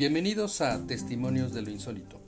Bienvenidos 0.00 0.62
a 0.62 0.86
Testimonios 0.86 1.52
de 1.52 1.60
lo 1.60 1.68
Insólito, 1.68 2.22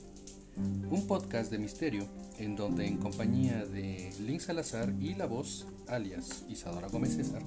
un 0.91 1.07
podcast 1.07 1.49
de 1.49 1.57
misterio 1.57 2.07
en 2.37 2.55
donde 2.55 2.85
en 2.85 2.97
compañía 2.97 3.65
de 3.65 4.13
Link 4.19 4.41
Salazar 4.41 4.93
y 4.99 5.15
la 5.15 5.25
voz, 5.25 5.65
alias 5.87 6.45
Isadora 6.47 6.87
Gómez 6.87 7.15
César, 7.15 7.41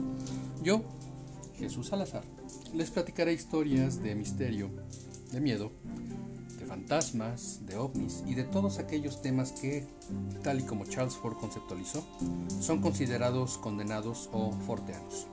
yo, 0.65 0.83
Jesús 1.57 1.87
Salazar, 1.87 2.25
les 2.75 2.91
platicaré 2.91 3.35
historias 3.35 4.03
de 4.03 4.17
misterio, 4.17 4.69
de 5.31 5.41
miedo, 5.41 5.71
de 6.59 6.67
fantasmas, 6.67 7.65
de 7.65 7.77
ovnis 7.77 8.25
y 8.27 8.35
de 8.35 8.43
todos 8.43 8.81
aquellos 8.81 9.23
temas 9.23 9.53
que, 9.53 9.87
tal 10.43 10.59
y 10.59 10.65
como 10.65 10.87
Charles 10.87 11.15
Ford 11.15 11.37
conceptualizó, 11.37 12.05
son 12.61 12.83
considerados 12.83 13.59
condenados 13.59 14.29
o 14.33 14.51
forteanos. 14.51 15.29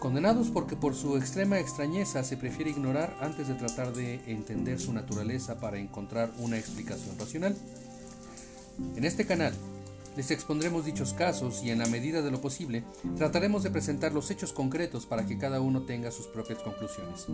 Condenados 0.00 0.48
porque 0.48 0.76
por 0.76 0.94
su 0.94 1.18
extrema 1.18 1.60
extrañeza 1.60 2.24
se 2.24 2.38
prefiere 2.38 2.70
ignorar 2.70 3.14
antes 3.20 3.48
de 3.48 3.54
tratar 3.54 3.92
de 3.92 4.14
entender 4.26 4.80
su 4.80 4.94
naturaleza 4.94 5.60
para 5.60 5.78
encontrar 5.78 6.30
una 6.38 6.56
explicación 6.56 7.18
racional. 7.18 7.54
En 8.96 9.04
este 9.04 9.26
canal 9.26 9.52
les 10.16 10.30
expondremos 10.30 10.86
dichos 10.86 11.12
casos 11.12 11.62
y 11.62 11.70
en 11.70 11.78
la 11.78 11.86
medida 11.86 12.22
de 12.22 12.30
lo 12.30 12.40
posible 12.40 12.82
trataremos 13.18 13.62
de 13.62 13.70
presentar 13.70 14.12
los 14.12 14.30
hechos 14.30 14.54
concretos 14.54 15.04
para 15.04 15.26
que 15.26 15.36
cada 15.36 15.60
uno 15.60 15.82
tenga 15.82 16.10
sus 16.10 16.28
propias 16.28 16.60
conclusiones. 16.60 17.26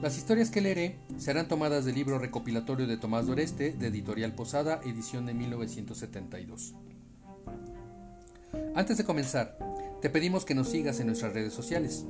Las 0.00 0.16
historias 0.16 0.50
que 0.50 0.62
leeré 0.62 0.96
serán 1.18 1.48
tomadas 1.48 1.84
del 1.84 1.96
libro 1.96 2.18
recopilatorio 2.18 2.86
de 2.86 2.96
Tomás 2.96 3.26
Doreste 3.26 3.72
de 3.72 3.88
Editorial 3.88 4.34
Posada, 4.34 4.80
edición 4.84 5.26
de 5.26 5.34
1972. 5.34 6.74
Antes 8.74 8.96
de 8.96 9.04
comenzar, 9.04 9.58
te 10.00 10.10
pedimos 10.10 10.44
que 10.44 10.54
nos 10.54 10.68
sigas 10.68 11.00
en 11.00 11.08
nuestras 11.08 11.32
redes 11.32 11.52
sociales, 11.52 12.06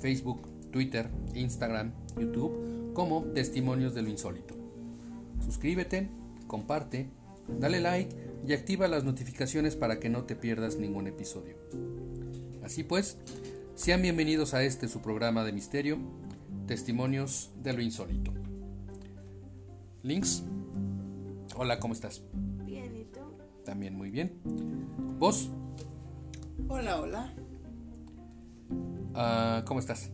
Facebook, 0.00 0.46
Twitter, 0.70 1.08
Instagram, 1.34 1.92
YouTube, 2.18 2.92
como 2.92 3.22
Testimonios 3.24 3.94
de 3.94 4.02
lo 4.02 4.10
Insólito. 4.10 4.54
Suscríbete, 5.44 6.08
comparte, 6.46 7.08
dale 7.58 7.80
like 7.80 8.14
y 8.46 8.52
activa 8.52 8.88
las 8.88 9.04
notificaciones 9.04 9.74
para 9.76 10.00
que 10.00 10.10
no 10.10 10.24
te 10.24 10.36
pierdas 10.36 10.76
ningún 10.76 11.06
episodio. 11.06 11.56
Así 12.62 12.82
pues, 12.82 13.16
sean 13.74 14.02
bienvenidos 14.02 14.52
a 14.54 14.62
este 14.62 14.88
su 14.88 15.00
programa 15.00 15.44
de 15.44 15.52
misterio, 15.52 15.98
Testimonios 16.66 17.50
de 17.62 17.72
lo 17.72 17.82
Insólito. 17.82 18.32
Links, 20.02 20.42
hola, 21.56 21.80
¿cómo 21.80 21.94
estás? 21.94 22.22
Bien, 22.64 22.94
¿y 22.94 23.04
tú? 23.04 23.20
También 23.64 23.94
muy 23.94 24.10
bien. 24.10 24.38
¿Vos? 25.18 25.50
Hola, 26.68 27.00
hola. 27.00 27.32
Ah, 29.14 29.62
¿Cómo 29.66 29.80
estás? 29.80 30.10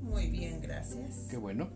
Muy 0.00 0.28
bien, 0.28 0.60
gracias. 0.60 1.26
Qué 1.30 1.36
bueno. 1.36 1.68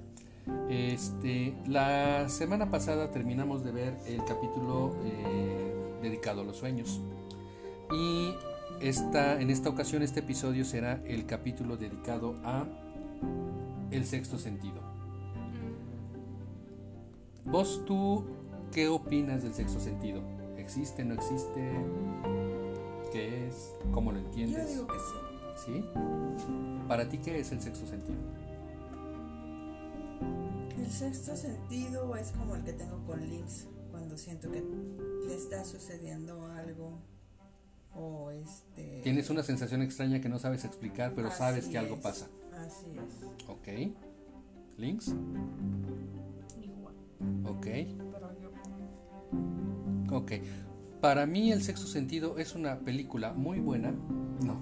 Este, 0.71 1.55
la 1.67 2.29
semana 2.29 2.71
pasada 2.71 3.11
terminamos 3.11 3.63
de 3.63 3.73
ver 3.73 3.99
el 4.07 4.25
capítulo 4.25 4.97
eh, 5.05 5.99
dedicado 6.03 6.41
a 6.41 6.45
los 6.45 6.57
sueños. 6.57 7.01
Y 7.93 8.33
esta, 8.81 9.41
en 9.41 9.51
esta 9.51 9.69
ocasión 9.69 10.03
este 10.03 10.21
episodio 10.21 10.65
será 10.65 11.01
el 11.05 11.27
capítulo 11.27 11.77
dedicado 11.77 12.37
a 12.43 12.65
el 13.91 14.07
sexto 14.07 14.39
sentido. 14.39 14.81
¿Vos 17.45 17.85
tú 17.85 18.25
qué 18.73 18.89
opinas 18.89 19.43
del 19.43 19.53
sexto 19.53 19.79
sentido? 19.79 20.23
¿Existe, 20.57 21.05
no 21.05 21.15
existe? 21.15 21.71
¿Qué 23.17 23.47
es? 23.49 23.73
¿Cómo 23.93 24.13
lo 24.13 24.19
Yo 24.21 24.27
entiendes? 24.27 24.69
digo 24.75 24.87
que 24.87 24.99
sí. 24.99 25.15
¿Sí? 25.65 25.85
¿Para 26.87 27.09
ti 27.09 27.17
qué 27.17 27.41
es 27.41 27.51
el 27.51 27.63
sexto 27.63 27.87
sentido? 27.87 28.19
El 30.79 30.91
sexto 30.91 31.35
sentido 31.35 32.15
es 32.17 32.31
como 32.33 32.57
el 32.57 32.63
que 32.63 32.75
tengo 32.75 33.03
con 33.07 33.27
Lynx, 33.27 33.69
cuando 33.91 34.19
siento 34.19 34.51
que 34.51 34.63
le 35.27 35.35
está 35.35 35.65
sucediendo 35.65 36.45
algo 36.53 36.99
o 37.95 38.31
este... 38.33 39.01
Tienes 39.03 39.31
una 39.31 39.43
sensación 39.43 39.81
extraña 39.81 40.21
que 40.21 40.29
no 40.29 40.39
sabes 40.39 40.67
explicar, 40.67 41.15
pero 41.17 41.31
sabes 41.31 41.69
que 41.69 41.79
algo 41.79 41.95
es, 41.95 42.01
pasa. 42.03 42.29
Así 42.59 42.99
es. 42.99 43.49
Ok. 43.49 43.97
¿Links? 44.77 45.15
Igual. 46.63 46.95
Ok. 47.47 47.65
Pero 47.65 48.31
yo. 48.43 48.51
Ok. 50.15 50.33
Para 51.07 51.25
mí 51.25 51.53
el 51.53 51.63
sexto 51.63 51.87
sentido 51.87 52.37
es 52.37 52.57
una 52.57 52.81
película 52.81 53.33
muy 53.33 53.61
buena. 53.61 53.93
No. 54.41 54.61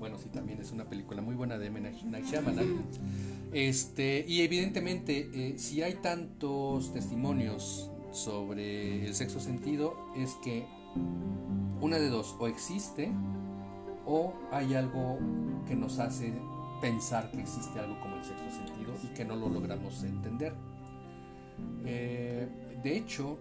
Bueno, 0.00 0.18
sí, 0.18 0.28
también 0.28 0.58
es 0.58 0.72
una 0.72 0.90
película 0.90 1.22
muy 1.22 1.36
buena 1.36 1.58
de 1.58 1.68
M. 1.68 1.80
Night 1.80 2.26
Shyamalan. 2.26 2.86
Este, 3.52 4.24
y 4.26 4.40
evidentemente, 4.40 5.30
eh, 5.32 5.58
si 5.60 5.80
hay 5.80 5.94
tantos 5.94 6.92
testimonios 6.92 7.88
sobre 8.10 9.06
el 9.06 9.14
sexto 9.14 9.38
sentido, 9.38 9.94
es 10.16 10.34
que 10.42 10.66
una 11.80 12.00
de 12.00 12.08
dos, 12.08 12.34
o 12.40 12.48
existe, 12.48 13.12
o 14.06 14.34
hay 14.50 14.74
algo 14.74 15.20
que 15.68 15.76
nos 15.76 16.00
hace 16.00 16.32
pensar 16.80 17.30
que 17.30 17.42
existe 17.42 17.78
algo 17.78 18.00
como 18.00 18.16
el 18.16 18.24
sexto 18.24 18.50
sentido 18.50 18.92
y 19.04 19.14
que 19.14 19.24
no 19.24 19.36
lo 19.36 19.48
logramos 19.48 20.02
entender. 20.02 20.52
Eh, 21.84 22.48
de 22.82 22.96
hecho, 22.96 23.38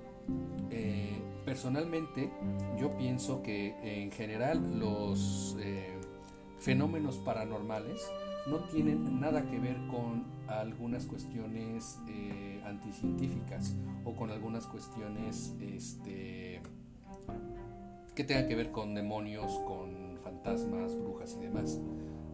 eh, 0.69 1.21
personalmente 1.45 2.31
yo 2.79 2.95
pienso 2.97 3.41
que 3.41 3.75
en 3.83 4.11
general 4.11 4.79
los 4.79 5.57
eh, 5.59 5.97
fenómenos 6.59 7.17
paranormales 7.17 8.01
no 8.47 8.59
tienen 8.65 9.19
nada 9.19 9.45
que 9.45 9.59
ver 9.59 9.77
con 9.87 10.25
algunas 10.47 11.05
cuestiones 11.05 11.99
eh, 12.07 12.61
anticientíficas 12.65 13.75
o 14.05 14.15
con 14.15 14.31
algunas 14.31 14.65
cuestiones 14.65 15.55
este, 15.61 16.61
que 18.15 18.23
tengan 18.23 18.47
que 18.47 18.55
ver 18.55 18.71
con 18.71 18.95
demonios, 18.95 19.51
con 19.67 20.17
fantasmas, 20.23 20.95
brujas 20.99 21.37
y 21.39 21.43
demás. 21.43 21.79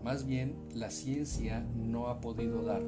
Más 0.04 0.26
bien 0.26 0.56
la 0.74 0.90
ciencia 0.90 1.66
no 1.76 2.08
ha 2.08 2.22
podido 2.22 2.64
dar 2.64 2.84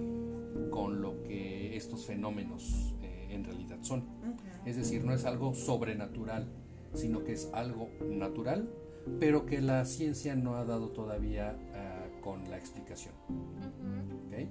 con 0.71 1.01
lo 1.01 1.23
que 1.23 1.75
estos 1.75 2.05
fenómenos 2.05 2.95
eh, 3.01 3.27
en 3.31 3.43
realidad 3.43 3.77
son. 3.81 4.03
Es 4.67 4.75
decir, 4.75 5.05
no 5.05 5.13
es 5.13 5.23
algo 5.23 5.55
sobrenatural, 5.55 6.45
sino 6.93 7.23
que 7.23 7.31
es 7.31 7.49
algo 7.53 7.89
natural, 8.09 8.69
pero 9.17 9.45
que 9.45 9.61
la 9.61 9.85
ciencia 9.85 10.35
no 10.35 10.57
ha 10.57 10.65
dado 10.65 10.89
todavía 10.89 11.57
ah, 11.73 12.05
con 12.21 12.49
la 12.49 12.57
explicación. 12.57 13.13
¿ok? 14.27 14.49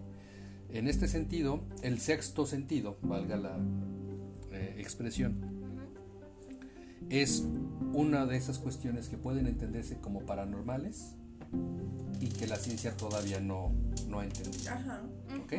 En 0.71 0.89
este 0.89 1.07
sentido, 1.07 1.61
el 1.83 1.99
sexto 1.99 2.47
sentido, 2.47 2.97
valga 3.03 3.37
la 3.37 3.59
eh, 4.53 4.77
expresión, 4.79 5.37
es 7.11 7.47
una 7.93 8.25
de 8.25 8.39
esas 8.39 8.59
cuestiones 8.59 9.11
que 9.11 9.19
pueden 9.19 9.47
entenderse 9.47 9.99
como 10.01 10.21
paranormales 10.21 11.15
y 12.21 12.29
que 12.29 12.47
la 12.47 12.57
ciencia 12.57 12.97
todavía 12.97 13.39
no, 13.39 13.71
no 14.09 14.21
ha 14.21 14.25
entendido. 14.25 14.73
Ajá, 14.73 15.03
¿ok? 15.45 15.53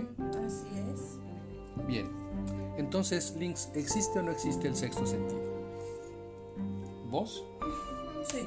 así 0.44 0.67
es. 0.91 1.19
Bien, 1.88 2.07
entonces, 2.77 3.35
Links, 3.38 3.69
¿existe 3.75 4.19
o 4.19 4.23
no 4.23 4.31
existe 4.31 4.67
el 4.67 4.75
sexto 4.75 5.05
sentido? 5.05 5.41
¿Vos? 7.09 7.43
Sí. 8.31 8.39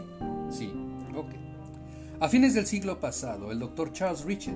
Sí, 0.50 0.72
ok. 1.16 1.30
A 2.20 2.28
fines 2.28 2.52
del 2.52 2.66
siglo 2.66 3.00
pasado, 3.00 3.50
el 3.50 3.58
doctor 3.58 3.92
Charles 3.92 4.24
Richet, 4.24 4.54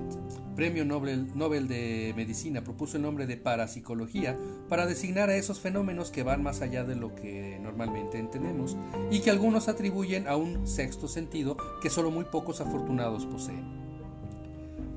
premio 0.55 0.85
Nobel, 0.85 1.35
Nobel 1.35 1.67
de 1.67 2.13
Medicina, 2.15 2.63
propuso 2.63 2.97
el 2.97 3.03
nombre 3.03 3.25
de 3.25 3.37
parapsicología 3.37 4.37
para 4.69 4.85
designar 4.85 5.29
a 5.29 5.35
esos 5.35 5.59
fenómenos 5.59 6.11
que 6.11 6.21
van 6.21 6.43
más 6.43 6.61
allá 6.61 6.83
de 6.83 6.95
lo 6.95 7.15
que 7.15 7.57
normalmente 7.59 8.19
entendemos 8.19 8.77
y 9.09 9.21
que 9.21 9.31
algunos 9.31 9.67
atribuyen 9.67 10.27
a 10.27 10.35
un 10.35 10.67
sexto 10.67 11.07
sentido 11.07 11.57
que 11.81 11.89
solo 11.89 12.11
muy 12.11 12.25
pocos 12.25 12.61
afortunados 12.61 13.25
poseen. 13.25 13.84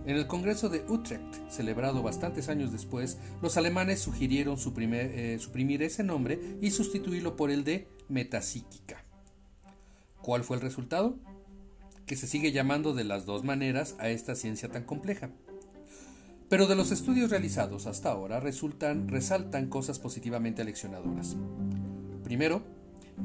En 0.09 0.17
el 0.17 0.27
Congreso 0.27 0.71
de 0.71 0.87
Utrecht, 0.89 1.51
celebrado 1.51 2.03
bastantes 2.03 2.49
años 2.49 2.73
después, 2.73 3.19
los 3.43 3.59
alemanes 3.59 4.01
sugirieron 4.01 4.57
eh, 4.57 5.37
suprimir 5.39 5.83
ese 5.83 6.03
nombre 6.03 6.41
y 6.63 6.71
sustituirlo 6.71 7.37
por 7.37 7.51
el 7.51 7.63
de 7.63 7.89
metapsíquica. 8.09 9.05
¿Cuál 10.23 10.45
fue 10.45 10.57
el 10.57 10.63
resultado? 10.63 11.19
Que 12.07 12.17
se 12.17 12.27
sigue 12.27 12.53
llamando 12.53 12.95
de 12.95 13.05
las 13.05 13.27
dos 13.27 13.45
maneras 13.45 13.97
a 13.99 14.09
esta 14.09 14.35
ciencia 14.35 14.71
tan 14.71 14.85
compleja. 14.85 15.29
Pero 16.49 16.67
de 16.67 16.75
los 16.75 16.91
estudios 16.91 17.29
realizados 17.29 17.87
hasta 17.87 18.11
ahora 18.11 18.41
resultan, 18.41 19.09
resaltan 19.09 19.69
cosas 19.69 19.99
positivamente 19.99 20.63
aleccionadoras. 20.63 21.37
Primero, 22.25 22.63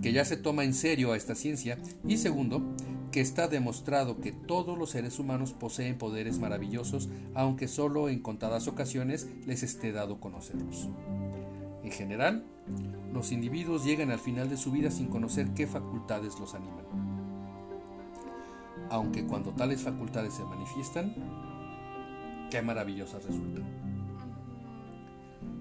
que 0.02 0.12
ya 0.12 0.26
se 0.26 0.36
toma 0.36 0.66
en 0.66 0.74
serio 0.74 1.14
a 1.14 1.16
esta 1.16 1.34
ciencia 1.34 1.78
y 2.06 2.18
segundo, 2.18 2.76
que 3.14 3.22
está 3.22 3.48
demostrado 3.48 4.20
que 4.20 4.32
todos 4.32 4.76
los 4.76 4.90
seres 4.90 5.20
humanos 5.20 5.54
poseen 5.54 6.00
poderes 6.00 6.40
maravillosos, 6.40 7.10
aunque 7.36 7.68
solo 7.68 8.10
en 8.10 8.20
contadas 8.20 8.68
ocasiones 8.68 9.30
les 9.46 9.62
esté 9.62 9.92
dado 9.92 10.20
conocerlos. 10.20 10.90
En 11.84 11.92
general, 11.92 12.44
los 13.14 13.32
individuos 13.32 13.86
llegan 13.86 14.10
al 14.10 14.18
final 14.18 14.50
de 14.50 14.58
su 14.58 14.72
vida 14.72 14.90
sin 14.90 15.10
conocer 15.10 15.54
qué 15.54 15.68
facultades 15.68 16.40
los 16.40 16.56
animan. 16.56 16.86
Aunque 18.90 19.28
cuando 19.28 19.52
tales 19.52 19.84
facultades 19.84 20.34
se 20.34 20.44
manifiestan, 20.44 21.14
qué 22.50 22.64
maravillosas 22.64 23.24
resultan. 23.26 23.64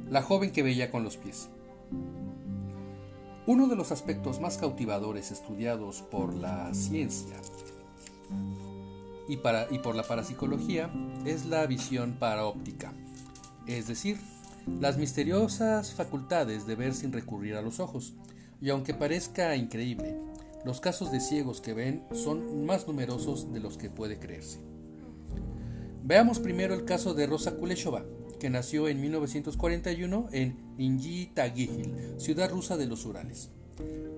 La 0.08 0.22
joven 0.22 0.52
que 0.52 0.62
veía 0.62 0.90
con 0.90 1.04
los 1.04 1.18
pies. 1.18 1.50
Uno 3.44 3.66
de 3.66 3.74
los 3.74 3.90
aspectos 3.90 4.40
más 4.40 4.56
cautivadores 4.56 5.32
estudiados 5.32 6.02
por 6.02 6.32
la 6.32 6.72
ciencia 6.74 7.34
y, 9.28 9.36
por 9.36 9.96
la 9.96 10.04
parapsicología 10.04 10.92
es 11.24 11.46
la 11.46 11.66
visión 11.66 12.16
paraóptica, 12.20 12.92
es 13.66 13.88
decir, 13.88 14.18
las 14.80 14.96
misteriosas 14.96 15.92
facultades 15.92 16.68
de 16.68 16.76
ver 16.76 16.94
sin 16.94 17.12
recurrir 17.12 17.56
a 17.56 17.62
los 17.62 17.80
ojos. 17.80 18.14
Y 18.60 18.70
aunque 18.70 18.94
parezca 18.94 19.56
increíble, 19.56 20.16
los 20.64 20.80
casos 20.80 21.10
de 21.10 21.18
ciegos 21.18 21.60
que 21.60 21.74
ven 21.74 22.04
son 22.12 22.64
más 22.64 22.86
numerosos 22.86 23.52
de 23.52 23.58
los 23.58 23.76
que 23.76 23.90
puede 23.90 24.20
creerse. 24.20 24.60
Veamos 26.04 26.38
primero 26.38 26.74
el 26.74 26.84
caso 26.84 27.12
de 27.14 27.26
Rosa 27.26 27.56
Kuleshova, 27.56 28.04
que 28.42 28.50
nació 28.50 28.88
en 28.88 29.00
1941 29.00 30.26
en 30.32 30.56
Inji 30.76 31.26
Tagil, 31.26 32.16
ciudad 32.18 32.50
rusa 32.50 32.76
de 32.76 32.86
los 32.86 33.06
Urales, 33.06 33.50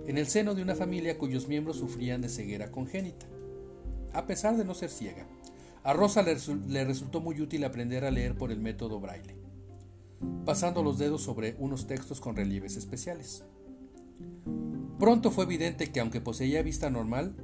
en 0.07 0.17
el 0.17 0.29
seno 0.29 0.55
de 0.55 0.63
una 0.63 0.75
familia 0.75 1.19
cuyos 1.19 1.47
miembros 1.47 1.77
sufrían 1.77 2.23
de 2.23 2.31
ceguera 2.31 2.73
congénita. 2.73 3.27
A 4.15 4.27
pesar 4.27 4.57
de 4.57 4.65
no 4.65 4.73
ser 4.73 4.89
ciega, 4.89 5.27
a 5.83 5.93
Rosa 5.93 6.23
le 6.23 6.85
resultó 6.87 7.21
muy 7.21 7.39
útil 7.39 7.65
aprender 7.65 8.07
a 8.07 8.11
leer 8.11 8.35
por 8.35 8.51
el 8.51 8.61
método 8.61 8.99
braille, 8.99 9.37
pasando 10.47 10.83
los 10.83 10.97
dedos 10.97 11.21
sobre 11.21 11.55
unos 11.59 11.87
textos 11.87 12.23
con 12.23 12.35
relieves 12.35 12.79
especiales. 12.79 13.45
Pronto 14.99 15.33
fue 15.33 15.45
evidente 15.45 15.93
que 15.93 16.01
aunque 16.01 16.23
poseía 16.23 16.63
vista 16.63 16.89
normal, 16.89 17.37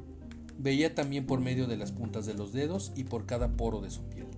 veía 0.57 0.95
también 0.95 1.27
por 1.27 1.41
medio 1.41 1.67
de 1.67 1.77
las 1.77 1.93
puntas 1.93 2.25
de 2.25 2.33
los 2.33 2.55
dedos 2.55 2.93
y 2.97 3.05
por 3.05 3.27
cada 3.27 3.55
poro 3.59 3.83
de 3.83 3.91
su 3.91 4.01
piel. 4.05 4.30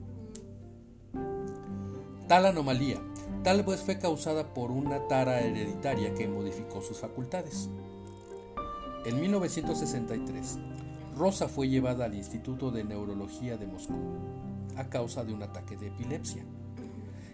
Tal 2.32 2.46
anomalía 2.46 2.96
tal 3.44 3.62
vez 3.62 3.82
fue 3.82 3.98
causada 3.98 4.54
por 4.54 4.70
una 4.70 5.06
tara 5.06 5.42
hereditaria 5.42 6.14
que 6.14 6.26
modificó 6.26 6.80
sus 6.80 6.96
facultades. 6.98 7.68
En 9.04 9.20
1963, 9.20 10.58
Rosa 11.14 11.46
fue 11.46 11.68
llevada 11.68 12.06
al 12.06 12.14
Instituto 12.14 12.70
de 12.70 12.84
Neurología 12.84 13.58
de 13.58 13.66
Moscú 13.66 13.98
a 14.78 14.88
causa 14.88 15.24
de 15.24 15.34
un 15.34 15.42
ataque 15.42 15.76
de 15.76 15.88
epilepsia. 15.88 16.42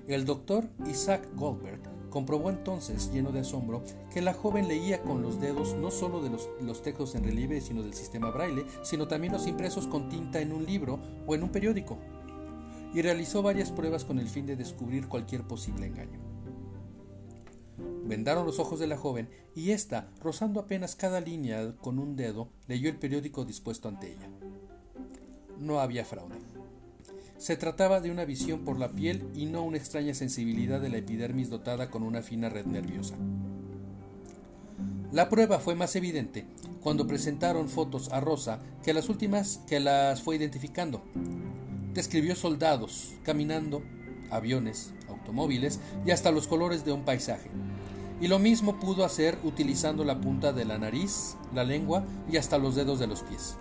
El 0.09 0.25
doctor 0.25 0.65
Isaac 0.91 1.29
Goldberg 1.37 2.11
comprobó 2.11 2.51
entonces, 2.51 3.13
lleno 3.13 3.31
de 3.31 3.41
asombro, 3.41 3.85
que 4.13 4.21
la 4.21 4.35
joven 4.35 4.67
leía 4.67 5.03
con 5.03 5.23
los 5.23 5.41
dedos 5.41 5.75
no 5.75 5.93
solo 5.93 6.21
de 6.21 6.31
los, 6.31 6.49
los, 6.61 6.83
textos 6.83 7.15
en 7.15 7.23
relieve, 7.23 7.61
sino 7.61 7.85
del 7.85 7.95
sistema 7.95 8.33
braille, 8.33 8.67
sino 8.83 9.07
también 9.07 9.33
los 9.33 9.47
impresos 9.47 9.87
con 9.87 10.09
tinta 10.09 10.41
en 10.41 10.53
un 10.53 10.67
libro 10.67 10.99
o 11.25 11.37
en 11.37 11.45
un 11.45 11.51
periódico 11.51 11.99
y 12.95 13.03
realizó 13.03 13.43
varias 13.43 13.71
pruebas 13.71 14.05
con 14.05 14.19
el 14.19 14.29
fin 14.29 14.47
de 14.47 14.57
descubrir 14.57 15.09
cualquier 15.09 15.43
posible 15.43 15.87
engaño. 15.87 16.19
Vendaron 18.05 18.47
los 18.47 18.59
ojos 18.59 18.81
de 18.81 18.87
la 18.87 18.97
joven 18.97 19.29
y 19.55 19.73
ésta, 19.73 20.09
rozando 20.23 20.61
apenas 20.61 20.97
cada 20.97 21.21
línea 21.21 21.75
con 21.77 21.99
un 21.99 22.17
dedo, 22.17 22.49
leyó 22.67 22.89
el 22.89 22.97
periódico 22.97 23.45
dispuesto 23.45 23.89
ante 23.89 24.13
ella. 24.13 24.31
No 25.59 25.81
había 25.81 26.05
fraude. 26.05 26.37
Se 27.37 27.57
trataba 27.57 28.01
de 28.01 28.11
una 28.11 28.25
visión 28.25 28.65
por 28.65 28.79
la 28.79 28.93
piel 28.93 29.29
y 29.35 29.47
no 29.47 29.63
una 29.63 29.77
extraña 29.77 30.15
sensibilidad 30.15 30.81
de 30.81 30.89
la 30.89 30.97
epidermis 30.99 31.51
dotada 31.51 31.91
con 31.91 32.03
una 32.03 32.23
fina 32.23 32.49
red 32.49 32.67
nerviosa. 32.67 33.15
La 35.13 35.29
prueba 35.29 35.59
fue 35.59 35.75
más 35.75 35.95
evidente 35.95 36.47
cuando 36.83 37.07
presentaron 37.07 37.69
fotos 37.69 38.11
a 38.13 38.21
Rosa 38.21 38.61
que 38.83 38.93
las 38.93 39.09
últimas 39.09 39.59
que 39.67 39.81
las 39.81 40.23
fue 40.23 40.37
identificando, 40.37 41.03
describió 41.99 42.37
soldados 42.37 43.15
caminando, 43.25 43.83
aviones, 44.31 44.93
automóviles 45.09 45.81
y 46.07 46.13
hasta 46.13 46.31
los 46.31 46.47
colores 46.47 46.85
de 46.85 46.93
un 46.93 47.05
paisaje. 47.05 47.51
Y 48.21 48.29
lo 48.29 48.39
mismo 48.39 48.79
pudo 48.79 49.05
hacer 49.05 49.37
utilizando 49.43 50.05
la 50.05 50.21
punta 50.21 50.53
de 50.53 50.65
la 50.65 50.79
nariz, 50.79 51.37
la 51.53 51.65
lengua 51.65 52.05
y 52.31 52.37
hasta 52.37 52.57
los 52.57 52.77
dedos 52.77 53.01
de 53.01 53.09
los 53.09 53.25
pies. 53.25 53.57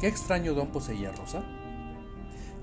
¿Qué 0.00 0.06
extraño 0.06 0.54
don 0.54 0.68
poseía 0.68 1.10
Rosa? 1.10 1.44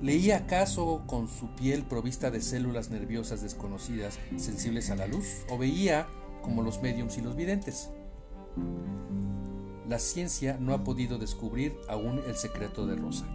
¿Leía 0.02 0.38
acaso 0.38 1.04
con 1.06 1.28
su 1.28 1.54
piel 1.56 1.84
provista 1.84 2.32
de 2.32 2.42
células 2.42 2.92
nerviosas 2.92 3.42
desconocidas 3.42 4.20
sensibles 4.38 4.90
a 4.90 4.96
la 4.96 5.08
luz? 5.08 5.44
¿O 5.50 5.58
veía 5.58 6.08
como 6.42 6.64
los 6.64 6.82
mediums 6.82 7.18
y 7.18 7.22
los 7.22 7.36
videntes? 7.36 7.90
La 9.90 10.00
ciencia 10.00 10.56
no 10.62 10.74
ha 10.74 10.86
podido 10.86 11.18
descubrir 11.18 11.76
aún 11.90 12.22
el 12.26 12.38
secreto 12.38 12.88
de 12.88 12.96
Rosa. 12.96 13.26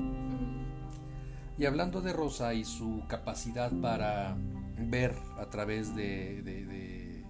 Y 1.59 1.65
hablando 1.65 2.03
de 2.03 2.13
Rosa 2.13 2.53
y 2.53 2.65
su 2.65 3.03
capacidad 3.09 3.73
para 3.81 4.37
ver 4.79 5.15
a 5.39 5.49
través 5.49 5.97
de, 5.97 7.25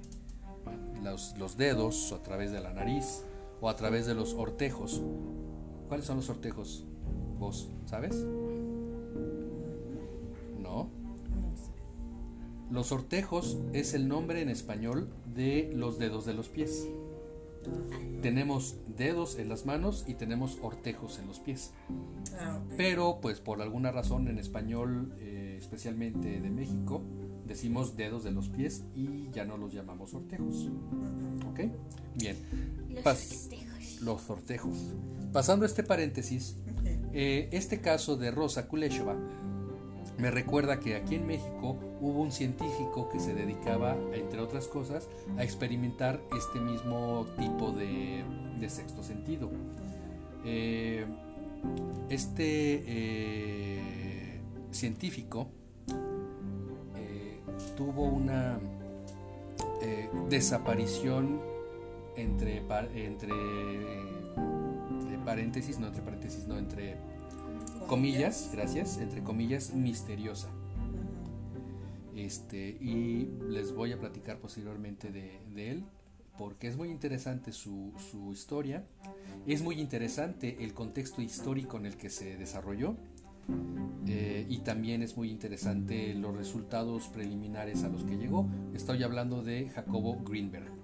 los, 1.02 1.38
los, 1.38 1.56
dedos, 1.56 2.12
a 2.12 2.22
través 2.22 2.50
de 2.50 2.60
la 2.60 2.72
nariz, 2.72 3.24
o 3.60 3.68
a 3.68 3.76
través 3.76 4.06
de 4.06 4.14
los 4.14 4.34
ortejos. 4.34 5.00
¿Cuáles 5.88 6.06
son 6.06 6.16
los 6.16 6.28
ortejos? 6.28 6.84
¿Vos 7.38 7.70
sabes? 7.84 8.16
¿No? 10.58 10.90
Los 12.70 12.90
ortejos 12.90 13.58
es 13.72 13.94
el 13.94 14.08
nombre 14.08 14.40
en 14.40 14.48
español 14.48 15.08
de 15.34 15.70
los 15.72 15.98
dedos 16.00 16.26
de 16.26 16.34
los 16.34 16.48
pies. 16.48 16.88
Tenemos 18.22 18.76
dedos 18.96 19.38
en 19.38 19.48
las 19.48 19.66
manos 19.66 20.04
y 20.08 20.14
tenemos 20.14 20.58
ortejos 20.62 21.18
en 21.18 21.28
los 21.28 21.38
pies. 21.38 21.72
Ah, 22.40 22.60
Pero 22.76 23.18
pues 23.20 23.40
por 23.40 23.62
alguna 23.62 23.92
razón 23.92 24.28
en 24.28 24.38
español, 24.38 25.14
eh, 25.18 25.56
especialmente 25.58 26.40
de 26.40 26.50
México, 26.50 27.02
decimos 27.46 27.96
dedos 27.96 28.24
de 28.24 28.32
los 28.32 28.48
pies 28.48 28.84
y 28.94 29.30
ya 29.30 29.44
no 29.44 29.56
los 29.56 29.72
llamamos 29.72 30.14
ortejos. 30.14 30.70
¿Ok? 31.50 31.60
Bien. 32.16 32.36
Los 32.88 33.06
ortejos. 33.06 34.02
Los 34.02 34.30
ortejos. 34.30 34.94
Pasando 35.32 35.66
este 35.66 35.82
paréntesis, 35.82 36.56
eh, 37.12 37.48
este 37.52 37.80
caso 37.80 38.16
de 38.16 38.30
Rosa 38.30 38.68
Kuleshova 38.68 39.16
me 40.18 40.30
recuerda 40.30 40.80
que 40.80 40.96
aquí 40.96 41.16
en 41.16 41.26
México 41.26 41.76
hubo 42.00 42.22
un 42.22 42.32
científico 42.32 43.08
que 43.10 43.20
se 43.20 43.34
dedicaba, 43.34 43.96
entre 44.12 44.40
otras 44.40 44.66
cosas, 44.66 45.08
a 45.36 45.44
experimentar 45.44 46.20
este 46.36 46.58
mismo 46.60 47.26
tipo 47.38 47.72
de, 47.72 48.24
sexto 48.68 49.02
sentido. 49.02 49.50
Eh, 50.44 51.04
este 52.08 52.84
eh, 52.86 54.40
científico 54.70 55.48
eh, 56.96 57.40
tuvo 57.76 58.04
una 58.04 58.58
desaparición 60.28 61.40
entre, 62.16 62.62
entre 62.94 63.32
paréntesis, 65.26 65.78
no 65.78 65.88
entre 65.88 66.02
paréntesis, 66.02 66.46
no 66.46 66.56
entre 66.56 66.96
comillas, 67.86 68.50
gracias, 68.52 68.98
entre 68.98 69.22
comillas, 69.22 69.74
misteriosa. 69.74 70.48
Este, 72.14 72.76
y 72.80 73.30
les 73.48 73.72
voy 73.72 73.92
a 73.92 74.00
platicar 74.00 74.38
posteriormente 74.38 75.10
de, 75.10 75.70
él, 75.70 75.84
porque 76.38 76.68
es 76.68 76.76
muy 76.76 76.90
interesante 76.90 77.52
su, 77.52 77.92
historia, 78.32 78.84
es 79.46 79.62
muy 79.62 79.80
interesante 79.80 80.64
el 80.64 80.74
contexto 80.74 81.22
histórico 81.22 81.76
en 81.76 81.86
el 81.86 81.96
que 81.96 82.10
se 82.10 82.36
desarrolló, 82.36 82.96
eh, 84.06 84.46
y 84.48 84.58
también 84.58 85.02
es 85.02 85.16
muy 85.16 85.30
interesante 85.30 86.14
los 86.14 86.36
resultados 86.36 87.08
preliminares 87.08 87.84
a 87.84 87.88
los 87.88 88.02
que 88.02 88.16
llegó. 88.16 88.48
Estoy 88.74 89.02
hablando 89.02 89.42
de 89.42 89.68
Jacobo 89.68 90.16
Greenberg. 90.24 90.76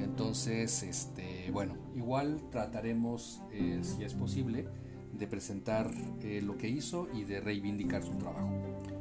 Entonces, 0.00 0.82
este, 0.82 1.50
bueno, 1.52 1.74
igual 1.94 2.40
trataremos, 2.50 3.42
eh, 3.52 3.80
si 3.82 4.04
es 4.04 4.14
posible, 4.14 4.66
de 5.12 5.26
presentar 5.26 5.90
eh, 6.22 6.40
lo 6.42 6.56
que 6.56 6.68
hizo 6.68 7.08
y 7.12 7.24
de 7.24 7.40
reivindicar 7.40 8.02
su 8.02 8.14
trabajo. 8.14 8.50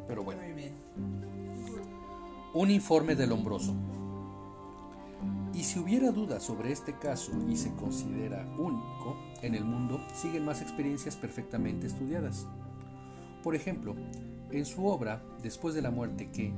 Pero 0.08 0.24
bueno. 0.24 0.42
Un 2.54 2.70
informe 2.70 3.16
del 3.16 3.32
hombroso. 3.32 3.74
Y 5.54 5.64
si 5.64 5.80
hubiera 5.80 6.12
dudas 6.12 6.44
sobre 6.44 6.72
este 6.72 6.98
caso 6.98 7.32
y 7.50 7.56
se 7.56 7.74
considera 7.76 8.46
único 8.58 9.18
en 9.42 9.56
el 9.56 9.64
mundo, 9.64 10.00
siguen 10.14 10.46
más 10.46 10.62
experiencias 10.62 11.16
perfectamente 11.16 11.88
estudiadas. 11.88 12.48
Por 13.44 13.56
ejemplo, 13.56 13.96
en 14.52 14.66
su 14.66 14.86
obra 14.86 15.24
Después 15.42 15.74
de 15.74 15.82
la 15.82 15.90
muerte 15.90 16.30
que 16.30 16.54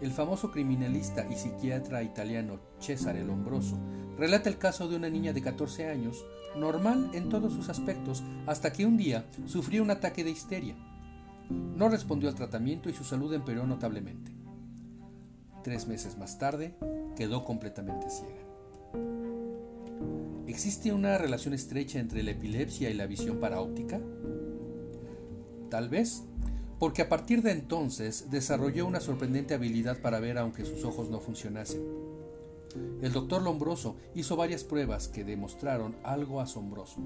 el 0.00 0.10
famoso 0.10 0.50
criminalista 0.50 1.26
y 1.30 1.34
psiquiatra 1.34 2.02
italiano 2.02 2.60
Cesare 2.80 3.24
Lombroso 3.24 3.78
relata 4.18 4.48
el 4.48 4.58
caso 4.58 4.88
de 4.88 4.96
una 4.96 5.08
niña 5.08 5.32
de 5.32 5.42
14 5.42 5.88
años 5.88 6.24
normal 6.56 7.10
en 7.14 7.28
todos 7.28 7.52
sus 7.52 7.68
aspectos, 7.68 8.22
hasta 8.46 8.72
que 8.72 8.86
un 8.86 8.96
día 8.96 9.26
sufrió 9.46 9.82
un 9.82 9.90
ataque 9.90 10.24
de 10.24 10.30
histeria. 10.30 10.76
No 11.50 11.88
respondió 11.88 12.28
al 12.28 12.34
tratamiento 12.34 12.88
y 12.88 12.94
su 12.94 13.04
salud 13.04 13.32
empeoró 13.34 13.66
notablemente. 13.66 14.32
Tres 15.62 15.86
meses 15.86 16.16
más 16.16 16.38
tarde, 16.38 16.74
quedó 17.16 17.44
completamente 17.44 18.08
ciega. 18.10 18.44
¿Existe 20.46 20.92
una 20.92 21.18
relación 21.18 21.54
estrecha 21.54 21.98
entre 21.98 22.22
la 22.22 22.32
epilepsia 22.32 22.90
y 22.90 22.94
la 22.94 23.06
visión 23.06 23.40
paraóptica? 23.40 24.00
Tal 25.70 25.88
vez 25.88 26.22
porque 26.84 27.00
a 27.00 27.08
partir 27.08 27.40
de 27.40 27.50
entonces 27.50 28.26
desarrolló 28.30 28.86
una 28.86 29.00
sorprendente 29.00 29.54
habilidad 29.54 30.02
para 30.02 30.20
ver 30.20 30.36
aunque 30.36 30.66
sus 30.66 30.84
ojos 30.84 31.08
no 31.08 31.18
funcionasen. 31.18 31.80
El 33.00 33.10
doctor 33.10 33.40
Lombroso 33.40 33.96
hizo 34.14 34.36
varias 34.36 34.64
pruebas 34.64 35.08
que 35.08 35.24
demostraron 35.24 35.96
algo 36.02 36.42
asombroso. 36.42 37.00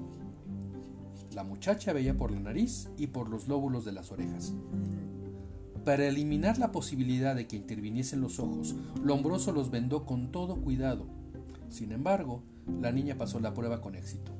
La 1.33 1.45
muchacha 1.45 1.93
veía 1.93 2.17
por 2.17 2.31
la 2.31 2.41
nariz 2.41 2.89
y 2.97 3.07
por 3.07 3.29
los 3.29 3.47
lóbulos 3.47 3.85
de 3.85 3.93
las 3.93 4.11
orejas. 4.11 4.51
Para 5.85 6.07
eliminar 6.07 6.57
la 6.57 6.73
posibilidad 6.73 7.33
de 7.33 7.47
que 7.47 7.55
interviniesen 7.55 8.19
los 8.19 8.39
ojos, 8.39 8.75
Lombroso 9.01 9.53
los 9.53 9.71
vendó 9.71 10.05
con 10.05 10.33
todo 10.33 10.57
cuidado. 10.57 11.05
Sin 11.69 11.93
embargo, 11.93 12.43
la 12.81 12.91
niña 12.91 13.15
pasó 13.17 13.39
la 13.39 13.53
prueba 13.53 13.79
con 13.79 13.95
éxito. 13.95 14.38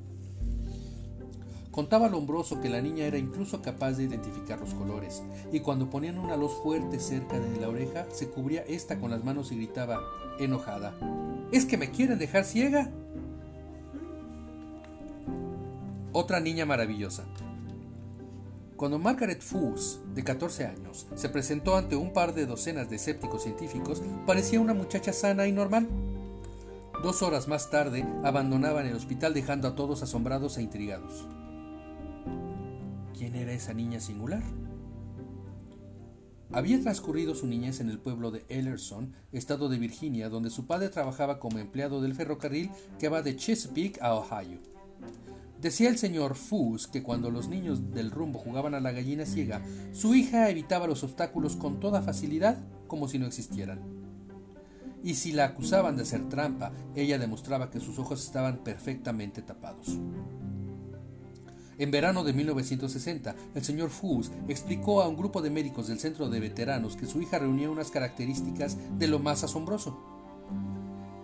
Contaba 1.79 2.09
Lombroso 2.09 2.59
que 2.59 2.67
la 2.67 2.81
niña 2.81 3.05
era 3.05 3.17
incluso 3.17 3.61
capaz 3.61 3.93
de 3.93 4.03
identificar 4.03 4.59
los 4.59 4.73
colores, 4.73 5.23
y 5.53 5.61
cuando 5.61 5.89
ponían 5.89 6.17
una 6.17 6.35
luz 6.35 6.51
fuerte 6.61 6.99
cerca 6.99 7.39
de 7.39 7.57
la 7.57 7.69
oreja, 7.69 8.05
se 8.11 8.27
cubría 8.27 8.63
esta 8.63 8.99
con 8.99 9.09
las 9.09 9.23
manos 9.23 9.53
y 9.53 9.55
gritaba, 9.55 10.01
enojada, 10.39 10.93
¿Es 11.53 11.63
que 11.63 11.77
me 11.77 11.89
quieren 11.89 12.19
dejar 12.19 12.43
ciega? 12.43 12.91
Otra 16.11 16.41
niña 16.41 16.65
maravillosa. 16.65 17.23
Cuando 18.75 18.99
Margaret 18.99 19.41
Fuchs, 19.41 20.01
de 20.13 20.25
14 20.25 20.65
años, 20.65 21.07
se 21.15 21.29
presentó 21.29 21.77
ante 21.77 21.95
un 21.95 22.11
par 22.11 22.33
de 22.33 22.45
docenas 22.45 22.89
de 22.89 22.97
escépticos 22.97 23.43
científicos, 23.43 24.01
parecía 24.25 24.59
una 24.59 24.73
muchacha 24.73 25.13
sana 25.13 25.47
y 25.47 25.53
normal. 25.53 25.87
Dos 27.01 27.21
horas 27.21 27.47
más 27.47 27.69
tarde, 27.69 28.05
abandonaban 28.25 28.85
el 28.85 28.97
hospital 28.97 29.33
dejando 29.33 29.69
a 29.69 29.75
todos 29.75 30.03
asombrados 30.03 30.57
e 30.57 30.61
intrigados. 30.61 31.25
¿Quién 33.19 33.35
era 33.35 33.51
esa 33.51 33.73
niña 33.73 33.99
singular? 33.99 34.41
Había 36.53 36.79
transcurrido 36.79 37.35
su 37.35 37.47
niñez 37.47 37.81
en 37.81 37.89
el 37.89 37.99
pueblo 37.99 38.31
de 38.31 38.45
Ellerson, 38.47 39.11
estado 39.33 39.67
de 39.67 39.77
Virginia, 39.77 40.29
donde 40.29 40.49
su 40.49 40.67
padre 40.67 40.87
trabajaba 40.87 41.37
como 41.37 41.59
empleado 41.59 41.99
del 41.99 42.15
ferrocarril 42.15 42.71
que 42.97 43.09
va 43.09 43.21
de 43.21 43.35
Chesapeake 43.35 44.01
a 44.01 44.15
Ohio. 44.15 44.59
Decía 45.59 45.89
el 45.89 45.97
señor 45.97 46.35
Fuss 46.35 46.87
que 46.87 47.03
cuando 47.03 47.29
los 47.29 47.49
niños 47.49 47.91
del 47.91 48.09
rumbo 48.09 48.39
jugaban 48.39 48.73
a 48.73 48.79
la 48.79 48.93
gallina 48.93 49.25
ciega, 49.25 49.61
su 49.91 50.15
hija 50.15 50.49
evitaba 50.49 50.87
los 50.87 51.03
obstáculos 51.03 51.57
con 51.57 51.81
toda 51.81 52.01
facilidad, 52.01 52.57
como 52.87 53.09
si 53.09 53.19
no 53.19 53.25
existieran. 53.25 53.81
Y 55.03 55.15
si 55.15 55.33
la 55.33 55.43
acusaban 55.43 55.97
de 55.97 56.03
hacer 56.03 56.29
trampa, 56.29 56.71
ella 56.95 57.19
demostraba 57.19 57.69
que 57.69 57.81
sus 57.81 57.99
ojos 57.99 58.23
estaban 58.23 58.63
perfectamente 58.63 59.41
tapados. 59.41 59.99
En 61.79 61.91
verano 61.91 62.25
de 62.25 62.33
1960, 62.33 63.35
el 63.55 63.63
señor 63.63 63.89
Fuss 63.89 64.31
explicó 64.49 65.01
a 65.01 65.07
un 65.07 65.15
grupo 65.15 65.41
de 65.41 65.49
médicos 65.49 65.87
del 65.87 65.97
centro 65.97 66.29
de 66.29 66.41
veteranos 66.41 66.97
que 66.97 67.05
su 67.05 67.21
hija 67.21 67.39
reunía 67.39 67.69
unas 67.69 67.89
características 67.89 68.77
de 68.99 69.07
lo 69.07 69.19
más 69.19 69.45
asombroso. 69.45 69.97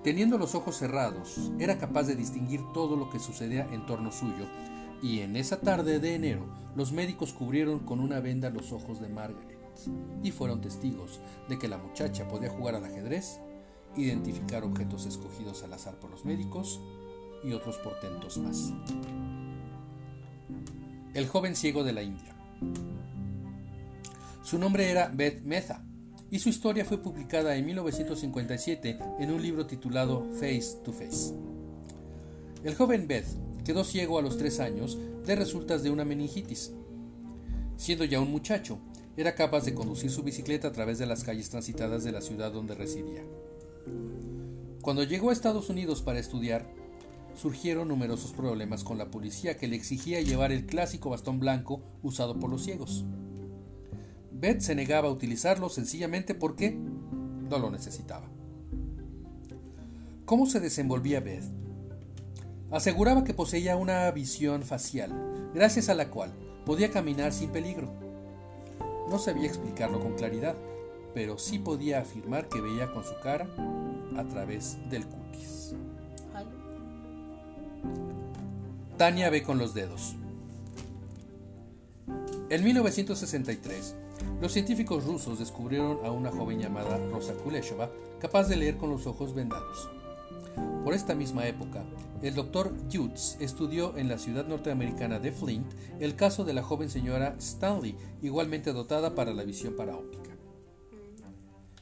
Teniendo 0.01 0.37
los 0.37 0.55
ojos 0.55 0.77
cerrados, 0.77 1.51
era 1.59 1.77
capaz 1.77 2.03
de 2.03 2.15
distinguir 2.15 2.61
todo 2.73 2.95
lo 2.95 3.09
que 3.09 3.19
sucedía 3.19 3.67
en 3.73 3.85
torno 3.85 4.13
suyo, 4.13 4.45
y 5.01 5.19
en 5.19 5.35
esa 5.35 5.59
tarde 5.59 5.99
de 5.99 6.15
enero, 6.15 6.45
los 6.73 6.93
médicos 6.93 7.33
cubrieron 7.33 7.79
con 7.79 7.99
una 7.99 8.21
venda 8.21 8.49
los 8.49 8.71
ojos 8.71 9.01
de 9.01 9.09
Margaret, 9.09 9.59
y 10.23 10.31
fueron 10.31 10.61
testigos 10.61 11.19
de 11.49 11.59
que 11.59 11.67
la 11.67 11.79
muchacha 11.79 12.29
podía 12.29 12.49
jugar 12.49 12.75
al 12.75 12.85
ajedrez, 12.85 13.41
identificar 13.97 14.63
objetos 14.63 15.05
escogidos 15.05 15.63
al 15.63 15.73
azar 15.73 15.99
por 15.99 16.11
los 16.11 16.23
médicos 16.23 16.79
y 17.43 17.51
otros 17.51 17.77
portentos 17.79 18.37
más. 18.37 18.71
El 21.15 21.29
joven 21.29 21.55
ciego 21.55 21.85
de 21.85 21.93
la 21.93 22.03
India. 22.03 22.35
Su 24.43 24.59
nombre 24.59 24.91
era 24.91 25.07
Beth 25.07 25.43
Mehta 25.43 25.81
y 26.29 26.39
su 26.39 26.49
historia 26.49 26.83
fue 26.83 27.01
publicada 27.01 27.55
en 27.55 27.65
1957 27.65 28.99
en 29.21 29.31
un 29.31 29.41
libro 29.41 29.65
titulado 29.65 30.27
Face 30.33 30.81
to 30.83 30.91
Face. 30.91 31.33
El 32.65 32.75
joven 32.75 33.07
Beth 33.07 33.27
quedó 33.63 33.85
ciego 33.85 34.19
a 34.19 34.21
los 34.21 34.37
tres 34.37 34.59
años 34.59 34.97
de 35.25 35.37
resultas 35.37 35.83
de 35.83 35.89
una 35.89 36.03
meningitis. 36.03 36.73
Siendo 37.77 38.03
ya 38.03 38.19
un 38.19 38.29
muchacho, 38.29 38.79
era 39.15 39.35
capaz 39.35 39.63
de 39.63 39.73
conducir 39.73 40.11
su 40.11 40.21
bicicleta 40.21 40.67
a 40.67 40.73
través 40.73 40.99
de 40.99 41.05
las 41.05 41.23
calles 41.23 41.49
transitadas 41.49 42.03
de 42.03 42.11
la 42.11 42.19
ciudad 42.19 42.51
donde 42.51 42.75
residía. 42.75 43.23
Cuando 44.81 45.03
llegó 45.03 45.29
a 45.29 45.33
Estados 45.33 45.69
Unidos 45.69 46.01
para 46.01 46.19
estudiar, 46.19 46.69
surgieron 47.35 47.87
numerosos 47.87 48.31
problemas 48.31 48.83
con 48.83 48.97
la 48.97 49.11
policía 49.11 49.57
que 49.57 49.67
le 49.67 49.75
exigía 49.75 50.21
llevar 50.21 50.51
el 50.51 50.65
clásico 50.65 51.09
bastón 51.09 51.39
blanco 51.39 51.81
usado 52.01 52.39
por 52.39 52.49
los 52.49 52.63
ciegos. 52.63 53.05
Beth 54.31 54.61
se 54.61 54.75
negaba 54.75 55.07
a 55.07 55.11
utilizarlo 55.11 55.69
sencillamente 55.69 56.35
porque 56.35 56.71
no 56.71 57.57
lo 57.59 57.71
necesitaba. 57.71 58.27
¿Cómo 60.25 60.45
se 60.45 60.59
desenvolvía 60.59 61.19
Beth? 61.19 61.45
Aseguraba 62.71 63.23
que 63.23 63.33
poseía 63.33 63.75
una 63.75 64.09
visión 64.11 64.63
facial, 64.63 65.11
gracias 65.53 65.87
a 65.89 65.93
la 65.93 66.09
cual 66.09 66.33
podía 66.65 66.91
caminar 66.91 67.31
sin 67.31 67.51
peligro. 67.51 67.93
No 69.09 69.19
sabía 69.19 69.47
explicarlo 69.47 69.99
con 69.99 70.15
claridad, 70.15 70.55
pero 71.13 71.37
sí 71.37 71.59
podía 71.59 71.99
afirmar 71.99 72.49
que 72.49 72.59
veía 72.59 72.91
con 72.91 73.03
su 73.03 73.13
cara 73.21 73.47
a 74.17 74.23
través 74.27 74.77
del 74.89 75.05
cutis. 75.05 75.54
Tania 78.97 79.29
ve 79.29 79.43
con 79.43 79.57
los 79.57 79.73
dedos. 79.73 80.15
En 82.49 82.63
1963, 82.63 83.93
los 84.39 84.53
científicos 84.53 85.03
rusos 85.03 85.37
descubrieron 85.37 85.99
a 86.05 86.11
una 86.11 86.31
joven 86.31 86.61
llamada 86.61 86.97
Rosa 87.09 87.33
Kuleshova 87.33 87.91
capaz 88.21 88.47
de 88.47 88.55
leer 88.55 88.77
con 88.77 88.89
los 88.89 89.05
ojos 89.05 89.35
vendados. 89.35 89.89
Por 90.85 90.93
esta 90.93 91.13
misma 91.13 91.45
época, 91.45 91.83
el 92.21 92.35
doctor 92.35 92.73
Jutz 92.89 93.35
estudió 93.41 93.97
en 93.97 94.07
la 94.07 94.17
ciudad 94.17 94.47
norteamericana 94.47 95.19
de 95.19 95.33
Flint 95.33 95.65
el 95.99 96.15
caso 96.15 96.45
de 96.45 96.53
la 96.53 96.63
joven 96.63 96.89
señora 96.89 97.35
Stanley, 97.37 97.97
igualmente 98.21 98.71
dotada 98.71 99.13
para 99.13 99.33
la 99.33 99.43
visión 99.43 99.75
paraóptica. 99.75 100.29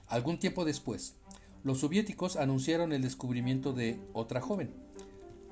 Algún 0.08 0.40
tiempo 0.40 0.66
después, 0.66 1.16
los 1.64 1.82
soviéticos 1.82 2.38
anunciaron 2.38 2.92
el 2.92 3.04
descubrimiento 3.04 3.72
de 3.72 4.00
otra 4.14 4.42
joven, 4.42 4.74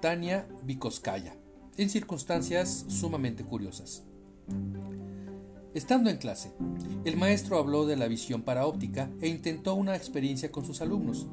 Tania 0.01 0.47
Vikoskaya, 0.63 1.35
en 1.81 1.89
circunstancias 1.89 2.85
sumamente 2.87 3.43
curiosas. 3.43 4.03
Estando 5.73 6.09
en 6.09 6.17
clase, 6.17 6.53
el 7.05 7.17
maestro 7.17 7.57
habló 7.57 7.85
de 7.85 7.95
la 7.95 8.07
visión 8.07 8.43
paraóptica 8.43 9.09
e 9.21 9.27
intentó 9.27 9.73
una 9.73 9.95
experiencia 9.95 10.51
con 10.51 10.65
sus 10.65 10.81
alumnos. 10.81 11.27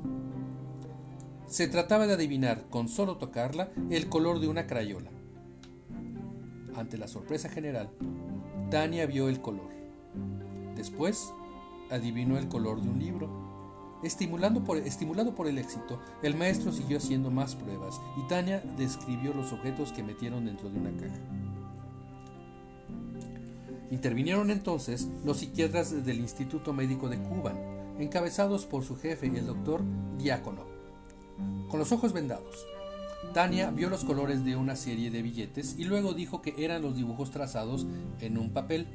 Se 1.47 1.67
trataba 1.69 2.07
de 2.07 2.15
adivinar, 2.15 2.67
con 2.71 2.89
solo 2.89 3.17
tocarla, 3.17 3.71
el 3.91 4.09
color 4.09 4.39
de 4.41 4.49
una 4.49 4.67
crayola. 4.67 5.11
Ante 6.75 6.99
la 6.99 7.09
sorpresa 7.09 7.49
general, 7.49 7.91
Tania 8.71 9.07
vio 9.07 9.29
el 9.29 9.41
color. 9.41 9.69
Después, 10.77 11.33
adivinó 11.91 12.39
el 12.39 12.49
color 12.49 12.81
de 12.81 12.89
un 12.89 12.99
libro 12.99 13.48
Estimulado 14.03 14.65
por 14.65 14.79
el 15.49 15.59
éxito, 15.59 16.01
el 16.23 16.37
maestro 16.37 16.73
siguió 16.73 16.99
haciendo 16.99 17.31
más 17.31 17.57
pruebas 17.57 18.01
y 18.17 18.29
Tania 18.29 18.63
describió 18.77 19.35
los 19.35 19.53
objetos 19.53 19.93
que 19.93 20.05
metieron 20.05 20.47
dentro 20.47 20.71
de 20.71 20.79
una 20.79 20.91
caja. 20.93 21.19
Intervinieron 23.91 24.51
entonces 24.51 25.09
los 25.25 25.39
psiquiatras 25.39 26.05
del 26.05 26.21
Instituto 26.21 26.73
Médico 26.73 27.09
de 27.09 27.19
Cuba, 27.19 27.55
encabezados 27.99 28.67
por 28.67 28.85
su 28.85 28.97
jefe, 28.97 29.27
el 29.27 29.47
doctor 29.47 29.83
Diácono. 30.19 30.65
Con 31.69 31.81
los 31.81 31.91
ojos 31.91 32.13
vendados, 32.13 32.67
Tania 33.35 33.71
vio 33.71 33.89
los 33.89 34.05
colores 34.05 34.45
de 34.45 34.57
una 34.57 34.77
serie 34.77 35.11
de 35.11 35.23
billetes 35.23 35.75
y 35.79 35.85
luego 35.85 36.15
dijo 36.15 36.41
que 36.41 36.55
eran 36.59 36.83
los 36.83 36.97
dibujos 36.97 37.31
trazados 37.31 37.87
en 38.21 38.39
un 38.39 38.53
papel, 38.53 38.87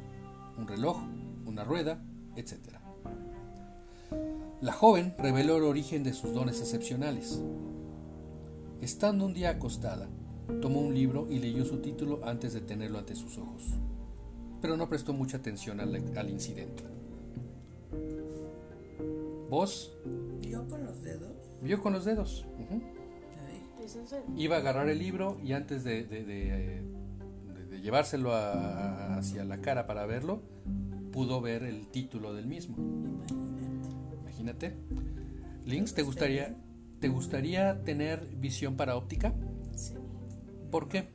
un 0.57 0.67
reloj, 0.67 0.97
una 1.45 1.63
rueda, 1.63 2.01
etc. 2.35 2.82
La 4.63 4.71
joven 4.71 5.13
reveló 5.17 5.57
el 5.57 5.63
origen 5.63 6.05
de 6.05 6.13
sus 6.13 6.33
dones 6.33 6.61
excepcionales. 6.61 7.43
Estando 8.79 9.25
un 9.25 9.33
día 9.33 9.49
acostada, 9.49 10.07
tomó 10.61 10.79
un 10.79 10.95
libro 10.95 11.27
y 11.29 11.39
leyó 11.39 11.65
su 11.65 11.81
título 11.81 12.21
antes 12.23 12.53
de 12.53 12.61
tenerlo 12.61 12.97
ante 12.97 13.13
sus 13.13 13.37
ojos, 13.37 13.61
pero 14.61 14.77
no 14.77 14.87
prestó 14.87 15.11
mucha 15.11 15.35
atención 15.35 15.81
al, 15.81 16.29
incidente. 16.29 16.81
¿Vos? 19.49 19.91
¿Vio 20.39 20.65
con 20.69 20.85
los 20.85 21.03
dedos? 21.03 21.35
Vio 21.61 21.81
con 21.81 21.91
los 21.91 22.05
dedos. 22.05 22.45
Iba 24.37 24.55
a 24.55 24.59
agarrar 24.59 24.87
el 24.87 24.97
libro 24.97 25.37
y 25.43 25.51
antes 25.51 25.83
de, 25.83 26.85
llevárselo 27.81 28.31
hacia 28.33 29.43
la 29.43 29.57
cara 29.59 29.87
para 29.87 30.05
verlo, 30.05 30.41
pudo 31.11 31.41
ver 31.41 31.63
el 31.63 31.87
título 31.87 32.33
del 32.33 32.47
mismo 32.47 32.77
imagínate. 34.43 34.75
Links, 35.65 35.93
¿te 35.93 36.03
gustaría, 36.03 36.55
¿te 36.99 37.07
gustaría 37.07 37.81
tener 37.83 38.27
visión 38.35 38.75
para 38.75 38.97
óptica? 38.97 39.33
Sí. 39.73 39.93
¿Por 40.69 40.89
qué? 40.89 41.07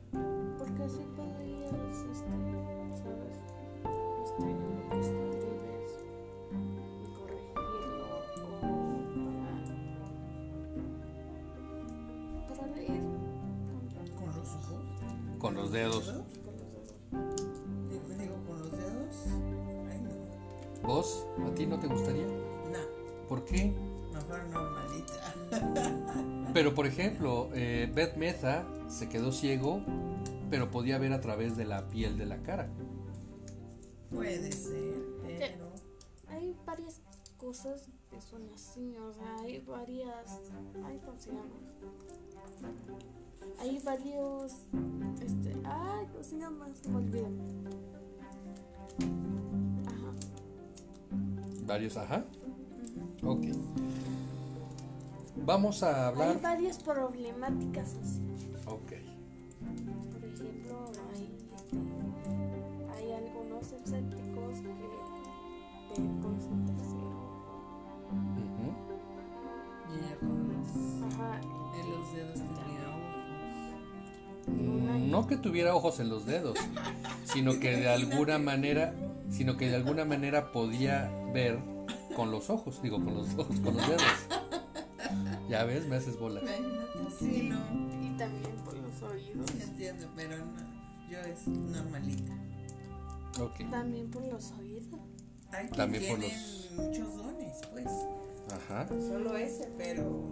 Porque 0.57 0.83
así 0.83 1.05
podrías, 1.15 1.65
este, 1.65 2.15
¿sabes? 2.15 2.55
Este, 4.23 4.41
lo 4.41 4.89
que 4.89 4.99
escribes, 4.99 5.91
corregirlo 7.19 8.05
o 8.07 8.25
para, 12.47 12.57
para 12.57 12.75
leer. 12.75 13.03
¿Con 14.17 14.27
los 14.35 14.49
ojos? 14.55 14.83
Con 15.37 15.53
los 15.53 15.71
dedos. 15.71 16.15
¿Vos? 20.81 21.27
¿A 21.45 21.53
ti 21.53 21.67
no 21.67 21.79
te 21.79 21.85
gustaría? 21.85 22.38
¿Por 23.29 23.45
qué? 23.45 23.71
mejor 24.11 24.43
normalita. 24.49 25.33
Pero 26.53 26.73
por 26.73 26.87
ejemplo, 26.87 27.49
eh, 27.53 27.89
Beth 27.93 28.17
Meza 28.17 28.65
se 28.87 29.07
quedó 29.07 29.31
ciego, 29.31 29.81
pero 30.49 30.71
podía 30.71 30.97
ver 30.97 31.13
a 31.13 31.21
través 31.21 31.55
de 31.55 31.65
la 31.65 31.87
piel 31.89 32.17
de 32.17 32.25
la 32.25 32.41
cara. 32.41 32.67
Puede 34.09 34.51
ser, 34.51 34.95
pero. 35.23 35.69
Hay 36.27 36.55
varias 36.65 37.01
cosas 37.37 37.87
que 38.09 38.21
son 38.21 38.49
así, 38.53 38.95
o 38.97 39.13
sea, 39.13 39.35
hay 39.41 39.59
varias. 39.61 40.41
Ay, 40.83 40.99
¿cómo 41.05 41.19
se 41.19 41.29
llama? 41.29 41.45
Hay 43.59 43.79
varios. 43.83 44.53
Este. 45.21 45.55
Ay, 45.63 46.07
¿cómo 46.11 46.23
se 46.23 46.37
llama? 46.37 46.67
Se 46.73 46.89
me 46.89 46.97
olvidó. 46.97 47.27
Ajá. 49.87 50.13
Varios, 51.65 51.97
ajá. 51.97 52.25
Ok. 53.23 53.45
Vamos 55.45 55.83
a 55.83 55.89
Hay 55.89 56.05
hablar. 56.13 56.41
varias 56.41 56.77
problemáticas 56.79 57.95
así. 58.01 58.21
Ok. 58.65 58.91
Por 60.11 60.23
ejemplo, 60.25 60.91
hay, 61.13 61.37
este, 61.55 61.77
hay 62.95 63.11
algunos 63.13 63.63
escépticos 63.71 64.59
que 64.59 66.01
ven 66.01 66.21
con 66.21 66.39
su 66.41 66.49
tercero. 66.65 67.19
Ujú. 68.35 68.67
Y 69.89 69.97
ella 69.97 70.15
con 70.19 70.47
los, 70.49 71.13
Ajá. 71.13 71.39
en 71.41 71.91
los 71.91 72.13
dedos 72.13 72.35
tenía 72.35 72.79
Mm, 74.47 75.11
No 75.11 75.27
que 75.27 75.37
tuviera 75.37 75.75
ojos 75.75 75.99
en 75.99 76.09
los 76.09 76.25
dedos, 76.25 76.57
sino 77.25 77.51
que 77.59 77.75
de 77.77 77.89
alguna 77.89 78.39
manera, 78.39 78.93
sino 79.29 79.57
que 79.57 79.69
de 79.69 79.75
alguna 79.75 80.05
manera 80.05 80.51
podía 80.51 81.09
ver 81.33 81.59
con 82.19 82.31
los 82.31 82.49
ojos, 82.49 82.81
digo 82.81 82.97
con 83.03 83.13
los 83.15 83.33
ojos, 83.35 83.57
con 83.61 83.77
los 83.77 83.87
dedos. 83.87 84.03
Ya 85.49 85.63
ves, 85.63 85.87
me 85.87 85.95
haces 85.95 86.19
bola. 86.19 86.41
Imagínate, 86.41 87.15
sí, 87.17 87.43
no. 87.49 87.57
Y 88.05 88.17
también 88.17 88.53
por 88.65 88.75
los 88.77 89.01
oídos. 89.01 89.49
Entiendo, 89.61 90.07
pero 90.15 90.37
no. 90.45 91.09
Yo 91.09 91.19
es 91.19 91.47
normalita. 91.47 92.33
Ok. 93.41 93.69
También 93.71 94.11
por 94.11 94.25
los 94.27 94.51
oídos. 94.51 94.85
Hay 95.51 95.67
que 95.69 95.75
También 95.75 96.03
por 96.09 96.19
los- 96.19 96.71
muchos 96.75 97.15
dones, 97.15 97.55
pues. 97.71 97.87
Ajá. 98.51 98.87
Solo 98.89 99.37
ese, 99.37 99.71
pero 99.77 100.27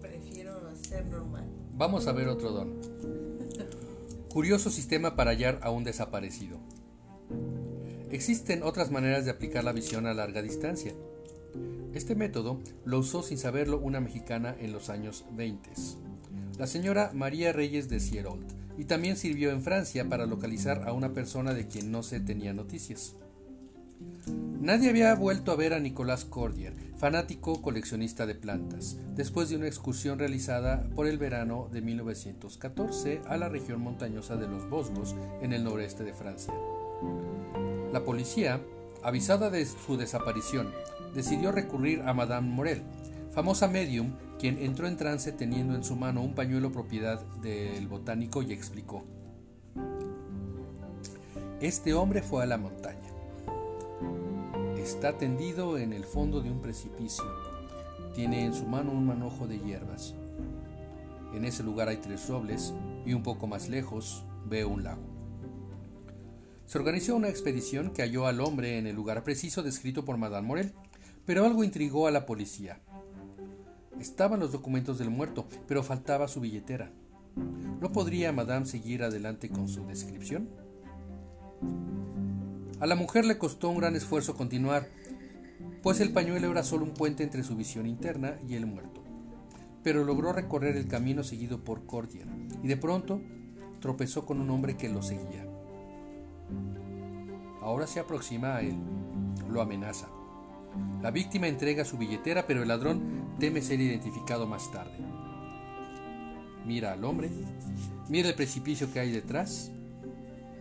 prefiero 0.00 0.74
ser 0.76 1.04
normal. 1.06 1.44
Vamos 1.74 2.06
a 2.06 2.12
ver 2.12 2.28
otro 2.28 2.52
don. 2.52 2.80
Curioso 4.30 4.70
sistema 4.70 5.16
para 5.16 5.32
hallar 5.32 5.58
a 5.62 5.70
un 5.70 5.82
desaparecido. 5.84 6.58
Existen 8.12 8.62
otras 8.62 8.90
maneras 8.90 9.24
de 9.24 9.30
aplicar 9.30 9.64
la 9.64 9.72
visión 9.72 10.06
a 10.06 10.12
larga 10.12 10.42
distancia. 10.42 10.92
Este 11.94 12.14
método 12.14 12.60
lo 12.84 12.98
usó 12.98 13.22
sin 13.22 13.38
saberlo 13.38 13.78
una 13.78 14.00
mexicana 14.00 14.54
en 14.60 14.70
los 14.70 14.90
años 14.90 15.24
20, 15.32 15.70
la 16.58 16.66
señora 16.66 17.10
María 17.14 17.52
Reyes 17.52 17.88
de 17.88 18.00
Sierold, 18.00 18.44
y 18.76 18.84
también 18.84 19.16
sirvió 19.16 19.50
en 19.50 19.62
Francia 19.62 20.06
para 20.10 20.26
localizar 20.26 20.86
a 20.86 20.92
una 20.92 21.14
persona 21.14 21.54
de 21.54 21.66
quien 21.66 21.90
no 21.90 22.02
se 22.02 22.20
tenía 22.20 22.52
noticias. 22.52 23.16
Nadie 24.60 24.90
había 24.90 25.14
vuelto 25.14 25.50
a 25.50 25.56
ver 25.56 25.72
a 25.72 25.80
Nicolas 25.80 26.26
Cordier, 26.26 26.74
fanático 26.98 27.62
coleccionista 27.62 28.26
de 28.26 28.34
plantas, 28.34 28.98
después 29.16 29.48
de 29.48 29.56
una 29.56 29.68
excursión 29.68 30.18
realizada 30.18 30.86
por 30.94 31.06
el 31.06 31.16
verano 31.16 31.70
de 31.72 31.80
1914 31.80 33.22
a 33.26 33.38
la 33.38 33.48
región 33.48 33.80
montañosa 33.80 34.36
de 34.36 34.48
los 34.48 34.68
Vosgos 34.68 35.14
en 35.40 35.54
el 35.54 35.64
noreste 35.64 36.04
de 36.04 36.12
Francia. 36.12 36.52
La 37.92 38.04
policía, 38.04 38.60
avisada 39.02 39.50
de 39.50 39.66
su 39.66 39.98
desaparición, 39.98 40.72
decidió 41.14 41.52
recurrir 41.52 42.00
a 42.02 42.14
Madame 42.14 42.48
Morel, 42.48 42.82
famosa 43.32 43.68
medium, 43.68 44.14
quien 44.38 44.58
entró 44.58 44.86
en 44.88 44.96
trance 44.96 45.30
teniendo 45.30 45.74
en 45.74 45.84
su 45.84 45.94
mano 45.94 46.22
un 46.22 46.34
pañuelo 46.34 46.72
propiedad 46.72 47.20
del 47.42 47.86
botánico 47.88 48.42
y 48.42 48.52
explicó. 48.52 49.04
Este 51.60 51.92
hombre 51.92 52.22
fue 52.22 52.42
a 52.42 52.46
la 52.46 52.56
montaña. 52.56 53.08
Está 54.78 55.18
tendido 55.18 55.76
en 55.76 55.92
el 55.92 56.04
fondo 56.04 56.40
de 56.40 56.50
un 56.50 56.60
precipicio. 56.60 57.24
Tiene 58.14 58.46
en 58.46 58.54
su 58.54 58.64
mano 58.64 58.90
un 58.90 59.06
manojo 59.06 59.46
de 59.46 59.60
hierbas. 59.60 60.14
En 61.34 61.44
ese 61.44 61.62
lugar 61.62 61.88
hay 61.88 61.98
tres 61.98 62.26
robles 62.28 62.72
y 63.04 63.12
un 63.12 63.22
poco 63.22 63.46
más 63.46 63.68
lejos 63.68 64.24
veo 64.46 64.68
un 64.70 64.82
lago. 64.82 65.11
Se 66.72 66.78
organizó 66.78 67.14
una 67.14 67.28
expedición 67.28 67.90
que 67.90 68.00
halló 68.00 68.26
al 68.26 68.40
hombre 68.40 68.78
en 68.78 68.86
el 68.86 68.96
lugar 68.96 69.24
preciso 69.24 69.62
descrito 69.62 70.06
por 70.06 70.16
Madame 70.16 70.48
Morel, 70.48 70.72
pero 71.26 71.44
algo 71.44 71.64
intrigó 71.64 72.06
a 72.06 72.10
la 72.10 72.24
policía. 72.24 72.80
Estaban 74.00 74.40
los 74.40 74.52
documentos 74.52 74.98
del 74.98 75.10
muerto, 75.10 75.46
pero 75.68 75.82
faltaba 75.82 76.28
su 76.28 76.40
billetera. 76.40 76.90
¿No 77.78 77.92
podría 77.92 78.32
Madame 78.32 78.64
seguir 78.64 79.02
adelante 79.02 79.50
con 79.50 79.68
su 79.68 79.84
descripción? 79.84 80.48
A 82.80 82.86
la 82.86 82.94
mujer 82.94 83.26
le 83.26 83.36
costó 83.36 83.68
un 83.68 83.76
gran 83.76 83.94
esfuerzo 83.94 84.34
continuar, 84.34 84.88
pues 85.82 86.00
el 86.00 86.14
pañuelo 86.14 86.50
era 86.50 86.64
solo 86.64 86.86
un 86.86 86.94
puente 86.94 87.22
entre 87.22 87.42
su 87.42 87.54
visión 87.54 87.86
interna 87.86 88.36
y 88.48 88.54
el 88.54 88.64
muerto. 88.64 89.04
Pero 89.82 90.04
logró 90.04 90.32
recorrer 90.32 90.78
el 90.78 90.88
camino 90.88 91.22
seguido 91.22 91.62
por 91.64 91.84
Cordier, 91.84 92.28
y 92.62 92.66
de 92.66 92.78
pronto 92.78 93.20
tropezó 93.80 94.24
con 94.24 94.40
un 94.40 94.48
hombre 94.48 94.78
que 94.78 94.88
lo 94.88 95.02
seguía. 95.02 95.51
Ahora 97.60 97.86
se 97.86 98.00
aproxima 98.00 98.56
a 98.56 98.60
él, 98.60 98.76
lo 99.48 99.60
amenaza. 99.60 100.08
La 101.00 101.10
víctima 101.10 101.46
entrega 101.46 101.84
su 101.84 101.98
billetera, 101.98 102.46
pero 102.46 102.62
el 102.62 102.68
ladrón 102.68 103.36
teme 103.38 103.62
ser 103.62 103.80
identificado 103.80 104.46
más 104.46 104.70
tarde. 104.70 104.98
Mira 106.64 106.92
al 106.92 107.04
hombre, 107.04 107.30
mira 108.08 108.28
el 108.28 108.34
precipicio 108.34 108.92
que 108.92 109.00
hay 109.00 109.10
detrás, 109.10 109.70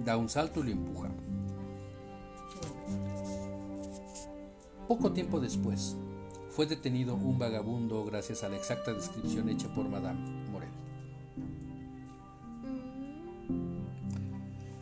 da 0.04 0.18
un 0.18 0.30
salto 0.30 0.62
y 0.62 0.64
lo 0.64 0.72
empuja. 0.72 1.10
Poco 4.88 5.12
tiempo 5.12 5.40
después, 5.40 5.96
fue 6.50 6.66
detenido 6.66 7.16
un 7.16 7.40
vagabundo 7.40 8.04
gracias 8.04 8.44
a 8.44 8.50
la 8.50 8.58
exacta 8.58 8.94
descripción 8.94 9.48
hecha 9.48 9.74
por 9.74 9.88
Madame 9.88 10.41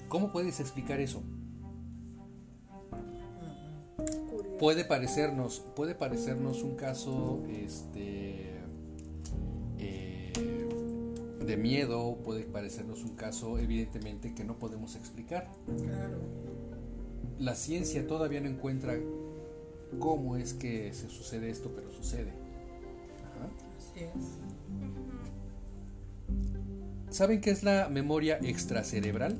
¿Cómo 0.10 0.32
puedes 0.32 0.60
explicar 0.60 1.00
eso? 1.00 1.22
Curioso. 4.30 4.58
Puede 4.58 4.84
parecernos, 4.84 5.60
puede 5.76 5.94
parecernos 5.94 6.64
un 6.64 6.76
caso 6.76 7.44
este, 7.48 8.56
eh, 9.78 10.34
de 11.46 11.58
miedo, 11.58 12.18
puede 12.24 12.44
parecernos 12.44 13.04
un 13.04 13.16
caso 13.16 13.60
evidentemente 13.60 14.34
que 14.34 14.44
no 14.44 14.58
podemos 14.58 14.96
explicar. 14.96 15.48
Claro. 15.66 16.18
La 17.38 17.54
ciencia 17.56 18.06
todavía 18.08 18.42
no 18.42 18.50
encuentra 18.50 18.98
cómo 20.00 20.38
es 20.38 20.54
que 20.54 20.92
se 20.92 21.08
sucede 21.08 21.52
esto, 21.52 21.72
pero 21.76 21.92
sucede. 21.92 22.32
Ajá. 23.36 23.50
Así 23.78 24.00
es. 24.04 24.12
¿Saben 27.16 27.42
qué 27.42 27.52
es 27.52 27.64
la 27.64 27.90
memoria 27.90 28.40
extracerebral? 28.42 29.38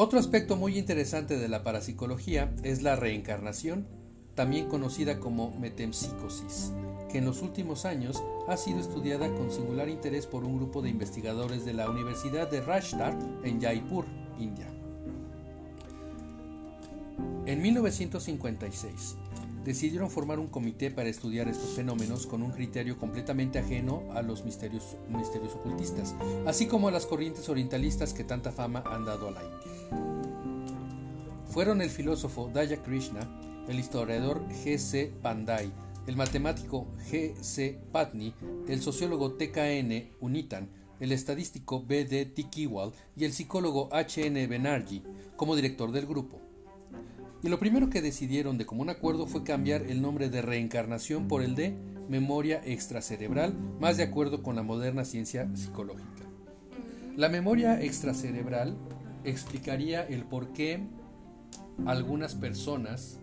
Otro 0.00 0.20
aspecto 0.20 0.54
muy 0.54 0.78
interesante 0.78 1.38
de 1.38 1.48
la 1.48 1.64
parapsicología 1.64 2.54
es 2.62 2.82
la 2.82 2.94
reencarnación, 2.94 3.88
también 4.36 4.68
conocida 4.68 5.18
como 5.18 5.50
metempsicosis, 5.58 6.70
que 7.10 7.18
en 7.18 7.24
los 7.24 7.42
últimos 7.42 7.84
años 7.84 8.22
ha 8.46 8.56
sido 8.56 8.78
estudiada 8.78 9.28
con 9.34 9.50
singular 9.50 9.88
interés 9.88 10.24
por 10.24 10.44
un 10.44 10.56
grupo 10.56 10.82
de 10.82 10.90
investigadores 10.90 11.64
de 11.64 11.74
la 11.74 11.90
Universidad 11.90 12.48
de 12.48 12.60
Rajshahr 12.60 13.18
en 13.42 13.60
Jaipur, 13.60 14.04
India. 14.38 14.68
En 17.46 17.60
1956 17.60 19.16
decidieron 19.64 20.10
formar 20.10 20.38
un 20.38 20.46
comité 20.46 20.92
para 20.92 21.08
estudiar 21.08 21.48
estos 21.48 21.70
fenómenos 21.70 22.28
con 22.28 22.44
un 22.44 22.52
criterio 22.52 22.96
completamente 22.98 23.58
ajeno 23.58 24.04
a 24.14 24.22
los 24.22 24.44
misterios, 24.44 24.96
misterios 25.08 25.56
ocultistas, 25.56 26.14
así 26.46 26.68
como 26.68 26.86
a 26.86 26.92
las 26.92 27.04
corrientes 27.04 27.48
orientalistas 27.48 28.14
que 28.14 28.22
tanta 28.22 28.52
fama 28.52 28.84
han 28.86 29.04
dado 29.04 29.26
a 29.26 29.32
la 29.32 29.42
India. 29.42 29.77
Fueron 31.46 31.80
el 31.80 31.90
filósofo 31.90 32.50
Daya 32.52 32.82
Krishna, 32.82 33.20
el 33.68 33.78
historiador 33.78 34.46
G.C. 34.48 35.12
Pandey, 35.22 35.72
el 36.06 36.16
matemático 36.16 36.86
G.C. 37.10 37.80
Patni, 37.92 38.34
el 38.68 38.80
sociólogo 38.80 39.32
T.K.N. 39.32 40.12
Unitan, 40.20 40.70
el 41.00 41.12
estadístico 41.12 41.84
B.D. 41.84 42.26
Tikiwal 42.26 42.92
y 43.16 43.24
el 43.24 43.32
psicólogo 43.32 43.88
H.N. 43.92 44.46
Benarji 44.46 45.02
como 45.36 45.56
director 45.56 45.92
del 45.92 46.06
grupo. 46.06 46.40
Y 47.42 47.48
lo 47.48 47.58
primero 47.58 47.88
que 47.88 48.02
decidieron 48.02 48.58
de 48.58 48.66
común 48.66 48.90
acuerdo 48.90 49.26
fue 49.26 49.44
cambiar 49.44 49.82
el 49.82 50.02
nombre 50.02 50.28
de 50.28 50.42
reencarnación 50.42 51.28
por 51.28 51.42
el 51.42 51.54
de 51.54 51.76
memoria 52.08 52.60
extracerebral, 52.64 53.54
más 53.78 53.96
de 53.96 54.02
acuerdo 54.02 54.42
con 54.42 54.56
la 54.56 54.62
moderna 54.62 55.04
ciencia 55.04 55.48
psicológica. 55.54 56.24
La 57.16 57.28
memoria 57.28 57.80
extracerebral 57.80 58.76
explicaría 59.24 60.06
el 60.06 60.24
por 60.24 60.52
qué 60.52 60.80
algunas 61.86 62.34
personas 62.34 63.18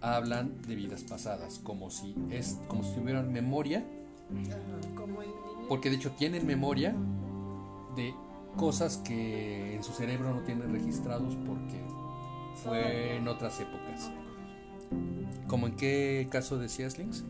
hablan 0.00 0.60
de 0.62 0.74
vidas 0.74 1.04
pasadas, 1.04 1.60
como 1.62 1.90
si 1.90 2.14
es 2.30 2.58
como 2.68 2.82
si 2.82 2.94
tuvieran 2.94 3.32
memoria, 3.32 3.84
porque 5.68 5.90
de 5.90 5.96
hecho 5.96 6.10
tienen 6.12 6.46
memoria 6.46 6.94
de 7.96 8.14
cosas 8.56 8.98
que 8.98 9.76
en 9.76 9.82
su 9.82 9.92
cerebro 9.92 10.34
no 10.34 10.40
tienen 10.42 10.72
registrados 10.72 11.36
porque 11.46 11.80
fue 12.62 13.16
en 13.16 13.28
otras 13.28 13.60
épocas. 13.60 14.10
¿Como 15.46 15.66
en 15.66 15.76
qué 15.76 16.28
caso 16.30 16.58
decías, 16.58 16.98
Links? 16.98 17.24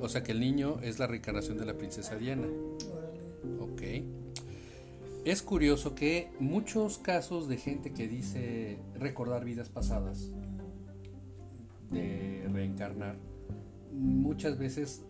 O 0.00 0.08
sea 0.08 0.22
que 0.22 0.32
el 0.32 0.40
niño 0.40 0.78
es 0.82 0.98
la 0.98 1.06
reencarnación 1.06 1.58
de 1.58 1.66
la 1.66 1.74
princesa 1.74 2.16
Diana. 2.16 2.48
Ok. 3.60 3.82
Es 5.24 5.42
curioso 5.42 5.94
que 5.94 6.30
muchos 6.40 6.98
casos 6.98 7.48
de 7.48 7.58
gente 7.58 7.92
que 7.92 8.08
dice 8.08 8.78
recordar 8.94 9.44
vidas 9.44 9.68
pasadas, 9.68 10.30
de 11.90 12.48
reencarnar, 12.50 13.16
muchas 13.92 14.58
veces 14.58 15.04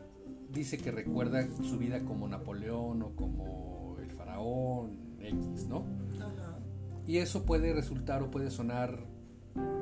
dice 0.53 0.79
que 0.79 0.91
recuerda 0.91 1.47
su 1.63 1.79
vida 1.79 2.01
como 2.01 2.27
Napoleón 2.27 3.03
o 3.03 3.15
como 3.15 3.97
el 4.03 4.11
faraón 4.11 4.99
X, 5.21 5.67
¿no? 5.69 5.85
Ajá. 6.21 6.59
Y 7.07 7.19
eso 7.19 7.45
puede 7.45 7.73
resultar 7.73 8.23
o 8.23 8.31
puede 8.31 8.51
sonar 8.51 9.05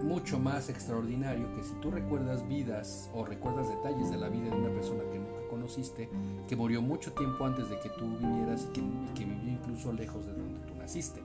mucho 0.02 0.38
más 0.38 0.68
extraordinario 0.68 1.54
que 1.54 1.62
si 1.62 1.74
tú 1.80 1.90
recuerdas 1.90 2.46
vidas 2.48 3.10
o 3.14 3.24
recuerdas 3.24 3.68
detalles 3.68 4.10
de 4.10 4.16
la 4.16 4.28
vida 4.28 4.50
de 4.50 4.56
una 4.56 4.70
persona 4.70 5.02
que 5.12 5.18
nunca 5.18 5.48
conociste, 5.50 6.08
que 6.48 6.56
murió 6.56 6.80
mucho 6.80 7.12
tiempo 7.12 7.44
antes 7.44 7.68
de 7.68 7.78
que 7.78 7.90
tú 7.90 8.06
vivieras 8.18 8.66
y 8.68 8.72
que, 8.72 8.80
y 8.80 9.14
que 9.14 9.24
vivió 9.24 9.52
incluso 9.52 9.92
lejos 9.92 10.24
de 10.26 10.32
donde 10.32 10.60
tú 10.66 10.74
naciste. 10.76 11.20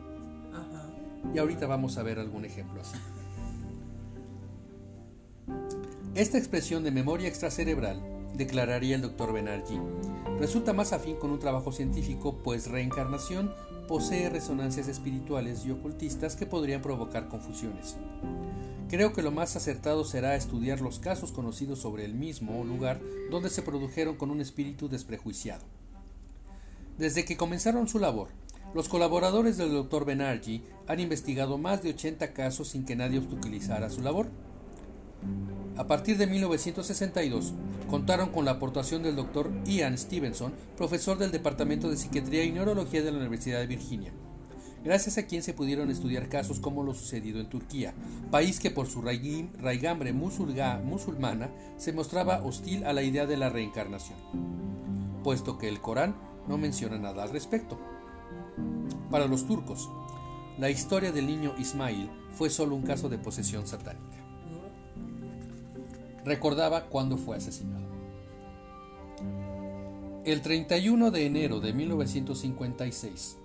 Ajá. 0.51 0.89
Y 1.33 1.37
ahorita 1.37 1.67
vamos 1.67 1.97
a 1.97 2.03
ver 2.03 2.19
algún 2.19 2.45
ejemplo 2.45 2.81
así. 2.81 2.97
Esta 6.15 6.37
expresión 6.37 6.83
de 6.83 6.91
memoria 6.91 7.27
extracerebral, 7.27 8.01
declararía 8.35 8.95
el 8.95 9.01
Dr. 9.01 9.33
Benarji, 9.33 9.79
resulta 10.39 10.73
más 10.73 10.93
afín 10.93 11.15
con 11.15 11.31
un 11.31 11.39
trabajo 11.39 11.71
científico, 11.71 12.39
pues 12.43 12.69
reencarnación 12.69 13.51
posee 13.87 14.29
resonancias 14.29 14.87
espirituales 14.87 15.65
y 15.65 15.71
ocultistas 15.71 16.35
que 16.35 16.45
podrían 16.45 16.81
provocar 16.81 17.27
confusiones. 17.27 17.97
Creo 18.89 19.13
que 19.13 19.21
lo 19.21 19.31
más 19.31 19.55
acertado 19.55 20.05
será 20.05 20.35
estudiar 20.35 20.81
los 20.81 20.99
casos 20.99 21.31
conocidos 21.31 21.79
sobre 21.79 22.05
el 22.05 22.13
mismo 22.13 22.63
lugar 22.63 23.01
donde 23.31 23.49
se 23.49 23.63
produjeron 23.63 24.15
con 24.15 24.29
un 24.29 24.39
espíritu 24.39 24.87
desprejuiciado. 24.87 25.63
Desde 26.97 27.25
que 27.25 27.37
comenzaron 27.37 27.87
su 27.87 27.97
labor, 27.97 28.29
los 28.73 28.89
colaboradores 28.89 29.57
del 29.57 29.71
Dr. 29.71 30.05
Benarji 30.05 30.63
han 30.87 30.99
investigado 30.99 31.57
más 31.57 31.81
de 31.83 31.89
80 31.89 32.33
casos 32.33 32.69
sin 32.69 32.85
que 32.85 32.95
nadie 32.95 33.19
obstaculizara 33.19 33.89
su 33.89 34.01
labor. 34.01 34.27
A 35.75 35.87
partir 35.87 36.17
de 36.17 36.27
1962, 36.27 37.53
contaron 37.89 38.29
con 38.29 38.45
la 38.45 38.51
aportación 38.51 39.01
del 39.01 39.15
Dr. 39.15 39.51
Ian 39.65 39.97
Stevenson, 39.97 40.53
profesor 40.77 41.17
del 41.17 41.31
Departamento 41.31 41.89
de 41.89 41.97
Psiquiatría 41.97 42.43
y 42.43 42.51
Neurología 42.51 43.01
de 43.01 43.11
la 43.11 43.17
Universidad 43.17 43.59
de 43.59 43.67
Virginia, 43.67 44.13
gracias 44.83 45.17
a 45.17 45.25
quien 45.25 45.41
se 45.41 45.53
pudieron 45.53 45.89
estudiar 45.89 46.29
casos 46.29 46.59
como 46.59 46.83
lo 46.83 46.93
sucedido 46.93 47.39
en 47.39 47.49
Turquía, 47.49 47.93
país 48.29 48.59
que 48.59 48.69
por 48.71 48.87
su 48.87 49.01
raigambre 49.01 50.13
musulmana 50.13 51.49
se 51.77 51.93
mostraba 51.93 52.43
hostil 52.43 52.85
a 52.85 52.93
la 52.93 53.01
idea 53.01 53.25
de 53.25 53.37
la 53.37 53.49
reencarnación, 53.49 54.17
puesto 55.23 55.57
que 55.57 55.69
el 55.69 55.81
Corán 55.81 56.15
no 56.47 56.57
menciona 56.57 56.97
nada 56.97 57.23
al 57.23 57.29
respecto. 57.29 57.79
Para 59.09 59.27
los 59.27 59.47
turcos, 59.47 59.89
la 60.59 60.69
historia 60.69 61.11
del 61.11 61.27
niño 61.27 61.55
Ismail 61.57 62.09
fue 62.31 62.49
solo 62.49 62.75
un 62.75 62.83
caso 62.83 63.09
de 63.09 63.17
posesión 63.17 63.65
satánica. 63.65 64.22
Recordaba 66.25 66.85
cuándo 66.85 67.17
fue 67.17 67.37
asesinado. 67.37 67.93
El 70.25 70.41
31 70.41 71.11
de 71.11 71.25
enero 71.25 71.59
de 71.59 71.73
1956, 71.73 73.37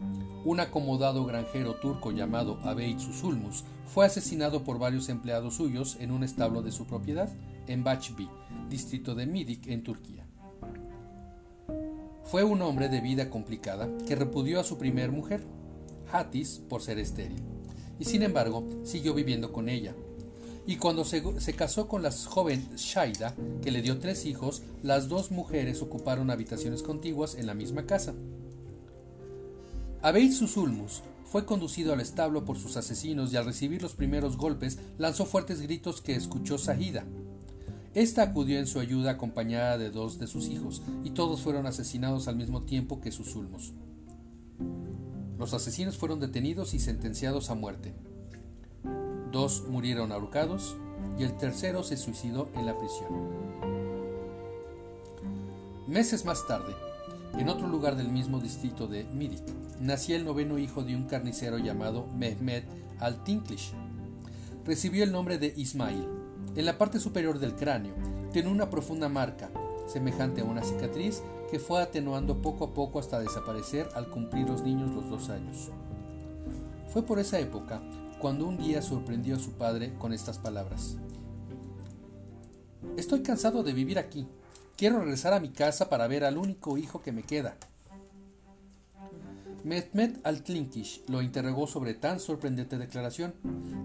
un 0.45 0.61
acomodado 0.61 1.25
granjero 1.25 1.75
turco 1.75 2.13
llamado 2.13 2.61
Abey 2.63 3.01
Susulmus 3.01 3.65
fue 3.93 4.07
asesinado 4.07 4.63
por 4.63 4.79
varios 4.79 5.09
empleados 5.09 5.55
suyos 5.55 5.97
en 5.99 6.13
un 6.13 6.23
establo 6.23 6.63
de 6.63 6.71
su 6.71 6.87
propiedad 6.87 7.29
en 7.67 7.83
Bahçevi, 7.83 8.29
distrito 8.69 9.17
de 9.17 9.27
Midik, 9.27 9.67
en 9.67 9.83
Turquía. 9.83 10.25
Fue 12.23 12.45
un 12.45 12.63
hombre 12.63 12.89
de 12.89 13.01
vida 13.01 13.29
complicada 13.29 13.89
que 14.07 14.15
repudió 14.15 14.61
a 14.61 14.65
su 14.65 14.79
primer 14.79 15.11
mujer, 15.11 15.45
Hatis, 16.13 16.61
por 16.69 16.83
ser 16.83 17.01
estéril, 17.01 17.43
y 17.99 18.05
sin 18.05 18.23
embargo 18.23 18.65
siguió 18.85 19.15
viviendo 19.15 19.53
con 19.53 19.69
ella. 19.69 19.97
Y 20.69 20.77
cuando 20.77 21.07
se, 21.07 21.23
casó 21.55 21.89
con 21.89 22.03
la 22.03 22.13
joven 22.13 22.69
Shaida, 22.77 23.35
que 23.63 23.71
le 23.71 23.81
dio 23.81 23.99
tres 23.99 24.27
hijos, 24.27 24.61
las 24.83 25.09
dos 25.09 25.31
mujeres 25.31 25.81
ocuparon 25.81 26.31
habitaciones 26.31 26.83
contiguas 26.83 27.37
en 27.37 27.47
la 27.47 27.55
misma 27.55 27.87
casa. 27.87 28.13
Abeit 30.03 30.31
Susulmus 30.33 31.03
fue 31.25 31.47
conducido 31.47 31.95
al 31.95 32.03
establo 32.03 32.45
por 32.45 32.59
sus 32.59 32.77
asesinos 32.77 33.33
y 33.33 33.39
al 33.39 33.47
recibir 33.47 33.81
los 33.81 33.95
primeros 33.95 34.37
golpes 34.37 34.79
lanzó 34.99 35.25
fuertes 35.25 35.63
gritos 35.63 36.03
que 36.03 36.15
escuchó 36.15 36.59
Sahida. 36.59 37.07
Esta 37.95 38.21
acudió 38.21 38.59
en 38.59 38.67
su 38.67 38.79
ayuda 38.79 39.13
acompañada 39.13 39.79
de 39.79 39.89
dos 39.89 40.19
de 40.19 40.27
sus 40.27 40.49
hijos, 40.49 40.83
y 41.03 41.13
todos 41.13 41.41
fueron 41.41 41.67
asesinados 41.67 42.29
al 42.29 42.37
mismo 42.37 42.65
tiempo 42.65 43.01
que 43.01 43.11
Susulmus. 43.11 43.73
Los 45.39 45.55
asesinos 45.55 45.97
fueron 45.97 46.21
detenidos 46.21 46.75
y 46.75 46.79
sentenciados 46.79 47.49
a 47.49 47.55
muerte. 47.55 47.95
Dos 49.33 49.65
murieron 49.69 50.11
ahorcados 50.11 50.77
y 51.19 51.25
el 51.25 51.37
tercero 51.37 51.83
se 51.83 51.97
suicidó 51.97 52.49
en 52.55 52.65
la 52.65 52.79
prisión. 52.79 53.09
Meses 55.87 56.25
más 56.25 56.47
tarde, 56.47 56.75
en 57.39 57.49
otro 57.49 57.67
lugar 57.67 57.97
del 57.97 58.09
mismo 58.09 58.41
distrito 58.41 58.87
de 58.87 59.05
Midik, 59.05 59.43
nacía 59.81 60.17
el 60.17 60.25
noveno 60.25 60.59
hijo 60.59 60.83
de 60.83 60.97
un 60.97 61.05
carnicero 61.05 61.59
llamado 61.59 62.07
Mehmet 62.17 62.65
al-Tinklish. 63.01 63.73
Recibió 64.65 65.05
el 65.05 65.13
nombre 65.13 65.39
de 65.39 65.53
Ismail. 65.57 66.07
En 66.57 66.65
la 66.65 66.79
parte 66.79 66.99
superior 66.99 67.39
del 67.39 67.55
cráneo 67.55 67.95
tenía 68.33 68.51
una 68.51 68.71
profunda 68.71 69.09
marca, 69.09 69.51
semejante 69.87 70.41
a 70.41 70.45
una 70.45 70.63
cicatriz, 70.63 71.23
que 71.51 71.59
fue 71.59 71.83
atenuando 71.83 72.41
poco 72.41 72.65
a 72.65 72.75
poco 72.75 72.99
hasta 72.99 73.21
desaparecer 73.21 73.89
al 73.95 74.09
cumplir 74.09 74.49
los 74.49 74.63
niños 74.63 74.91
los 74.95 75.09
dos 75.09 75.31
años. 75.31 75.71
Fue 76.89 77.03
por 77.03 77.19
esa 77.19 77.39
época 77.39 77.81
cuando 78.19 78.47
un 78.47 78.59
día 78.59 78.83
sorprendió 78.83 79.37
a 79.37 79.41
su 79.41 79.53
padre 79.53 79.95
con 79.99 80.13
estas 80.13 80.39
palabras. 80.39 80.97
Estoy 82.97 83.23
cansado 83.23 83.63
de 83.63 83.73
vivir 83.73 83.99
aquí. 83.99 84.27
Quiero 84.77 85.01
regresar 85.01 85.33
a 85.33 85.41
mi 85.41 85.51
casa 85.51 85.89
para 85.89 86.07
ver 86.09 86.25
al 86.25 86.39
único 86.39 86.79
hijo 86.79 87.01
que 87.01 87.13
me 87.13 87.23
queda. 87.23 87.57
Mehmet 89.65 90.21
al-Tlinkish 90.25 91.03
lo 91.09 91.21
interrogó 91.21 91.67
sobre 91.67 91.95
tan 91.95 92.21
sorprendente 92.21 92.79
declaración, 92.79 93.35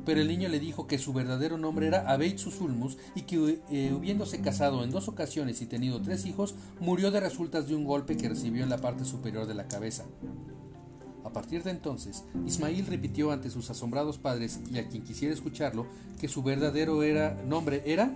pero 0.05 0.21
el 0.21 0.27
niño 0.27 0.47
le 0.49 0.59
dijo 0.59 0.87
que 0.87 0.99
su 0.99 1.13
verdadero 1.13 1.57
nombre 1.57 1.87
era 1.87 2.09
Abeit 2.11 2.37
Susulmus 2.37 2.97
y 3.15 3.23
que, 3.23 3.59
eh, 3.69 3.91
habiéndose 3.93 4.39
casado 4.41 4.83
en 4.83 4.91
dos 4.91 5.07
ocasiones 5.07 5.61
y 5.61 5.65
tenido 5.65 6.01
tres 6.01 6.25
hijos, 6.25 6.55
murió 6.79 7.11
de 7.11 7.19
resultas 7.19 7.67
de 7.67 7.75
un 7.75 7.85
golpe 7.85 8.17
que 8.17 8.29
recibió 8.29 8.63
en 8.63 8.69
la 8.69 8.77
parte 8.77 9.03
superior 9.03 9.47
de 9.47 9.55
la 9.55 9.67
cabeza. 9.67 10.05
A 11.23 11.29
partir 11.29 11.63
de 11.63 11.71
entonces, 11.71 12.23
Ismail 12.45 12.86
repitió 12.86 13.31
ante 13.31 13.49
sus 13.49 13.69
asombrados 13.69 14.17
padres 14.17 14.59
y 14.71 14.77
a 14.77 14.88
quien 14.88 15.03
quisiera 15.03 15.33
escucharlo 15.33 15.88
que 16.19 16.27
su 16.27 16.43
verdadero 16.43 16.99
nombre 17.45 17.81
era 17.86 18.13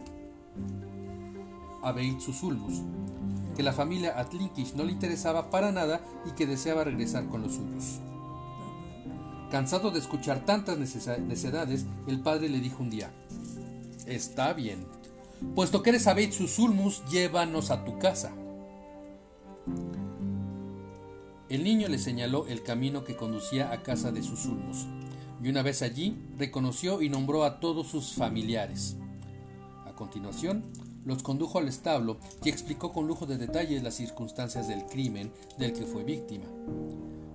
Abeit 1.83 2.19
Susulmus, 2.19 2.81
que 3.55 3.63
la 3.63 3.73
familia 3.73 4.19
Atlinkish 4.19 4.73
no 4.73 4.83
le 4.83 4.91
interesaba 4.91 5.49
para 5.49 5.71
nada 5.71 6.01
y 6.25 6.31
que 6.31 6.45
deseaba 6.45 6.83
regresar 6.83 7.27
con 7.27 7.41
los 7.43 7.53
suyos. 7.53 7.99
Cansado 9.51 9.91
de 9.91 9.99
escuchar 9.99 10.45
tantas 10.45 10.77
necedades, 10.77 11.85
el 12.07 12.19
padre 12.19 12.49
le 12.49 12.59
dijo 12.59 12.83
un 12.83 12.89
día, 12.89 13.11
Está 14.05 14.53
bien, 14.53 14.85
Puesto 15.55 15.83
que 15.83 15.91
eres 15.91 16.07
Abed 16.07 16.31
Susulmus, 16.31 17.03
llévanos 17.09 17.69
a 17.71 17.83
tu 17.85 17.99
casa. 17.99 18.31
El 21.57 21.63
niño 21.63 21.87
le 21.87 21.97
señaló 21.97 22.45
el 22.45 22.61
camino 22.61 23.03
que 23.03 23.15
conducía 23.15 23.71
a 23.71 23.81
casa 23.81 24.11
de 24.11 24.21
Susulmus, 24.21 24.85
y 25.43 25.49
una 25.49 25.63
vez 25.63 25.81
allí 25.81 26.15
reconoció 26.37 27.01
y 27.01 27.09
nombró 27.09 27.43
a 27.43 27.59
todos 27.59 27.87
sus 27.87 28.13
familiares. 28.13 28.95
A 29.87 29.95
continuación, 29.95 30.65
los 31.03 31.23
condujo 31.23 31.57
al 31.57 31.67
establo 31.67 32.19
y 32.43 32.49
explicó 32.49 32.93
con 32.93 33.07
lujo 33.07 33.25
de 33.25 33.39
detalles 33.39 33.81
las 33.81 33.95
circunstancias 33.95 34.67
del 34.67 34.85
crimen 34.85 35.31
del 35.57 35.73
que 35.73 35.87
fue 35.87 36.03
víctima. 36.03 36.45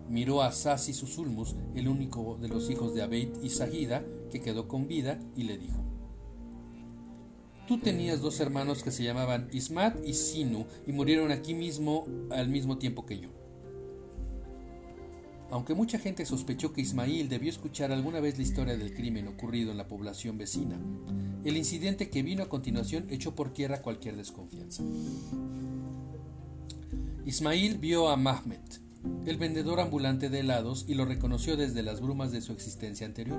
Miró 0.09 0.43
a 0.43 0.53
Sasi 0.53 0.93
Susulmus, 0.93 1.57
el 1.75 1.89
único 1.89 2.39
de 2.41 2.47
los 2.47 2.71
hijos 2.71 2.95
de 2.95 3.03
Abeit 3.03 3.43
y 3.43 3.51
Sahida, 3.51 4.05
que 4.31 4.41
quedó 4.41 4.69
con 4.69 4.87
vida, 4.87 5.19
y 5.35 5.43
le 5.43 5.59
dijo: 5.59 5.83
Tú 7.67 7.79
tenías 7.79 8.21
dos 8.21 8.39
hermanos 8.39 8.85
que 8.85 8.93
se 8.93 9.03
llamaban 9.03 9.49
Ismat 9.51 9.97
y 10.07 10.15
Sinu 10.15 10.65
y 10.87 10.93
murieron 10.93 11.33
aquí 11.33 11.55
mismo 11.55 12.07
al 12.31 12.47
mismo 12.47 12.79
tiempo 12.79 13.05
que 13.05 13.19
yo. 13.19 13.42
Aunque 15.53 15.75
mucha 15.75 15.99
gente 15.99 16.25
sospechó 16.25 16.73
que 16.73 16.81
Ismail 16.81 17.29
debió 17.29 17.51
escuchar 17.51 17.93
alguna 17.93 18.21
vez 18.21 18.39
la 18.39 18.43
historia 18.43 18.75
del 18.75 18.95
crimen 18.95 19.29
ocurrido 19.29 19.71
en 19.71 19.77
la 19.77 19.87
población 19.87 20.39
vecina, 20.39 20.81
el 21.45 21.59
incidente 21.59 22.09
que 22.09 22.23
vino 22.23 22.43
a 22.43 22.49
continuación 22.49 23.07
echó 23.11 23.35
por 23.35 23.53
tierra 23.53 23.83
cualquier 23.83 24.17
desconfianza. 24.17 24.83
Ismail 27.27 27.77
vio 27.77 28.09
a 28.09 28.17
Mahmet, 28.17 28.81
el 29.27 29.37
vendedor 29.37 29.81
ambulante 29.81 30.31
de 30.31 30.41
helados, 30.41 30.87
y 30.89 30.95
lo 30.95 31.05
reconoció 31.05 31.59
desde 31.59 31.83
las 31.83 32.01
brumas 32.01 32.33
de 32.33 32.41
su 32.41 32.53
existencia 32.53 33.07
anterior. 33.07 33.39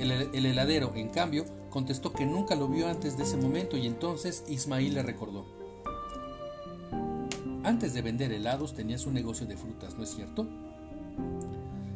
El, 0.00 0.10
el, 0.10 0.46
heladero, 0.46 0.96
en 0.96 1.10
cambio, 1.10 1.44
contestó 1.70 2.12
que 2.12 2.26
nunca 2.26 2.56
lo 2.56 2.66
vio 2.66 2.88
antes 2.88 3.16
de 3.16 3.22
ese 3.22 3.36
momento 3.36 3.76
y 3.76 3.86
entonces 3.86 4.42
Ismail 4.48 4.94
le 4.94 5.04
recordó. 5.04 5.55
Antes 7.66 7.94
de 7.94 8.00
vender 8.00 8.30
helados 8.30 8.74
tenías 8.74 9.06
un 9.06 9.14
negocio 9.14 9.44
de 9.44 9.56
frutas, 9.56 9.96
¿no 9.96 10.04
es 10.04 10.14
cierto? 10.14 10.46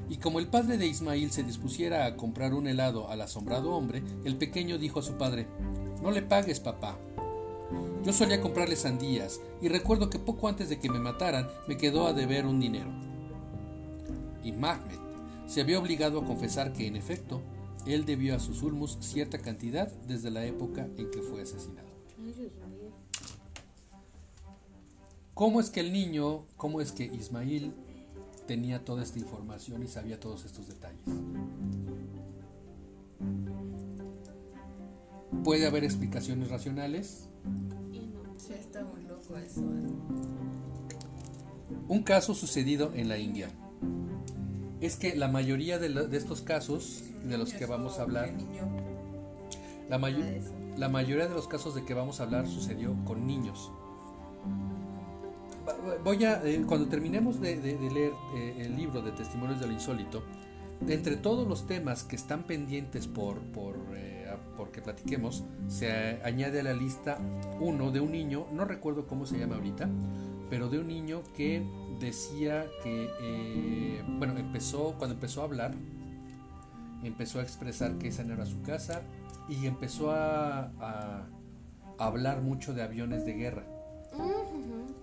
Y 0.09 0.17
como 0.17 0.41
el 0.41 0.49
padre 0.49 0.79
de 0.79 0.89
Ismail 0.89 1.31
se 1.31 1.45
dispusiera 1.45 2.07
a 2.07 2.17
comprar 2.17 2.55
un 2.55 2.67
helado 2.67 3.09
al 3.09 3.21
asombrado 3.21 3.71
hombre, 3.71 4.03
el 4.25 4.35
pequeño 4.35 4.79
dijo 4.79 4.99
a 4.99 5.05
su 5.05 5.13
padre, 5.13 5.47
No 6.03 6.11
le 6.11 6.23
pagues, 6.23 6.59
papá. 6.59 6.99
Yo 8.05 8.13
solía 8.13 8.41
comprarle 8.41 8.75
sandías 8.75 9.41
y 9.63 9.69
recuerdo 9.69 10.11
que 10.11 10.19
poco 10.19 10.49
antes 10.49 10.69
de 10.71 10.81
que 10.81 10.91
me 10.91 10.99
mataran 10.99 11.47
me 11.69 11.77
quedó 11.77 12.09
a 12.09 12.15
deber 12.15 12.47
un 12.47 12.59
dinero. 12.59 12.91
Y 14.43 14.51
Mahmed 14.51 14.99
se 15.47 15.61
había 15.61 15.79
obligado 15.79 16.19
a 16.19 16.25
confesar 16.25 16.73
que, 16.73 16.89
en 16.89 16.97
efecto, 16.97 17.43
él 17.87 18.07
debió 18.07 18.35
a 18.35 18.41
sus 18.41 18.65
ulmus 18.65 18.99
cierta 18.99 19.39
cantidad 19.39 19.87
desde 20.09 20.33
la 20.33 20.45
época 20.45 20.89
en 20.97 21.13
que 21.13 21.23
fue 21.23 21.43
asesinado. 21.43 21.90
¿Cómo 25.41 25.59
es 25.59 25.71
que 25.71 25.81
el 25.81 25.91
niño, 25.91 26.45
cómo 26.59 26.83
es 26.83 26.93
que 26.93 27.05
Ismail 27.05 27.73
tenía 28.47 28.85
toda 28.85 29.03
esta 29.03 29.19
información 29.19 29.83
y 29.83 29.89
sabía 29.89 30.21
todos 30.21 30.45
estos 30.45 30.69
detalles? 30.69 31.01
¿Puede 35.43 35.67
haber 35.67 35.85
explicaciones 35.85 36.51
racionales? 36.51 37.31
Sí, 38.37 38.53
está 38.53 38.85
muy 38.85 39.03
loco 39.05 39.39
eso. 39.39 39.63
¿eh? 39.63 39.89
Un 41.89 42.03
caso 42.03 42.35
sucedido 42.35 42.93
en 42.95 43.09
la 43.09 43.17
India. 43.17 43.49
Es 44.83 44.97
que 44.97 45.17
la 45.17 45.29
mayoría 45.29 45.79
de, 45.79 45.89
de 45.89 46.17
estos 46.19 46.43
casos 46.43 47.03
de 47.25 47.39
los 47.39 47.55
que 47.55 47.65
vamos 47.65 47.99
a 47.99 48.03
hablar, 48.03 48.31
la, 49.89 49.97
mayo 49.97 50.23
la 50.77 50.91
mayoría 50.91 51.29
de 51.29 51.35
los 51.35 51.49
casos 51.49 51.75
de 51.75 51.87
que 51.87 51.95
vamos 51.95 52.21
a 52.21 52.25
hablar 52.25 52.47
sucedió 52.47 52.95
con 53.07 53.27
niños 53.27 53.73
voy 56.05 56.25
a, 56.25 56.43
eh, 56.45 56.63
cuando 56.67 56.89
terminemos 56.89 57.41
de, 57.41 57.57
leer 57.57 58.13
eh, 58.35 58.55
el 58.59 58.77
libro 58.77 59.03
de 59.03 59.13
Testimonios 59.13 59.61
de 59.61 59.67
lo 59.67 59.73
Insólito, 59.73 60.23
entre 60.89 61.17
todos 61.17 61.47
los 61.47 61.67
temas 61.67 62.05
que 62.05 62.17
están 62.17 62.45
pendientes 62.45 63.07
por, 63.07 63.41
por, 63.41 63.77
eh, 63.95 64.27
que 64.73 64.83
platiquemos, 64.83 65.43
se 65.69 66.21
añade 66.23 66.61
a 66.61 66.63
la 66.63 66.75
lista 66.75 67.19
uno 67.61 67.91
de 67.91 68.01
un 68.01 68.13
niño, 68.13 68.47
no 68.53 68.67
recuerdo 68.67 69.07
cómo 69.07 69.27
se 69.27 69.39
llama 69.39 69.57
ahorita, 69.57 69.89
pero 70.51 70.69
de 70.69 70.79
un 70.79 70.89
niño 70.89 71.23
que 71.35 71.63
decía 71.99 72.67
que, 72.85 74.03
bueno, 74.19 74.39
empezó, 74.39 74.95
cuando 74.99 75.15
empezó 75.15 75.41
a 75.41 75.45
hablar, 75.45 75.75
empezó 77.03 77.41
a 77.41 77.43
expresar 77.43 77.97
que 77.99 78.09
esa 78.09 78.23
no 78.23 78.35
era 78.35 78.45
su 78.45 78.61
casa 78.63 79.03
y 79.49 79.67
empezó 79.67 80.11
a, 80.13 80.71
a 80.79 81.27
hablar 81.99 82.43
mucho 82.43 82.75
de 82.75 82.83
aviones 82.83 83.25
de 83.25 83.33
guerra 83.33 83.65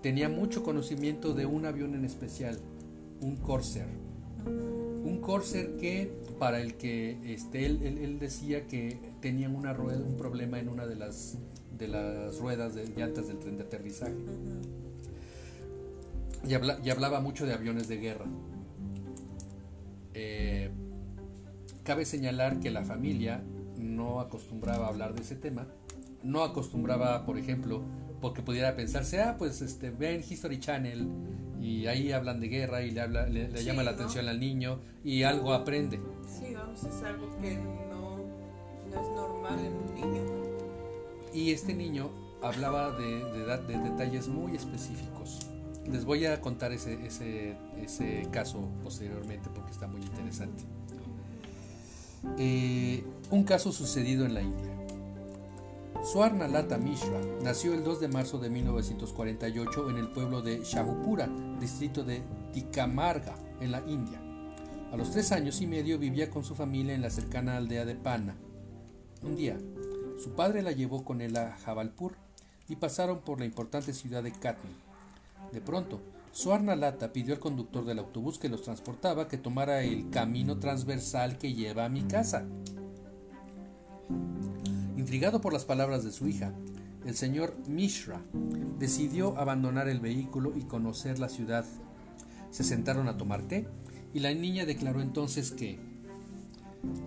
tenía 0.07 0.29
mucho 0.29 0.63
conocimiento 0.63 1.33
de 1.33 1.45
un 1.45 1.65
avión 1.65 1.93
en 1.93 2.05
especial, 2.05 2.57
un 3.19 3.35
Corsair. 3.35 3.89
Un 4.45 5.19
Corsair 5.19 5.75
que, 5.75 6.09
para 6.39 6.61
el 6.61 6.75
que 6.75 7.17
este, 7.25 7.65
él, 7.65 8.17
decía 8.17 8.67
que 8.67 8.97
tenía 9.19 9.49
una 9.49 9.73
rueda, 9.73 9.99
un 9.99 10.15
problema 10.15 10.59
en 10.59 10.69
una 10.69 10.87
de 10.87 10.95
las, 10.95 11.37
de 11.77 11.89
las 11.89 12.39
ruedas 12.39 12.73
de 12.73 12.87
llantas 12.95 13.27
del 13.27 13.37
tren 13.39 13.57
de 13.57 13.65
aterrizaje. 13.65 14.15
Y, 16.47 16.53
hablaba 16.53 17.19
mucho 17.19 17.45
de 17.45 17.51
aviones 17.51 17.89
de 17.89 17.97
guerra. 17.97 18.27
Eh, 20.13 20.69
cabe 21.83 22.05
señalar 22.05 22.61
que 22.61 22.71
la 22.71 22.85
familia 22.85 23.43
no 23.77 24.21
acostumbraba 24.21 24.85
a 24.85 24.87
hablar 24.87 25.15
de 25.15 25.23
ese 25.23 25.35
tema, 25.35 25.67
no 26.23 26.45
acostumbraba, 26.45 27.25
por 27.25 27.37
ejemplo, 27.37 27.81
porque 28.21 28.41
pudiera 28.41 28.75
pensarse, 28.75 29.21
ah, 29.21 29.35
pues 29.37 29.61
este, 29.61 29.89
ven 29.89 30.23
History 30.27 30.59
Channel 30.59 31.07
y 31.61 31.87
ahí 31.87 32.11
hablan 32.11 32.39
de 32.39 32.47
guerra 32.47 32.81
y 32.81 32.91
le, 32.91 33.01
habla, 33.01 33.27
le, 33.27 33.63
llama 33.63 33.83
la 33.83 33.91
atención 33.91 34.27
al 34.27 34.39
niño 34.39 34.79
y 35.03 35.23
algo 35.23 35.53
aprende. 35.53 35.99
Sí, 36.27 36.53
vamos, 36.53 36.83
es 36.83 37.03
algo 37.03 37.29
que 37.41 37.55
no, 37.55 38.17
no 38.89 39.01
es 39.01 39.09
normal 39.15 39.59
en 39.59 39.73
un 39.73 39.95
niño. 39.95 40.21
Y 41.33 41.51
este 41.51 41.73
niño 41.73 42.09
hablaba 42.41 42.91
de, 42.91 43.23
de, 43.25 43.45
de, 43.45 43.89
detalles 43.89 44.27
muy 44.27 44.55
específicos. 44.55 45.47
Les 45.89 46.03
voy 46.03 46.25
a 46.25 46.41
contar 46.41 46.71
ese, 46.71 47.05
ese, 47.05 47.55
ese 47.81 48.27
caso 48.31 48.67
posteriormente 48.83 49.49
porque 49.53 49.71
está 49.71 49.87
muy 49.87 50.01
interesante. 50.01 50.63
Eh, 52.37 53.03
un 53.29 53.43
caso 53.43 53.71
sucedido 53.71 54.25
en 54.25 54.33
la 54.33 54.41
India. 54.41 54.76
Swarna 56.03 56.47
Lata 56.47 56.77
Mishra 56.77 57.19
nació 57.43 57.73
el 57.73 57.83
2 57.83 57.99
de 57.99 58.07
marzo 58.07 58.37
de 58.37 58.49
1948 58.49 59.89
en 59.89 59.97
el 59.97 60.07
pueblo 60.09 60.41
de 60.41 60.63
Shahupura, 60.63 61.29
distrito 61.59 62.03
de 62.03 62.21
Tikamarga, 62.53 63.35
en 63.59 63.71
la 63.71 63.81
India. 63.87 64.21
A 64.91 64.95
los 64.97 65.11
tres 65.11 65.31
años 65.31 65.59
y 65.61 65.67
medio 65.67 65.99
vivía 65.99 66.29
con 66.29 66.45
su 66.45 66.55
familia 66.55 66.93
en 66.93 67.01
la 67.01 67.09
cercana 67.09 67.57
aldea 67.57 67.83
de 67.83 67.95
Pana. 67.95 68.37
Un 69.21 69.35
día, 69.35 69.57
su 70.23 70.31
padre 70.31 70.61
la 70.61 70.71
llevó 70.71 71.03
con 71.03 71.19
él 71.19 71.35
a 71.35 71.57
Jabalpur 71.65 72.13
y 72.69 72.77
pasaron 72.77 73.19
por 73.19 73.39
la 73.39 73.45
importante 73.45 73.91
ciudad 73.93 74.23
de 74.23 74.31
Katni. 74.31 74.75
De 75.51 75.59
pronto, 75.59 75.99
Swarna 76.31 76.75
Lata 76.75 77.11
pidió 77.11 77.33
al 77.33 77.39
conductor 77.39 77.83
del 77.83 77.99
autobús 77.99 78.37
que 78.37 78.49
los 78.49 78.61
transportaba 78.61 79.27
que 79.27 79.37
tomara 79.37 79.81
el 79.81 80.09
camino 80.09 80.59
transversal 80.59 81.37
que 81.37 81.53
lleva 81.53 81.85
a 81.85 81.89
mi 81.89 82.03
casa. 82.03 82.45
Intrigado 85.07 85.39
por 85.39 85.53
las 85.53 85.63
palabras 85.63 86.03
de 86.03 86.11
su 86.11 86.27
hija, 86.27 86.51
el 87.05 87.15
señor 87.15 87.55
Mishra 87.65 88.19
decidió 88.77 89.37
abandonar 89.37 89.87
el 89.87 90.01
vehículo 90.01 90.51
y 90.53 90.63
conocer 90.63 91.17
la 91.17 91.29
ciudad. 91.29 91.63
Se 92.51 92.65
sentaron 92.65 93.07
a 93.07 93.15
tomar 93.15 93.43
té 93.43 93.69
y 94.13 94.19
la 94.19 94.33
niña 94.33 94.65
declaró 94.65 94.99
entonces 94.99 95.51
que 95.51 95.79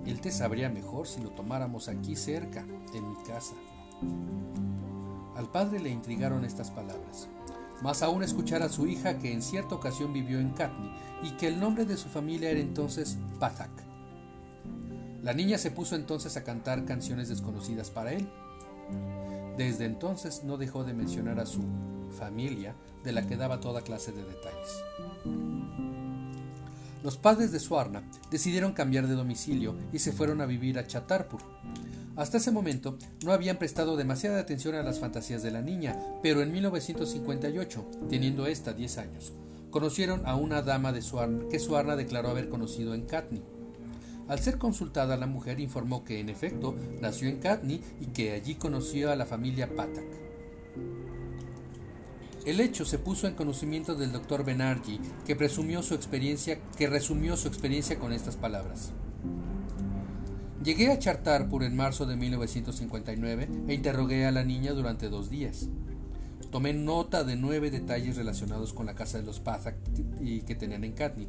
el 0.06 0.22
té 0.22 0.32
sabría 0.32 0.70
mejor 0.70 1.08
si 1.08 1.20
lo 1.20 1.28
tomáramos 1.32 1.88
aquí 1.88 2.16
cerca, 2.16 2.64
en 2.94 3.06
mi 3.06 3.16
casa. 3.24 3.52
Al 5.36 5.50
padre 5.50 5.78
le 5.78 5.90
intrigaron 5.90 6.46
estas 6.46 6.70
palabras, 6.70 7.28
más 7.82 8.00
aún 8.00 8.22
escuchar 8.22 8.62
a 8.62 8.70
su 8.70 8.86
hija 8.86 9.18
que 9.18 9.30
en 9.30 9.42
cierta 9.42 9.74
ocasión 9.74 10.14
vivió 10.14 10.40
en 10.40 10.52
Katni 10.52 10.90
y 11.22 11.32
que 11.32 11.48
el 11.48 11.60
nombre 11.60 11.84
de 11.84 11.98
su 11.98 12.08
familia 12.08 12.48
era 12.50 12.60
entonces 12.60 13.18
Pathak. 13.38 13.89
La 15.22 15.34
niña 15.34 15.58
se 15.58 15.70
puso 15.70 15.96
entonces 15.96 16.36
a 16.36 16.44
cantar 16.44 16.84
canciones 16.84 17.28
desconocidas 17.28 17.90
para 17.90 18.12
él. 18.12 18.28
Desde 19.56 19.84
entonces 19.84 20.42
no 20.44 20.56
dejó 20.56 20.84
de 20.84 20.94
mencionar 20.94 21.38
a 21.38 21.46
su 21.46 21.62
familia, 22.10 22.74
de 23.04 23.12
la 23.12 23.26
que 23.26 23.36
daba 23.36 23.60
toda 23.60 23.82
clase 23.82 24.12
de 24.12 24.24
detalles. 24.24 24.82
Los 27.02 27.16
padres 27.16 27.50
de 27.50 27.60
Suarna 27.60 28.02
decidieron 28.30 28.72
cambiar 28.72 29.06
de 29.06 29.14
domicilio 29.14 29.74
y 29.92 30.00
se 30.00 30.12
fueron 30.12 30.40
a 30.40 30.46
vivir 30.46 30.78
a 30.78 30.86
Chatarpur. 30.86 31.40
Hasta 32.16 32.36
ese 32.36 32.50
momento 32.50 32.98
no 33.24 33.32
habían 33.32 33.56
prestado 33.56 33.96
demasiada 33.96 34.40
atención 34.40 34.74
a 34.74 34.82
las 34.82 35.00
fantasías 35.00 35.42
de 35.42 35.50
la 35.50 35.62
niña, 35.62 35.96
pero 36.22 36.42
en 36.42 36.52
1958, 36.52 37.86
teniendo 38.10 38.46
ésta 38.46 38.74
10 38.74 38.98
años, 38.98 39.32
conocieron 39.70 40.26
a 40.26 40.34
una 40.34 40.60
dama 40.60 40.92
de 40.92 41.00
Suarna 41.00 41.48
que 41.48 41.58
Suarna 41.58 41.96
declaró 41.96 42.28
haber 42.28 42.50
conocido 42.50 42.94
en 42.94 43.06
Katni. 43.06 43.42
Al 44.30 44.38
ser 44.38 44.58
consultada, 44.58 45.16
la 45.16 45.26
mujer 45.26 45.58
informó 45.58 46.04
que 46.04 46.20
en 46.20 46.28
efecto 46.28 46.76
nació 47.00 47.28
en 47.28 47.40
Cadney 47.40 47.82
y 48.00 48.06
que 48.06 48.30
allí 48.30 48.54
conoció 48.54 49.10
a 49.10 49.16
la 49.16 49.26
familia 49.26 49.74
Patak. 49.74 50.04
El 52.46 52.60
hecho 52.60 52.84
se 52.84 53.00
puso 53.00 53.26
en 53.26 53.34
conocimiento 53.34 53.96
del 53.96 54.12
doctor 54.12 54.44
Benargi, 54.44 55.00
que 55.26 55.34
presumió 55.34 55.82
su 55.82 55.94
experiencia, 55.94 56.60
que 56.78 56.86
resumió 56.86 57.36
su 57.36 57.48
experiencia 57.48 57.98
con 57.98 58.12
estas 58.12 58.36
palabras. 58.36 58.92
Llegué 60.62 60.92
a 60.92 60.98
Chartarpur 61.00 61.64
en 61.64 61.74
marzo 61.74 62.06
de 62.06 62.14
1959 62.14 63.48
e 63.66 63.74
interrogué 63.74 64.26
a 64.26 64.30
la 64.30 64.44
niña 64.44 64.74
durante 64.74 65.08
dos 65.08 65.28
días. 65.28 65.68
Tomé 66.52 66.72
nota 66.72 67.24
de 67.24 67.34
nueve 67.34 67.72
detalles 67.72 68.16
relacionados 68.16 68.74
con 68.74 68.86
la 68.86 68.94
casa 68.94 69.18
de 69.18 69.24
los 69.24 69.40
Pathak 69.40 69.74
y 70.20 70.42
que 70.42 70.54
tenían 70.54 70.84
en 70.84 70.92
Katni. 70.92 71.26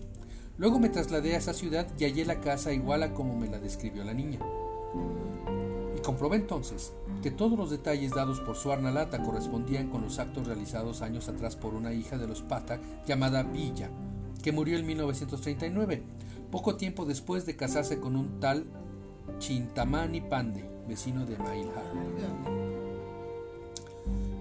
Luego 0.61 0.77
me 0.77 0.89
trasladé 0.89 1.33
a 1.33 1.39
esa 1.39 1.55
ciudad 1.55 1.87
y 1.97 2.03
hallé 2.03 2.23
la 2.23 2.39
casa 2.39 2.71
igual 2.71 3.01
a 3.01 3.15
como 3.15 3.35
me 3.35 3.49
la 3.49 3.57
describió 3.57 4.03
la 4.03 4.13
niña. 4.13 4.37
Y 5.97 6.01
comprobé 6.01 6.35
entonces 6.35 6.93
que 7.23 7.31
todos 7.31 7.57
los 7.57 7.71
detalles 7.71 8.11
dados 8.11 8.39
por 8.41 8.55
Suarna 8.55 8.91
Lata 8.91 9.23
correspondían 9.23 9.89
con 9.89 10.03
los 10.03 10.19
actos 10.19 10.45
realizados 10.45 11.01
años 11.01 11.27
atrás 11.29 11.55
por 11.55 11.73
una 11.73 11.93
hija 11.93 12.19
de 12.19 12.27
los 12.27 12.43
Pathak 12.43 12.79
llamada 13.07 13.41
Villa, 13.41 13.89
que 14.43 14.51
murió 14.51 14.77
en 14.77 14.85
1939, 14.85 16.03
poco 16.51 16.75
tiempo 16.75 17.05
después 17.05 17.47
de 17.47 17.55
casarse 17.55 17.99
con 17.99 18.15
un 18.15 18.39
tal 18.39 18.67
Chintamani 19.39 20.21
Pandey, 20.21 20.69
vecino 20.87 21.25
de 21.25 21.39
Mailha. 21.39 21.71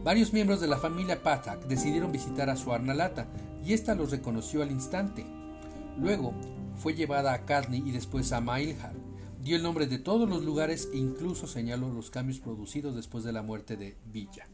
Varios 0.04 0.34
miembros 0.34 0.60
de 0.60 0.66
la 0.66 0.76
familia 0.76 1.22
Pathak 1.22 1.66
decidieron 1.66 2.12
visitar 2.12 2.50
a 2.50 2.56
Suarnalata 2.56 3.26
y 3.64 3.72
ésta 3.72 3.94
los 3.94 4.10
reconoció 4.10 4.62
al 4.62 4.70
instante. 4.70 5.39
Luego 5.98 6.34
fue 6.76 6.94
llevada 6.94 7.32
a 7.32 7.44
Kadni 7.44 7.78
y 7.78 7.92
después 7.92 8.32
a 8.32 8.40
Mailhar. 8.40 8.94
Dio 9.42 9.56
el 9.56 9.62
nombre 9.62 9.86
de 9.86 9.98
todos 9.98 10.28
los 10.28 10.44
lugares 10.44 10.88
e 10.92 10.98
incluso 10.98 11.46
señaló 11.46 11.90
los 11.92 12.10
cambios 12.10 12.40
producidos 12.40 12.94
después 12.94 13.24
de 13.24 13.32
la 13.32 13.42
muerte 13.42 13.76
de 13.76 13.96
Villa. 14.12 14.46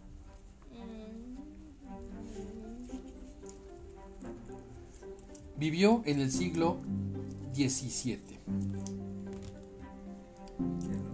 Vivió 5.56 6.02
en 6.04 6.20
el 6.20 6.30
siglo 6.30 6.78
XVII. 7.54 8.38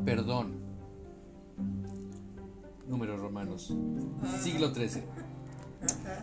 Perdón. 0.05 0.55
Números 2.89 3.21
romanos. 3.21 3.73
Siglo 4.43 4.75
XIII. 4.75 5.05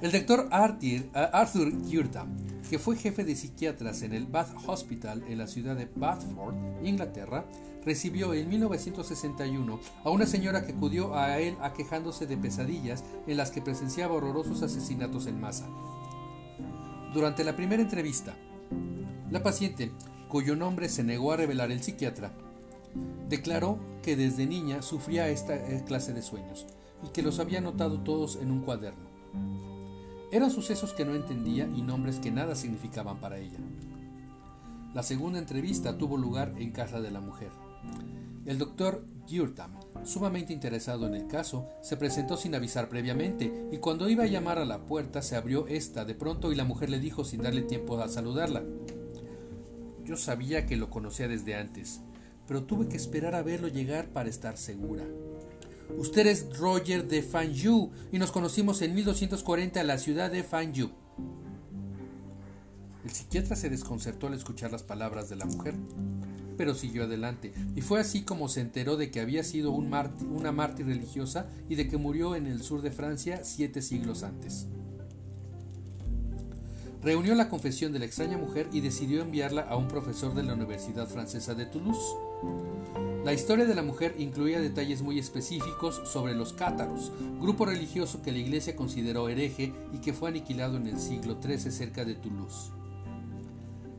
El 0.01 0.11
doctor 0.11 0.47
Arthur 0.51 1.87
Yurtam, 1.87 2.29
que 2.69 2.79
fue 2.79 2.95
jefe 2.95 3.23
de 3.23 3.35
psiquiatras 3.35 4.01
en 4.01 4.13
el 4.13 4.25
Bath 4.25 4.49
Hospital 4.67 5.23
en 5.27 5.37
la 5.37 5.47
ciudad 5.47 5.75
de 5.75 5.89
Bathford, 5.93 6.55
Inglaterra, 6.83 7.45
recibió 7.83 8.33
en 8.33 8.49
1961 8.49 9.79
a 10.03 10.09
una 10.09 10.25
señora 10.25 10.65
que 10.65 10.73
acudió 10.73 11.15
a 11.15 11.39
él 11.39 11.55
aquejándose 11.61 12.27
de 12.27 12.37
pesadillas 12.37 13.03
en 13.27 13.37
las 13.37 13.51
que 13.51 13.61
presenciaba 13.61 14.15
horrorosos 14.15 14.61
asesinatos 14.61 15.25
en 15.27 15.39
masa. 15.39 15.67
Durante 17.13 17.43
la 17.43 17.55
primera 17.55 17.81
entrevista, 17.81 18.35
la 19.31 19.41
paciente, 19.41 19.91
cuyo 20.27 20.55
nombre 20.55 20.89
se 20.89 21.03
negó 21.03 21.31
a 21.31 21.37
revelar 21.37 21.71
el 21.71 21.81
psiquiatra, 21.81 22.31
Declaró 23.27 23.77
que 24.01 24.15
desde 24.15 24.47
niña 24.47 24.81
sufría 24.81 25.29
esta 25.29 25.55
eh, 25.55 25.83
clase 25.85 26.13
de 26.13 26.21
sueños 26.21 26.65
y 27.03 27.09
que 27.09 27.21
los 27.21 27.39
había 27.39 27.61
notado 27.61 27.99
todos 27.99 28.37
en 28.37 28.51
un 28.51 28.61
cuaderno. 28.61 29.08
Eran 30.31 30.51
sucesos 30.51 30.93
que 30.93 31.05
no 31.05 31.15
entendía 31.15 31.67
y 31.75 31.81
nombres 31.81 32.19
que 32.19 32.31
nada 32.31 32.55
significaban 32.55 33.19
para 33.19 33.37
ella. 33.37 33.57
La 34.93 35.03
segunda 35.03 35.39
entrevista 35.39 35.97
tuvo 35.97 36.17
lugar 36.17 36.53
en 36.57 36.71
casa 36.71 37.01
de 37.01 37.11
la 37.11 37.21
mujer. 37.21 37.49
El 38.45 38.57
doctor 38.57 39.05
Gyurtam, 39.27 39.71
sumamente 40.03 40.53
interesado 40.53 41.07
en 41.07 41.15
el 41.15 41.27
caso, 41.27 41.67
se 41.81 41.97
presentó 41.97 42.37
sin 42.37 42.55
avisar 42.55 42.89
previamente 42.89 43.67
y 43.71 43.77
cuando 43.77 44.09
iba 44.09 44.23
a 44.23 44.27
llamar 44.27 44.57
a 44.59 44.65
la 44.65 44.79
puerta 44.85 45.21
se 45.21 45.35
abrió 45.35 45.67
esta 45.67 46.05
de 46.05 46.15
pronto 46.15 46.51
y 46.51 46.55
la 46.55 46.63
mujer 46.63 46.89
le 46.89 46.99
dijo 46.99 47.23
sin 47.23 47.41
darle 47.41 47.61
tiempo 47.61 47.99
a 47.99 48.07
saludarla. 48.07 48.63
Yo 50.03 50.17
sabía 50.17 50.65
que 50.65 50.77
lo 50.77 50.89
conocía 50.89 51.27
desde 51.27 51.55
antes 51.55 52.01
pero 52.49 52.63
tuve 52.63 52.89
que 52.89 52.97
esperar 52.97 53.35
a 53.35 53.43
verlo 53.43 53.67
llegar 53.67 54.07
para 54.07 54.27
estar 54.27 54.57
segura. 54.57 55.03
Usted 55.97 56.27
es 56.27 56.57
Roger 56.57 57.07
de 57.07 57.21
Fanju 57.21 57.91
y 58.11 58.19
nos 58.19 58.31
conocimos 58.31 58.81
en 58.81 58.93
1240 58.95 59.81
en 59.81 59.87
la 59.87 59.97
ciudad 59.97 60.31
de 60.31 60.43
Fanju. 60.43 60.91
El 63.03 63.11
psiquiatra 63.11 63.55
se 63.55 63.69
desconcertó 63.69 64.27
al 64.27 64.33
escuchar 64.33 64.71
las 64.71 64.83
palabras 64.83 65.29
de 65.29 65.35
la 65.35 65.45
mujer, 65.45 65.75
pero 66.57 66.75
siguió 66.75 67.05
adelante, 67.05 67.53
y 67.75 67.81
fue 67.81 67.99
así 67.99 68.23
como 68.23 68.49
se 68.49 68.61
enteró 68.61 68.97
de 68.97 69.09
que 69.09 69.19
había 69.19 69.43
sido 69.43 69.71
un 69.71 69.93
una 70.31 70.51
mártir 70.51 70.85
religiosa 70.85 71.47
y 71.69 71.75
de 71.75 71.87
que 71.87 71.97
murió 71.97 72.35
en 72.35 72.45
el 72.45 72.61
sur 72.61 72.81
de 72.81 72.91
Francia 72.91 73.43
siete 73.43 73.81
siglos 73.81 74.23
antes. 74.23 74.67
Reunió 77.01 77.33
la 77.33 77.47
confesión 77.47 77.93
de 77.93 77.99
la 77.99 78.05
extraña 78.05 78.37
mujer 78.37 78.67
y 78.73 78.81
decidió 78.81 79.21
enviarla 79.21 79.61
a 79.61 79.77
un 79.77 79.87
profesor 79.87 80.35
de 80.35 80.43
la 80.43 80.53
Universidad 80.53 81.07
Francesa 81.07 81.55
de 81.55 81.65
Toulouse. 81.65 82.15
La 83.23 83.33
historia 83.33 83.65
de 83.65 83.75
la 83.75 83.83
mujer 83.83 84.15
incluía 84.17 84.61
detalles 84.61 85.01
muy 85.01 85.19
específicos 85.19 86.01
sobre 86.05 86.33
los 86.33 86.53
cátaros, 86.53 87.11
grupo 87.39 87.65
religioso 87.65 88.21
que 88.21 88.31
la 88.31 88.37
iglesia 88.37 88.75
consideró 88.75 89.27
hereje 89.29 89.73
y 89.93 89.99
que 89.99 90.13
fue 90.13 90.29
aniquilado 90.29 90.77
en 90.77 90.87
el 90.87 90.99
siglo 90.99 91.37
XIII 91.41 91.71
cerca 91.71 92.05
de 92.05 92.15
Toulouse. 92.15 92.71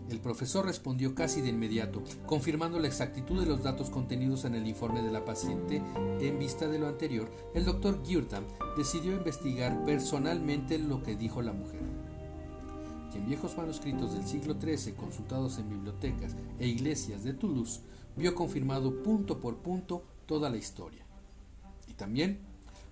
El 0.09 0.19
profesor 0.19 0.67
respondió 0.67 1.15
casi 1.15 1.41
de 1.41 1.51
inmediato, 1.51 2.03
confirmando 2.27 2.81
la 2.81 2.89
exactitud 2.89 3.39
de 3.39 3.47
los 3.47 3.63
datos 3.63 3.91
contenidos 3.91 4.45
en 4.45 4.57
el 4.57 4.67
informe 4.67 5.03
de 5.03 5.13
la 5.13 5.25
paciente. 5.25 5.81
En 6.21 6.39
vista 6.39 6.67
de 6.67 6.81
lo 6.81 6.89
anterior, 6.89 7.31
el 7.55 7.65
doctor 7.65 8.03
Gyurtam 8.03 8.45
decidió 8.77 9.13
investigar 9.13 9.85
personalmente 9.85 10.79
lo 10.79 11.03
que 11.05 11.15
dijo 11.15 11.43
la 11.43 11.53
mujer 11.53 11.81
y 13.15 13.19
en 13.19 13.27
viejos 13.27 13.57
manuscritos 13.57 14.15
del 14.15 14.27
siglo 14.27 14.55
XIII 14.61 14.95
consultados 14.95 15.59
en 15.59 15.69
bibliotecas 15.69 16.37
e 16.59 16.67
iglesias 16.67 17.25
de 17.25 17.33
Toulouse, 17.33 17.81
vio 18.21 18.35
confirmado 18.35 19.03
punto 19.03 19.41
por 19.41 19.57
punto 19.57 20.05
toda 20.27 20.51
la 20.51 20.59
historia. 20.59 21.05
Y 21.89 21.95
también 21.95 22.39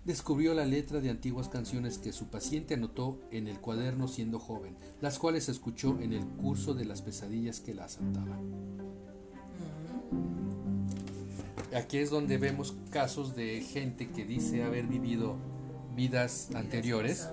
descubrió 0.05 0.55
la 0.55 0.64
letra 0.64 1.01
de 1.01 1.11
antiguas 1.11 1.49
canciones 1.49 1.99
que 1.99 2.12
su 2.12 2.29
paciente 2.29 2.75
anotó 2.75 3.21
en 3.31 3.47
el 3.47 3.61
cuaderno 3.61 4.09
siendo 4.09 4.38
joven, 4.38 4.75
las 5.03 5.19
cuales 5.19 5.51
escuchó 5.51 6.01
en 6.01 6.14
el 6.14 6.25
curso 6.25 6.73
de 6.73 6.87
las 6.87 7.03
pesadillas 7.03 7.61
que 7.61 7.75
la 7.75 7.85
asaltaban. 7.85 8.41
Aquí 11.77 11.99
es 11.99 12.09
donde 12.09 12.38
vemos 12.38 12.75
casos 12.91 13.37
de 13.37 13.61
gente 13.61 14.09
que 14.09 14.25
dice 14.25 14.64
haber 14.64 14.87
vivido 14.87 15.37
vidas 15.95 16.49
anteriores 16.55 17.29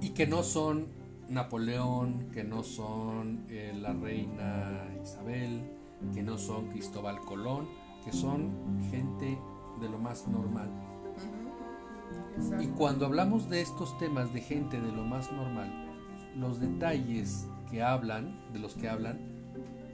y 0.00 0.10
que 0.10 0.28
no 0.28 0.44
son 0.44 0.86
Napoleón, 1.28 2.30
que 2.30 2.44
no 2.44 2.62
son 2.62 3.46
eh, 3.48 3.72
la 3.76 3.92
reina 3.92 4.86
Isabel, 5.02 5.79
que 6.14 6.22
no 6.22 6.38
son 6.38 6.68
Cristóbal 6.68 7.20
Colón, 7.20 7.68
que 8.04 8.12
son 8.12 8.52
gente 8.90 9.38
de 9.80 9.88
lo 9.88 9.98
más 9.98 10.26
normal. 10.28 10.70
Y 12.60 12.68
cuando 12.68 13.06
hablamos 13.06 13.48
de 13.48 13.60
estos 13.60 13.96
temas 13.98 14.32
de 14.32 14.40
gente 14.40 14.80
de 14.80 14.92
lo 14.92 15.04
más 15.04 15.30
normal, 15.32 15.70
los 16.36 16.60
detalles 16.60 17.46
que 17.70 17.82
hablan, 17.82 18.40
de 18.52 18.58
los 18.58 18.74
que 18.74 18.88
hablan, 18.88 19.18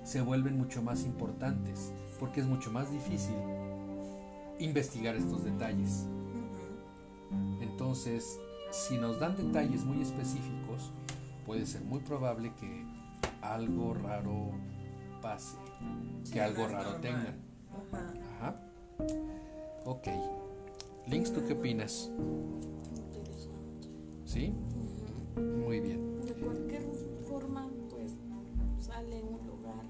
se 0.04 0.20
vuelven 0.20 0.56
mucho 0.56 0.82
más 0.82 1.04
importantes, 1.04 1.92
porque 2.20 2.40
es 2.40 2.46
mucho 2.46 2.70
más 2.70 2.90
difícil 2.92 3.34
investigar 4.58 5.16
estos 5.16 5.44
detalles. 5.44 6.06
Entonces, 7.60 8.38
si 8.70 8.98
nos 8.98 9.18
dan 9.18 9.36
detalles 9.36 9.84
muy 9.84 10.00
específicos, 10.02 10.92
puede 11.44 11.66
ser 11.66 11.82
muy 11.82 12.00
probable 12.00 12.52
que 12.54 12.84
algo 13.42 13.94
raro 13.94 14.52
pase, 15.26 15.56
que 16.32 16.40
algo 16.40 16.68
raro 16.68 17.00
tenga. 17.00 17.34
Ajá. 18.36 18.60
Ok. 19.84 20.06
Links, 21.08 21.32
¿tú 21.32 21.44
qué 21.44 21.54
opinas? 21.54 22.12
¿Sí? 24.24 24.54
Muy 25.36 25.80
bien. 25.80 26.20
De 26.22 26.32
cualquier 26.34 26.84
forma, 27.28 27.68
pues 27.90 28.12
sale 28.78 29.24
un 29.24 29.46
lugar 29.48 29.84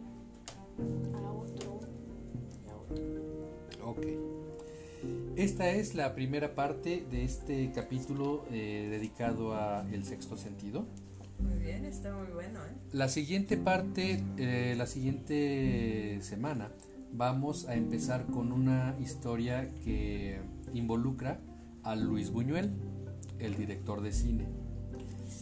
a 1.15 1.33
otro 1.33 1.81
y 2.65 2.71
a 2.71 2.77
otro. 2.77 3.91
Ok. 3.91 4.07
Esta 5.37 5.69
es 5.69 5.95
la 5.95 6.15
primera 6.15 6.55
parte 6.55 7.07
de 7.11 7.25
este 7.25 7.73
capítulo 7.73 8.47
eh, 8.51 8.89
dedicado 8.91 9.55
a 9.55 9.87
el 9.93 10.03
sexto 10.05 10.39
sentido. 10.39 10.87
Está 11.89 12.13
muy 12.13 12.27
bueno. 12.33 12.61
¿eh? 12.65 12.73
La 12.93 13.09
siguiente 13.09 13.57
parte, 13.57 14.23
eh, 14.39 14.75
la 14.77 14.87
siguiente 14.87 16.19
semana, 16.21 16.71
vamos 17.13 17.69
a 17.69 17.75
empezar 17.75 18.27
con 18.27 18.53
una 18.53 18.97
historia 19.01 19.71
que 19.85 20.41
involucra 20.75 21.41
a 21.85 21.95
Luis 21.95 22.31
Buñuel, 22.31 22.73
el 23.39 23.57
director 23.57 24.03
de 24.03 24.13
cine. 24.13 24.47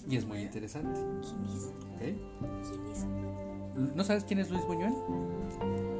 Y 0.09 0.17
es 0.17 0.27
muy 0.27 0.41
interesante. 0.41 1.01
¿Quién 1.23 1.45
es? 1.47 1.65
¿ok? 1.65 2.63
¿Quién 2.69 2.87
es? 2.93 3.95
¿No 3.97 4.05
sabes 4.05 4.25
quién 4.25 4.39
es 4.39 4.51
Luis 4.51 4.65
Buñuel? 4.67 4.93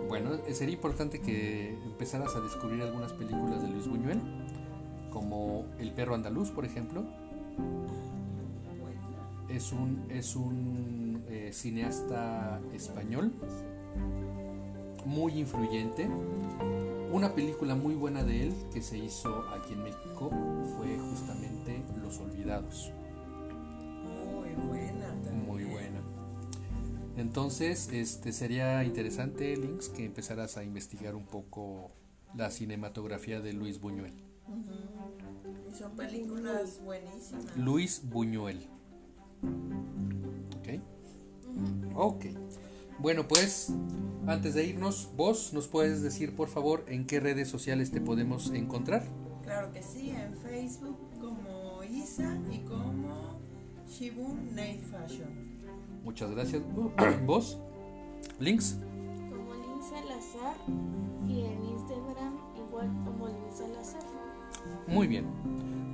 Bueno, 0.09 0.35
eh, 0.47 0.55
sería 0.55 0.75
importante 0.75 1.21
que 1.21 1.71
empezaras 1.87 2.37
a 2.37 2.41
descubrir 2.41 2.83
algunas 2.83 3.13
películas 3.15 3.63
de 3.63 3.71
Luis 3.71 3.89
Buñuel, 3.89 4.21
como 5.11 5.65
El 5.79 5.93
perro 5.93 6.15
andaluz, 6.15 6.51
por 6.51 6.67
ejemplo. 6.67 7.05
Es 9.49 9.73
un, 9.73 10.07
es 10.11 10.37
un 10.37 11.25
eh, 11.29 11.51
cineasta 11.53 12.61
español 12.73 13.33
muy 15.05 15.39
influyente. 15.39 16.09
Una 17.13 17.35
película 17.35 17.75
muy 17.75 17.95
buena 17.95 18.25
de 18.25 18.45
él 18.45 18.55
que 18.73 18.83
se 18.83 18.99
hizo 18.99 19.45
aquí 19.51 19.75
en 19.75 19.83
México 19.85 20.31
fue 20.77 20.99
justamente 20.99 21.83
Los 22.03 22.19
Olvidados. 22.19 22.91
Muy 24.03 24.51
buena. 24.67 25.07
también. 25.23 25.47
Muy 25.47 25.65
buena. 25.65 26.01
Entonces, 27.17 27.89
este 27.93 28.33
sería 28.33 28.83
interesante, 28.83 29.57
Links, 29.57 29.89
que 29.89 30.05
empezaras 30.05 30.57
a 30.57 30.65
investigar 30.65 31.15
un 31.15 31.27
poco 31.27 31.93
la 32.35 32.51
cinematografía 32.51 33.41
de 33.41 33.53
Luis 33.53 33.81
Buñuel. 33.81 34.13
Y 35.71 35.75
son 35.77 35.95
películas 35.95 36.81
buenísimas. 36.83 37.57
Luis 37.57 38.03
Buñuel. 38.05 38.69
¿Ok? 40.59 40.81
Ok. 41.95 42.27
Bueno, 42.99 43.27
pues 43.27 43.73
antes 44.27 44.55
de 44.55 44.65
irnos, 44.65 45.11
vos 45.17 45.53
nos 45.53 45.69
puedes 45.69 46.03
decir 46.03 46.35
por 46.35 46.49
favor 46.49 46.85
en 46.89 47.07
qué 47.07 47.21
redes 47.21 47.49
sociales 47.49 47.91
te 47.91 48.01
podemos 48.01 48.51
encontrar. 48.53 49.05
Claro 49.43 49.71
que 49.73 49.83
sí, 49.83 50.11
en 50.11 50.35
Facebook 50.37 50.97
como 51.21 51.83
Isa 51.85 52.39
y 52.51 52.59
como 52.61 53.39
Shibun 53.89 54.55
Nail 54.55 54.81
Fashion. 54.81 55.29
Muchas 56.03 56.31
gracias. 56.31 56.63
¿Vos? 57.27 57.59
¿Links? 58.39 58.79
Como 59.31 59.55
Lin 59.55 59.83
Salazar 59.83 60.57
y 61.29 61.41
en 61.41 61.65
Instagram 61.65 62.39
igual 62.57 62.89
como 63.05 63.29
Lin 63.29 63.53
Salazar. 63.53 64.03
Muy 64.87 65.07
bien. 65.07 65.27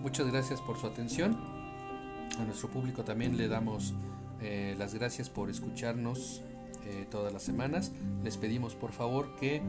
Muchas 0.02 0.28
gracias 0.28 0.60
por 0.60 0.78
su 0.78 0.86
atención. 0.86 1.59
A 2.38 2.44
nuestro 2.44 2.68
público 2.70 3.04
también 3.04 3.36
le 3.36 3.48
damos 3.48 3.94
eh, 4.40 4.74
las 4.78 4.94
gracias 4.94 5.28
por 5.28 5.50
escucharnos 5.50 6.42
eh, 6.86 7.06
todas 7.10 7.32
las 7.32 7.42
semanas. 7.42 7.92
Les 8.24 8.36
pedimos 8.36 8.74
por 8.74 8.92
favor 8.92 9.36
que 9.36 9.60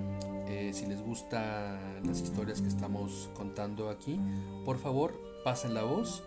eh, 0.48 0.72
si 0.74 0.86
les 0.86 1.02
gustan 1.02 2.06
las 2.06 2.22
historias 2.22 2.62
que 2.62 2.68
estamos 2.68 3.30
contando 3.34 3.90
aquí, 3.90 4.20
por 4.66 4.78
favor 4.78 5.20
pasen 5.44 5.74
la 5.74 5.84
voz, 5.84 6.24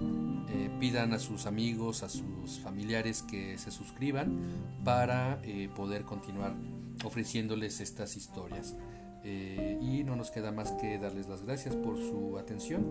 pidan 0.81 1.13
a 1.13 1.21
sus 1.21 1.47
amigos, 1.47 2.03
a 2.03 2.09
sus 2.09 2.59
familiares 2.59 3.23
que 3.23 3.57
se 3.59 3.71
suscriban 3.71 4.41
para 4.85 5.41
poder 5.77 6.03
continuar 6.03 6.57
ofreciéndoles 7.05 7.81
estas 7.81 8.17
historias. 8.17 8.75
Y 9.23 10.03
no 10.03 10.17
nos 10.17 10.33
queda 10.33 10.51
más 10.51 10.73
que 10.73 10.99
darles 10.99 11.29
las 11.29 11.43
gracias 11.43 11.77
por 11.77 11.97
su 11.97 12.39
atención, 12.39 12.85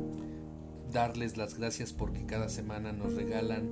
darles 0.93 1.37
las 1.37 1.57
gracias 1.57 1.91
porque 1.91 2.25
cada 2.25 2.49
semana 2.49 2.93
nos 2.93 3.13
regalan 3.13 3.69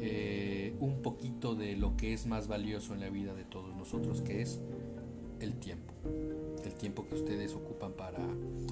eh, 0.00 0.74
un 0.80 1.02
poquito 1.02 1.54
de 1.54 1.76
lo 1.76 1.96
que 1.96 2.12
es 2.12 2.26
más 2.26 2.48
valioso 2.48 2.94
en 2.94 3.00
la 3.00 3.08
vida 3.08 3.34
de 3.34 3.44
todos 3.44 3.74
nosotros, 3.76 4.20
que 4.22 4.42
es 4.42 4.60
el 5.40 5.54
tiempo. 5.54 5.94
El 6.64 6.74
tiempo 6.74 7.06
que 7.08 7.14
ustedes 7.14 7.54
ocupan 7.54 7.92
para 7.92 8.18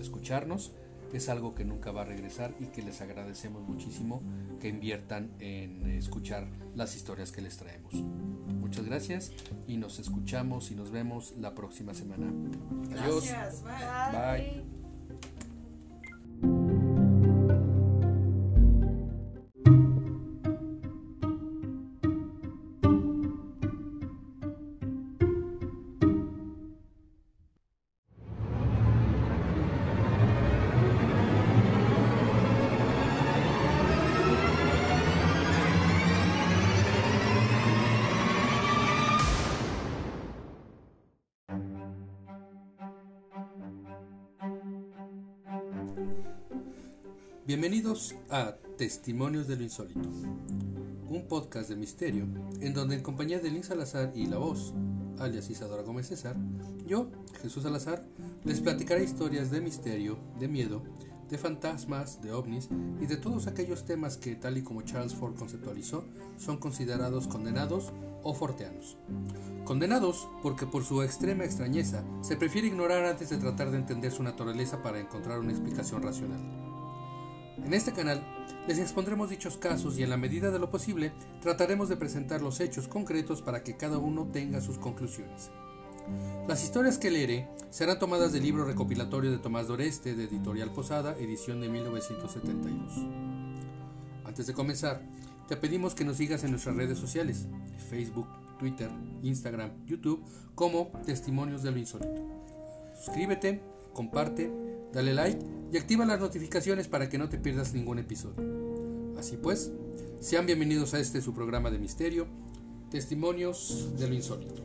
escucharnos 0.00 0.72
es 1.12 1.28
algo 1.28 1.54
que 1.54 1.64
nunca 1.64 1.90
va 1.90 2.02
a 2.02 2.04
regresar 2.04 2.54
y 2.60 2.66
que 2.66 2.82
les 2.82 3.00
agradecemos 3.00 3.66
muchísimo 3.66 4.20
que 4.60 4.68
inviertan 4.68 5.30
en 5.40 5.86
escuchar 5.90 6.48
las 6.74 6.96
historias 6.96 7.32
que 7.32 7.40
les 7.40 7.56
traemos. 7.56 7.94
Muchas 8.60 8.84
gracias 8.84 9.32
y 9.66 9.78
nos 9.78 9.98
escuchamos 9.98 10.70
y 10.70 10.74
nos 10.74 10.90
vemos 10.90 11.34
la 11.38 11.54
próxima 11.54 11.94
semana. 11.94 12.30
Adiós. 12.98 13.26
Gracias, 13.26 13.62
bye. 13.62 14.62
Bye. 14.62 14.77
A 48.30 48.54
Testimonios 48.76 49.48
de 49.48 49.56
lo 49.56 49.64
Insólito, 49.64 50.08
un 51.08 51.26
podcast 51.26 51.68
de 51.68 51.74
misterio 51.74 52.28
en 52.60 52.72
donde 52.72 52.94
en 52.94 53.02
compañía 53.02 53.40
de 53.40 53.50
Lynn 53.50 53.64
Salazar 53.64 54.12
y 54.14 54.26
la 54.26 54.38
voz, 54.38 54.72
alias 55.18 55.50
Isadora 55.50 55.82
Gómez 55.82 56.06
César, 56.06 56.36
yo, 56.86 57.10
Jesús 57.42 57.64
Salazar, 57.64 58.04
les 58.44 58.60
platicaré 58.60 59.02
historias 59.02 59.50
de 59.50 59.60
misterio, 59.60 60.16
de 60.38 60.46
miedo, 60.46 60.84
de 61.28 61.38
fantasmas, 61.38 62.22
de 62.22 62.30
ovnis 62.30 62.68
y 63.00 63.06
de 63.06 63.16
todos 63.16 63.48
aquellos 63.48 63.84
temas 63.84 64.16
que, 64.16 64.36
tal 64.36 64.58
y 64.58 64.62
como 64.62 64.82
Charles 64.82 65.14
Ford 65.14 65.34
conceptualizó, 65.34 66.04
son 66.36 66.58
considerados 66.58 67.26
condenados 67.26 67.92
o 68.22 68.32
forteanos. 68.32 68.96
Condenados 69.64 70.28
porque 70.40 70.66
por 70.66 70.84
su 70.84 71.02
extrema 71.02 71.44
extrañeza 71.44 72.04
se 72.20 72.36
prefiere 72.36 72.68
ignorar 72.68 73.04
antes 73.06 73.30
de 73.30 73.38
tratar 73.38 73.72
de 73.72 73.78
entender 73.78 74.12
su 74.12 74.22
naturaleza 74.22 74.84
para 74.84 75.00
encontrar 75.00 75.40
una 75.40 75.50
explicación 75.50 76.00
racional. 76.00 76.67
En 77.68 77.74
este 77.74 77.92
canal 77.92 78.22
les 78.66 78.78
expondremos 78.78 79.28
dichos 79.28 79.58
casos 79.58 79.98
y 79.98 80.02
en 80.02 80.08
la 80.08 80.16
medida 80.16 80.50
de 80.50 80.58
lo 80.58 80.70
posible 80.70 81.12
trataremos 81.42 81.90
de 81.90 81.98
presentar 81.98 82.40
los 82.40 82.60
hechos 82.60 82.88
concretos 82.88 83.42
para 83.42 83.62
que 83.62 83.76
cada 83.76 83.98
uno 83.98 84.26
tenga 84.32 84.62
sus 84.62 84.78
conclusiones. 84.78 85.50
Las 86.48 86.64
historias 86.64 86.96
que 86.96 87.10
leeré 87.10 87.46
serán 87.68 87.98
tomadas 87.98 88.32
del 88.32 88.44
libro 88.44 88.64
recopilatorio 88.64 89.30
de 89.30 89.36
Tomás 89.36 89.68
Doreste 89.68 90.14
de 90.14 90.24
Editorial 90.24 90.72
Posada, 90.72 91.14
edición 91.18 91.60
de 91.60 91.68
1972. 91.68 93.06
Antes 94.24 94.46
de 94.46 94.54
comenzar, 94.54 95.02
te 95.46 95.58
pedimos 95.58 95.94
que 95.94 96.06
nos 96.06 96.16
sigas 96.16 96.44
en 96.44 96.52
nuestras 96.52 96.74
redes 96.74 96.98
sociales, 96.98 97.48
Facebook, 97.90 98.28
Twitter, 98.58 98.90
Instagram, 99.22 99.84
YouTube, 99.84 100.24
como 100.54 100.90
Testimonios 101.04 101.62
de 101.62 101.72
lo 101.72 101.76
Insólito. 101.76 102.24
Suscríbete, 103.04 103.60
comparte, 103.92 104.67
dale 104.92 105.14
like 105.14 105.38
y 105.72 105.76
activa 105.76 106.04
las 106.06 106.20
notificaciones 106.20 106.88
para 106.88 107.08
que 107.08 107.18
no 107.18 107.28
te 107.28 107.38
pierdas 107.38 107.74
ningún 107.74 107.98
episodio. 107.98 109.16
Así 109.18 109.36
pues, 109.36 109.72
sean 110.20 110.46
bienvenidos 110.46 110.94
a 110.94 111.00
este 111.00 111.20
su 111.20 111.34
programa 111.34 111.70
de 111.70 111.78
misterio, 111.78 112.26
Testimonios 112.90 113.98
de 113.98 114.08
lo 114.08 114.14
Insólito. 114.14 114.62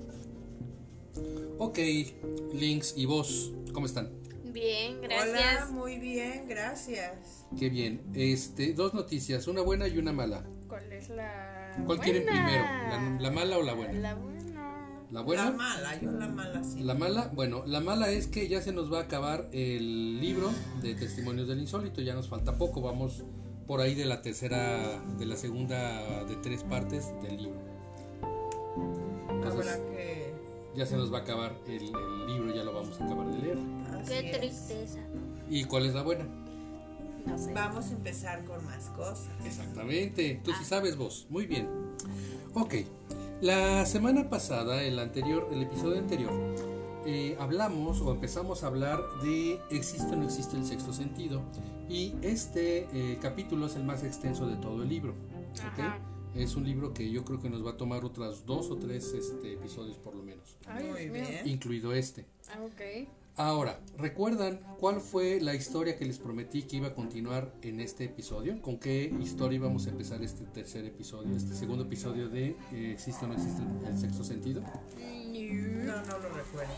Ok, 1.59 1.79
Links 2.53 2.93
y 2.97 3.05
vos, 3.05 3.53
¿cómo 3.73 3.85
están? 3.85 4.11
Bien, 4.45 4.97
Hola, 4.99 5.25
gracias. 5.25 5.71
muy 5.71 5.97
bien, 5.97 6.47
gracias. 6.47 7.45
Qué 7.57 7.69
bien. 7.69 8.01
Este, 8.13 8.73
dos 8.73 8.93
noticias, 8.93 9.47
una 9.47 9.61
buena 9.61 9.87
y 9.87 9.97
una 9.97 10.13
mala. 10.13 10.45
¿Cuál 10.67 10.91
es 10.93 11.09
la 11.09 11.75
¿Cuál 11.85 11.99
quieren 11.99 12.25
primero? 12.25 12.63
¿La, 12.63 13.17
la 13.19 13.31
mala 13.31 13.57
o 13.57 13.63
la 13.63 13.73
buena? 13.73 13.93
La 13.93 14.15
buena. 14.15 14.32
¿La 15.13 15.21
buena? 15.21 15.45
La 15.45 15.51
mala, 15.51 16.01
yo 16.01 16.11
la 16.11 16.27
mala 16.27 16.63
sí. 16.63 16.79
La 16.83 16.93
mala, 16.95 17.31
bueno, 17.35 17.63
la 17.67 17.79
mala 17.81 18.09
es 18.09 18.25
que 18.27 18.47
ya 18.47 18.61
se 18.63 18.71
nos 18.73 18.91
va 18.91 18.97
a 18.99 19.03
acabar 19.03 19.47
el 19.51 20.19
libro 20.19 20.49
de 20.81 20.95
Testimonios 20.95 21.47
del 21.47 21.59
Insólito, 21.59 22.01
ya 22.01 22.15
nos 22.15 22.27
falta 22.27 22.57
poco, 22.57 22.81
vamos 22.81 23.23
por 23.67 23.79
ahí 23.79 23.93
de 23.93 24.05
la 24.05 24.23
tercera, 24.23 24.99
de 25.19 25.25
la 25.27 25.35
segunda 25.35 26.23
de 26.25 26.35
tres 26.37 26.63
partes 26.63 27.13
del 27.21 27.37
libro. 27.43 27.61
Entonces, 29.29 29.71
Habrá 29.71 29.89
que. 29.91 30.33
ya 30.75 30.85
se 30.87 30.97
nos 30.97 31.13
va 31.13 31.19
a 31.19 31.21
acabar 31.21 31.55
el, 31.67 31.83
el 31.83 32.27
libro, 32.27 32.55
ya 32.55 32.63
lo 32.63 32.73
vamos 32.73 32.99
a 32.99 33.05
acabar 33.05 33.27
de 33.31 33.37
leer. 33.39 33.57
así 33.93 34.09
Qué 34.13 34.31
es. 34.31 34.39
tristeza. 34.39 34.99
¿Y 35.49 35.63
cuál 35.65 35.85
es 35.85 35.93
la 35.93 36.01
buena? 36.01 36.25
No 37.27 37.37
sé. 37.37 37.53
Vamos 37.53 37.85
a 37.85 37.91
empezar 37.93 38.43
con 38.45 38.65
más 38.65 38.87
cosas. 38.89 39.29
Exactamente, 39.45 40.41
tú 40.43 40.51
sí 40.57 40.65
sabes 40.65 40.97
vos, 40.97 41.27
muy 41.29 41.45
bien. 41.45 41.67
Ok, 42.55 42.73
la 43.43 43.85
semana 43.85 44.29
pasada, 44.29 44.83
el 44.83 44.97
anterior, 44.99 45.49
el 45.51 45.63
episodio 45.63 45.99
anterior, 45.99 46.31
eh, 47.05 47.35
hablamos 47.41 47.99
o 47.99 48.13
empezamos 48.13 48.63
a 48.63 48.67
hablar 48.67 49.01
de 49.21 49.59
existe 49.69 50.13
o 50.13 50.15
no 50.15 50.23
existe 50.23 50.55
el 50.55 50.65
sexto 50.65 50.93
sentido 50.93 51.41
y 51.89 52.13
este 52.21 52.87
eh, 52.93 53.19
capítulo 53.21 53.65
es 53.65 53.75
el 53.75 53.83
más 53.83 54.05
extenso 54.05 54.47
de 54.47 54.55
todo 54.55 54.83
el 54.83 54.87
libro. 54.87 55.13
Es 56.33 56.55
un 56.55 56.63
libro 56.63 56.93
que 56.93 57.11
yo 57.11 57.25
creo 57.25 57.41
que 57.41 57.49
nos 57.49 57.65
va 57.65 57.71
a 57.71 57.77
tomar 57.77 58.05
otras 58.05 58.45
dos 58.45 58.71
o 58.71 58.77
tres 58.77 59.13
este, 59.13 59.53
episodios 59.53 59.97
por 59.97 60.15
lo 60.15 60.23
menos, 60.23 60.55
Ay, 60.65 60.87
Muy 60.87 61.09
bien. 61.09 61.45
incluido 61.45 61.91
este. 61.91 62.25
Ah, 62.49 62.61
ok. 62.63 63.09
Ahora, 63.35 63.79
¿recuerdan 63.97 64.59
cuál 64.79 65.01
fue 65.01 65.41
la 65.41 65.55
historia 65.55 65.97
que 65.97 66.05
les 66.05 66.19
prometí 66.19 66.63
que 66.63 66.77
iba 66.77 66.89
a 66.89 66.93
continuar 66.93 67.51
en 67.63 67.79
este 67.79 68.03
episodio? 68.05 68.61
¿Con 68.61 68.77
qué 68.77 69.11
historia 69.19 69.55
íbamos 69.55 69.87
a 69.87 69.89
empezar 69.89 70.21
este 70.21 70.45
tercer 70.45 70.85
episodio, 70.85 71.35
este 71.35 71.55
segundo 71.55 71.85
episodio 71.85 72.29
de 72.29 72.55
eh, 72.71 72.91
¿Existe 72.93 73.25
o 73.25 73.27
no 73.27 73.33
existe 73.33 73.63
el, 73.89 73.97
sexto 73.97 74.23
sentido? 74.23 74.61
No, 74.61 76.05
no 76.05 76.17
lo 76.19 76.29
recuerdo. 76.29 76.73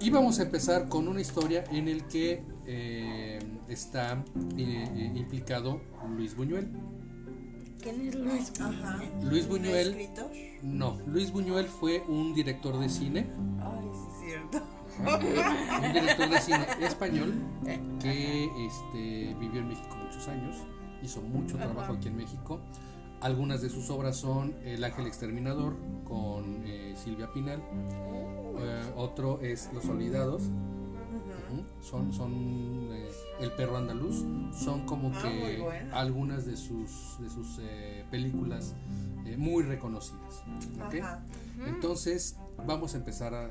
Íbamos 0.00 0.38
a 0.38 0.42
empezar 0.44 0.88
con 0.88 1.08
una 1.08 1.20
historia 1.20 1.64
en 1.72 1.88
el 1.88 2.04
que 2.04 2.44
eh, 2.64 3.40
está 3.68 4.24
eh, 4.56 5.12
implicado 5.16 5.80
Luis 6.16 6.36
Buñuel. 6.36 6.68
¿Quién 7.82 8.06
es 8.06 8.14
Luis? 8.14 8.52
Ajá. 8.60 9.02
Luis 9.24 9.48
Buñuel, 9.48 9.88
¿Escritor? 9.88 10.30
no, 10.62 11.00
Luis 11.08 11.32
Buñuel 11.32 11.66
fue 11.66 12.04
un 12.06 12.34
director 12.34 12.78
de 12.78 12.88
cine, 12.88 13.26
Ay, 13.60 13.90
sí, 13.92 13.98
es 13.98 14.30
cierto. 14.30 14.81
Un 14.98 15.92
director 15.92 16.28
de 16.28 16.40
cine 16.40 16.66
español 16.80 17.34
que 18.00 18.44
este, 18.66 19.34
vivió 19.38 19.60
en 19.60 19.68
México 19.68 19.96
muchos 19.96 20.28
años, 20.28 20.56
hizo 21.02 21.20
mucho 21.22 21.56
trabajo 21.56 21.94
aquí 21.94 22.08
en 22.08 22.16
México. 22.16 22.60
Algunas 23.20 23.62
de 23.62 23.70
sus 23.70 23.88
obras 23.90 24.16
son 24.16 24.54
El 24.64 24.82
Ángel 24.82 25.06
Exterminador 25.06 25.76
con 26.04 26.62
eh, 26.64 26.94
Silvia 26.96 27.32
Pinal, 27.32 27.62
Eh, 28.58 28.92
otro 28.96 29.40
es 29.40 29.70
Los 29.72 29.84
Olvidados. 29.86 30.42
Son, 31.80 32.12
son 32.12 32.32
eh, 32.92 33.10
El 33.40 33.52
perro 33.52 33.76
andaluz, 33.76 34.24
son 34.52 34.86
como 34.86 35.12
Ah, 35.14 35.22
que 35.22 35.88
algunas 35.92 36.46
de 36.46 36.56
sus, 36.56 37.16
de 37.20 37.28
sus 37.30 37.60
películas 38.10 38.74
muy 39.36 39.62
reconocidas. 39.62 40.42
Entonces, 41.66 42.36
vamos 42.66 42.94
a 42.94 42.98
empezar 42.98 43.34
a 43.34 43.48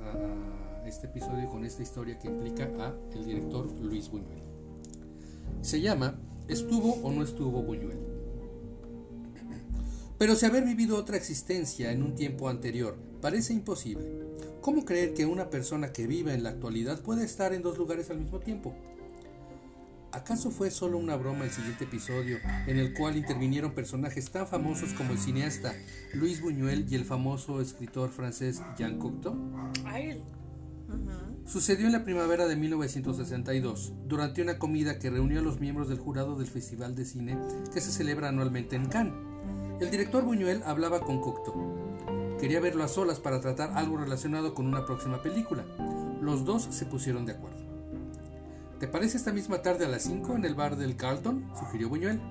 este 0.92 1.08
episodio 1.08 1.50
con 1.50 1.64
esta 1.64 1.82
historia 1.82 2.20
que 2.20 2.28
implica 2.28 2.66
a 2.66 2.94
el 3.16 3.26
director 3.26 3.72
Luis 3.80 4.10
Buñuel. 4.10 4.42
Se 5.62 5.80
llama 5.80 6.20
¿Estuvo 6.50 6.96
o 6.96 7.14
no 7.14 7.24
estuvo 7.24 7.64
Buñuel? 7.64 7.98
Pero 10.18 10.36
si 10.36 10.46
haber 10.46 10.66
vivido 10.66 10.98
otra 10.98 11.16
existencia 11.16 11.94
en 11.94 12.04
un 12.04 12.14
tiempo 12.14 12.50
anterior 12.50 12.98
parece 13.22 13.54
imposible, 13.54 14.06
¿cómo 14.60 14.84
creer 14.84 15.14
que 15.14 15.26
una 15.26 15.50
persona 15.50 15.94
que 15.94 16.08
vive 16.08 16.34
en 16.34 16.44
la 16.44 16.50
actualidad 16.50 17.02
puede 17.02 17.24
estar 17.24 17.54
en 17.54 17.62
dos 17.62 17.78
lugares 17.78 18.10
al 18.10 18.20
mismo 18.20 18.40
tiempo? 18.40 18.76
¿Acaso 20.12 20.52
fue 20.52 20.72
solo 20.72 20.98
una 20.98 21.16
broma 21.16 21.46
el 21.46 21.52
siguiente 21.52 21.86
episodio 21.86 22.38
en 22.68 22.78
el 22.78 22.94
cual 22.94 23.16
intervinieron 23.16 23.72
personajes 23.72 24.30
tan 24.30 24.46
famosos 24.46 24.92
como 24.92 25.14
el 25.14 25.20
cineasta 25.20 25.74
Luis 26.14 26.42
Buñuel 26.42 26.86
y 26.90 26.96
el 26.96 27.06
famoso 27.06 27.62
escritor 27.62 28.10
francés 28.10 28.62
Jean 28.78 29.00
Cocteau? 29.00 29.38
Ay, 29.86 30.22
Sucedió 31.46 31.86
en 31.86 31.92
la 31.92 32.04
primavera 32.04 32.48
de 32.48 32.56
1962, 32.56 33.94
durante 34.08 34.42
una 34.42 34.58
comida 34.58 35.00
que 35.00 35.10
reunió 35.10 35.40
a 35.40 35.44
los 35.44 35.60
miembros 35.60 35.90
del 35.90 36.00
jurado 36.00 36.38
del 36.38 36.48
Festival 36.48 36.96
de 36.96 37.06
Cine 37.06 37.38
que 37.74 37.82
se 37.82 37.92
celebra 37.92 38.30
anualmente 38.30 38.76
en 38.76 38.86
Cannes. 38.86 39.14
El 39.82 39.90
director 39.90 40.24
Buñuel 40.24 40.62
hablaba 40.64 41.02
con 41.02 41.20
Cocteau. 41.20 42.38
Quería 42.40 42.60
verlo 42.60 42.84
a 42.84 42.88
solas 42.88 43.20
para 43.20 43.42
tratar 43.42 43.72
algo 43.76 43.98
relacionado 43.98 44.54
con 44.54 44.66
una 44.66 44.86
próxima 44.86 45.22
película. 45.22 45.66
Los 46.22 46.46
dos 46.46 46.68
se 46.70 46.86
pusieron 46.86 47.26
de 47.26 47.34
acuerdo. 47.34 47.60
¿Te 48.80 48.88
parece 48.88 49.18
esta 49.18 49.32
misma 49.32 49.62
tarde 49.62 49.86
a 49.86 49.90
las 49.90 50.04
5 50.04 50.36
en 50.36 50.46
el 50.46 50.56
bar 50.56 50.76
del 50.76 50.96
Carlton? 50.96 51.52
sugirió 51.60 51.90
Buñuel. 51.90 52.22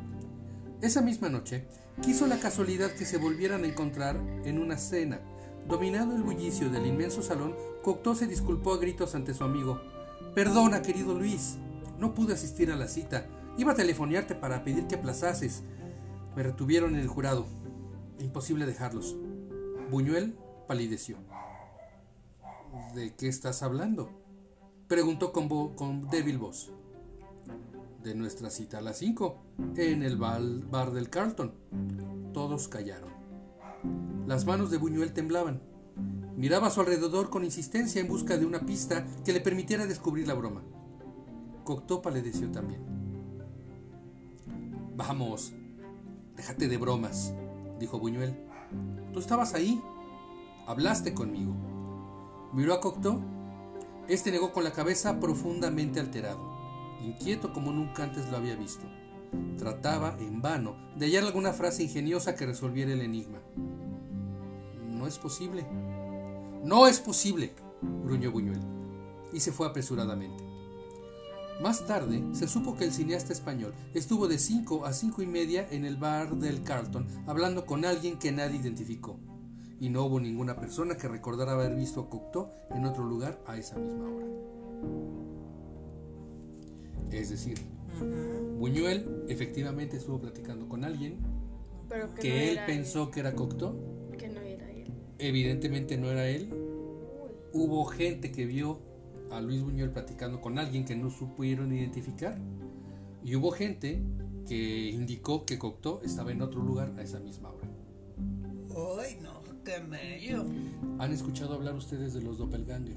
Esa 0.80 1.02
misma 1.02 1.28
noche, 1.28 1.66
quiso 2.00 2.26
la 2.26 2.38
casualidad 2.38 2.90
que 2.92 3.04
se 3.04 3.18
volvieran 3.18 3.64
a 3.64 3.66
encontrar 3.66 4.16
en 4.44 4.58
una 4.58 4.78
cena. 4.78 5.20
Dominado 5.68 6.16
el 6.16 6.22
bullicio 6.22 6.70
del 6.70 6.86
inmenso 6.86 7.22
salón, 7.22 7.54
Cocteau 7.82 8.14
se 8.14 8.26
disculpó 8.26 8.74
a 8.74 8.78
gritos 8.78 9.14
ante 9.14 9.34
su 9.34 9.44
amigo. 9.44 9.80
Perdona, 10.34 10.82
querido 10.82 11.14
Luis, 11.14 11.56
no 11.98 12.14
pude 12.14 12.34
asistir 12.34 12.70
a 12.70 12.76
la 12.76 12.88
cita. 12.88 13.26
Iba 13.56 13.72
a 13.72 13.76
telefonearte 13.76 14.34
para 14.34 14.64
pedir 14.64 14.86
que 14.86 14.96
aplazases. 14.96 15.62
Me 16.36 16.42
retuvieron 16.42 16.94
en 16.94 17.00
el 17.00 17.08
jurado. 17.08 17.46
Imposible 18.18 18.66
dejarlos. 18.66 19.16
Buñuel 19.90 20.36
palideció. 20.68 21.16
¿De 22.94 23.14
qué 23.16 23.28
estás 23.28 23.62
hablando? 23.62 24.10
Preguntó 24.86 25.32
con, 25.32 26.08
débil 26.10 26.38
voz. 26.38 26.72
De 28.02 28.14
nuestra 28.14 28.50
cita 28.50 28.78
a 28.78 28.82
las 28.82 28.98
5, 28.98 29.36
en 29.76 30.02
el 30.02 30.16
bar 30.16 30.92
del 30.92 31.10
Carlton. 31.10 31.54
Todos 32.32 32.68
callaron. 32.68 33.10
Las 34.26 34.46
manos 34.46 34.70
de 34.70 34.78
Buñuel 34.78 35.12
temblaban. 35.12 35.69
Miraba 36.41 36.68
a 36.68 36.70
su 36.70 36.80
alrededor 36.80 37.28
con 37.28 37.45
insistencia 37.45 38.01
en 38.01 38.09
busca 38.09 38.38
de 38.38 38.47
una 38.47 38.61
pista 38.61 39.07
que 39.26 39.34
le 39.34 39.43
permitiera 39.43 39.84
descubrir 39.84 40.26
la 40.26 40.32
broma. 40.32 40.62
Cocteau 41.64 42.01
palideció 42.01 42.51
también. 42.51 42.80
Vamos, 44.97 45.53
déjate 46.36 46.66
de 46.66 46.78
bromas, 46.78 47.34
dijo 47.78 47.99
Buñuel. 47.99 48.34
Tú 49.12 49.18
estabas 49.20 49.53
ahí. 49.53 49.82
Hablaste 50.66 51.12
conmigo. 51.12 51.55
Miró 52.55 52.72
a 52.72 52.80
Cocteau. 52.80 53.20
Este 54.09 54.30
negó 54.30 54.51
con 54.51 54.64
la 54.64 54.72
cabeza 54.72 55.20
profundamente 55.20 56.01
alterado, 56.01 56.41
inquieto 57.05 57.53
como 57.53 57.70
nunca 57.70 58.03
antes 58.03 58.30
lo 58.30 58.38
había 58.38 58.57
visto. 58.57 58.86
Trataba, 59.59 60.16
en 60.18 60.41
vano, 60.41 60.74
de 60.97 61.05
hallar 61.05 61.24
alguna 61.24 61.53
frase 61.53 61.82
ingeniosa 61.82 62.34
que 62.34 62.47
resolviera 62.47 62.95
el 62.95 63.03
enigma. 63.03 63.41
No 64.88 65.07
es 65.07 65.18
posible. 65.18 65.66
No 66.64 66.86
es 66.86 67.00
posible, 67.00 67.52
gruñó 68.04 68.30
Buñuel, 68.30 68.61
y 69.32 69.40
se 69.40 69.52
fue 69.52 69.66
apresuradamente. 69.66 70.44
Más 71.61 71.86
tarde 71.86 72.22
se 72.32 72.48
supo 72.48 72.76
que 72.76 72.84
el 72.84 72.92
cineasta 72.92 73.32
español 73.32 73.74
estuvo 73.94 74.28
de 74.28 74.38
5 74.38 74.86
a 74.86 74.92
cinco 74.92 75.22
y 75.22 75.26
media 75.26 75.66
en 75.70 75.84
el 75.84 75.96
bar 75.96 76.36
del 76.36 76.62
Carlton 76.62 77.06
hablando 77.26 77.66
con 77.66 77.84
alguien 77.84 78.18
que 78.18 78.32
nadie 78.32 78.58
identificó, 78.58 79.18
y 79.78 79.88
no 79.88 80.04
hubo 80.04 80.20
ninguna 80.20 80.56
persona 80.56 80.96
que 80.96 81.08
recordara 81.08 81.52
haber 81.52 81.74
visto 81.74 82.00
a 82.00 82.11
Cocteau 82.11 82.50
en 82.70 82.84
otro 82.84 83.04
lugar 83.04 83.42
a 83.46 83.56
esa 83.56 83.78
misma 83.78 84.04
hora. 84.04 84.26
Es 87.11 87.30
decir. 87.30 87.58
Buñuel 88.58 89.24
efectivamente 89.28 89.96
estuvo 89.96 90.20
platicando 90.20 90.68
con 90.68 90.84
alguien 90.84 91.18
pero 91.88 92.14
que, 92.14 92.20
que 92.22 92.28
no 92.28 92.34
él 92.36 92.61
pensó 92.66 93.11
que 93.11 93.20
era 93.20 93.34
Cocteau, 93.34 93.74
evidentemente 95.20 95.96
no 95.96 96.10
era 96.10 96.28
él. 96.28 96.50
Hubo 97.52 97.84
gente 97.84 98.32
que 98.32 98.46
vio 98.46 98.80
a 99.30 99.40
Luis 99.40 99.62
Buñuel 99.62 99.90
platicando 99.90 100.40
con 100.40 100.58
alguien 100.58 100.84
que 100.84 100.96
no 100.96 101.10
supieron 101.10 101.72
identificar. 101.72 102.38
Y 103.24 103.36
hubo 103.36 103.50
gente 103.50 104.02
que 104.46 104.88
indicó 104.90 105.44
que 105.44 105.58
Cocteau 105.58 106.00
estaba 106.02 106.32
en 106.32 106.42
otro 106.42 106.62
lugar 106.62 106.92
a 106.98 107.02
esa 107.02 107.20
misma 107.20 107.50
hora. 107.50 107.68
Ay, 109.00 109.18
no, 109.22 109.40
qué 109.64 109.80
mello. 109.80 110.44
¿Han 110.98 111.12
escuchado 111.12 111.54
hablar 111.54 111.74
ustedes 111.74 112.14
de 112.14 112.22
los 112.22 112.38
doppelganger? 112.38 112.96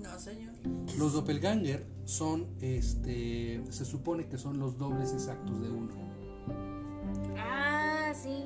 No, 0.00 0.18
señor. 0.18 0.52
Los 0.98 1.12
doppelganger 1.12 1.86
son, 2.04 2.46
este, 2.60 3.62
se 3.70 3.84
supone 3.84 4.26
que 4.26 4.38
son 4.38 4.58
los 4.58 4.78
dobles 4.78 5.12
exactos 5.12 5.60
de 5.60 5.70
uno. 5.70 5.94
Ah, 7.36 8.12
sí. 8.14 8.44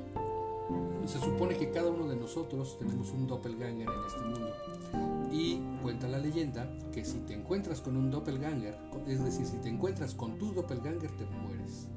Y 1.03 1.07
se 1.07 1.19
supone 1.19 1.55
que 1.57 1.69
cada 1.71 1.89
uno 1.89 2.07
de 2.07 2.15
nosotros 2.15 2.77
tenemos 2.79 3.11
un 3.11 3.27
doppelganger 3.27 3.87
en 3.87 4.05
este 4.07 4.21
mundo. 4.21 4.49
Y 5.31 5.59
cuenta 5.81 6.07
la 6.07 6.17
leyenda 6.17 6.67
que 6.91 7.03
si 7.05 7.19
te 7.19 7.33
encuentras 7.33 7.81
con 7.81 7.97
un 7.97 8.09
doppelganger, 8.09 8.75
es 9.07 9.23
decir, 9.23 9.45
si 9.45 9.57
te 9.57 9.69
encuentras 9.69 10.15
con 10.15 10.37
tu 10.39 10.51
doppelganger, 10.53 11.11
te 11.11 11.25
mueres. 11.25 11.87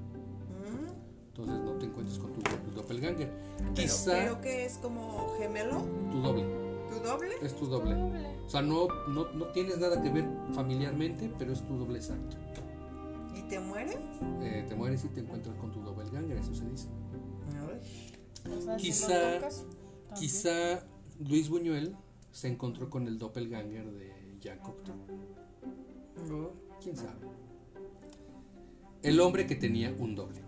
Mm, 0.51 0.89
Entonces 1.29 1.61
no 1.65 1.73
te 1.73 1.87
encuentres 1.87 2.19
con 2.19 2.33
tu 2.33 2.41
do- 2.41 2.83
doppelganger. 2.83 3.33
Pero 3.59 3.75
Quizá 3.75 4.11
creo 4.13 4.41
que 4.41 4.65
es 4.67 4.79
como 4.79 5.29
gemelo, 5.39 5.83
tu 6.11 6.21
doble, 6.21 6.45
tu 6.91 6.99
doble. 7.07 7.31
es 7.41 7.55
tu 7.57 7.67
doble. 7.67 7.95
Doble. 7.95 8.27
O 8.45 8.51
sea, 8.51 8.61
no, 8.63 8.89
no, 9.09 9.33
no 9.33 9.47
tienes 9.53 9.79
nada 9.79 10.03
que 10.03 10.11
ver 10.11 10.27
familiarmente, 10.53 11.33
pero 11.39 11.53
es 11.53 11.63
tu 11.67 11.77
doble 11.79 11.99
exacto. 11.99 12.37
¿Y 13.37 13.43
te 13.49 13.61
mueres? 13.61 13.97
Eh, 14.43 14.65
te 14.69 14.75
mueres 14.75 15.05
y 15.05 15.09
te 15.09 15.21
encuentras 15.21 15.55
con 15.57 15.71
tu 15.71 15.81
doppelganger, 15.81 16.37
eso 16.39 16.55
se 16.55 16.69
dice. 16.69 16.89
Quizá-. 18.77 19.49
Quizá 20.15 20.85
Luis 21.21 21.49
Buñuel 21.49 21.97
se 22.33 22.49
encontró 22.49 22.89
con 22.91 23.07
el 23.07 23.19
doppelganger 23.19 23.91
de 23.93 24.13
Jean 24.41 24.59
Cocteau. 24.61 24.97
¿Quién 26.83 26.97
sabe? 26.97 27.27
El 29.03 29.21
hombre 29.21 29.47
que 29.47 29.55
tenía 29.55 29.95
un 29.99 30.15
doble. 30.15 30.43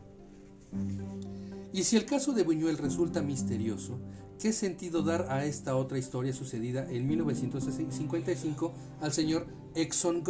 Y 1.73 1.85
si 1.85 1.97
el 1.97 2.05
caso 2.05 2.33
de 2.33 2.43
Buñuel 2.43 2.79
resulta 2.79 3.23
misterioso, 3.23 3.99
¿qué 4.41 4.53
sentido 4.53 5.03
dar 5.03 5.27
a 5.31 5.45
esta 5.45 5.77
otra 5.77 5.99
historia 5.99 6.33
sucedida 6.33 6.91
en 6.91 7.07
1955 7.07 8.73
al 9.01 9.13
señor 9.13 9.47
Exxon 9.75 10.23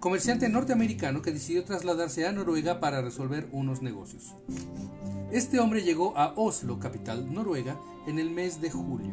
comerciante 0.00 0.48
norteamericano 0.48 1.20
que 1.20 1.30
decidió 1.30 1.62
trasladarse 1.64 2.26
a 2.26 2.32
Noruega 2.32 2.80
para 2.80 3.02
resolver 3.02 3.48
unos 3.52 3.82
negocios? 3.82 4.34
Este 5.30 5.60
hombre 5.60 5.82
llegó 5.82 6.16
a 6.16 6.32
Oslo, 6.36 6.80
capital 6.80 7.32
noruega, 7.32 7.78
en 8.06 8.18
el 8.18 8.30
mes 8.30 8.60
de 8.60 8.70
julio. 8.70 9.12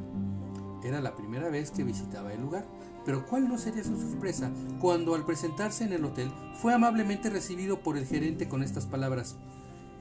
Era 0.84 1.02
la 1.02 1.16
primera 1.16 1.50
vez 1.50 1.72
que 1.72 1.84
visitaba 1.84 2.34
el 2.34 2.42
lugar, 2.42 2.66
Pero 3.06 3.26
cuál 3.26 3.48
no 3.48 3.58
sería 3.58 3.86
su 3.86 3.96
sorpresa 3.98 4.52
cuando 4.82 5.16
al 5.16 5.26
presentarse 5.26 5.86
en 5.86 5.94
el 5.94 6.04
hotel 6.04 6.30
fue 6.62 6.74
amablemente 6.74 7.30
recibido 7.30 7.80
por 7.80 7.98
el 7.98 8.06
gerente 8.06 8.50
con 8.50 8.64
estas 8.64 8.86
palabras. 8.86 9.38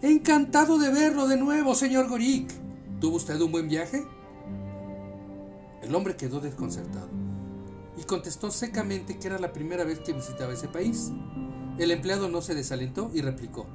Encantado 0.02 0.76
de 0.78 0.90
verlo 0.90 1.28
de 1.28 1.36
nuevo, 1.36 1.76
señor 1.76 2.08
Gorik. 2.08 2.50
¿Tuvo 3.00 3.16
usted 3.16 3.40
un 3.40 3.52
buen 3.52 3.68
viaje? 3.68 4.04
El 5.82 5.94
hombre 5.94 6.16
quedó 6.16 6.40
desconcertado 6.40 7.25
y 7.96 8.04
contestó 8.04 8.50
secamente 8.50 9.18
que 9.18 9.28
era 9.28 9.38
la 9.38 9.52
primera 9.52 9.84
vez 9.84 10.00
que 10.00 10.12
visitaba 10.12 10.52
ese 10.52 10.68
país. 10.68 11.12
El 11.78 11.90
empleado 11.90 12.28
no 12.28 12.42
se 12.42 12.54
desalentó 12.54 13.10
y 13.14 13.20
replicó. 13.20 13.66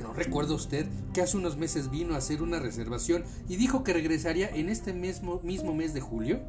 ¿No 0.00 0.12
recuerda 0.12 0.54
usted 0.54 0.86
que 1.12 1.22
hace 1.22 1.36
unos 1.36 1.56
meses 1.56 1.90
vino 1.90 2.14
a 2.14 2.18
hacer 2.18 2.42
una 2.42 2.58
reservación 2.58 3.24
y 3.48 3.56
dijo 3.56 3.84
que 3.84 3.92
regresaría 3.92 4.48
en 4.48 4.68
este 4.68 4.92
mismo, 4.92 5.40
mes 5.42 5.94
de 5.94 6.00
julio? 6.00 6.40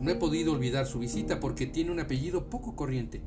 No 0.00 0.10
he 0.10 0.14
podido 0.14 0.52
olvidar 0.52 0.86
su 0.86 1.00
visita 1.00 1.40
porque 1.40 1.66
tiene 1.66 1.90
un 1.90 2.00
apellido 2.00 2.48
poco 2.48 2.76
corriente. 2.76 3.22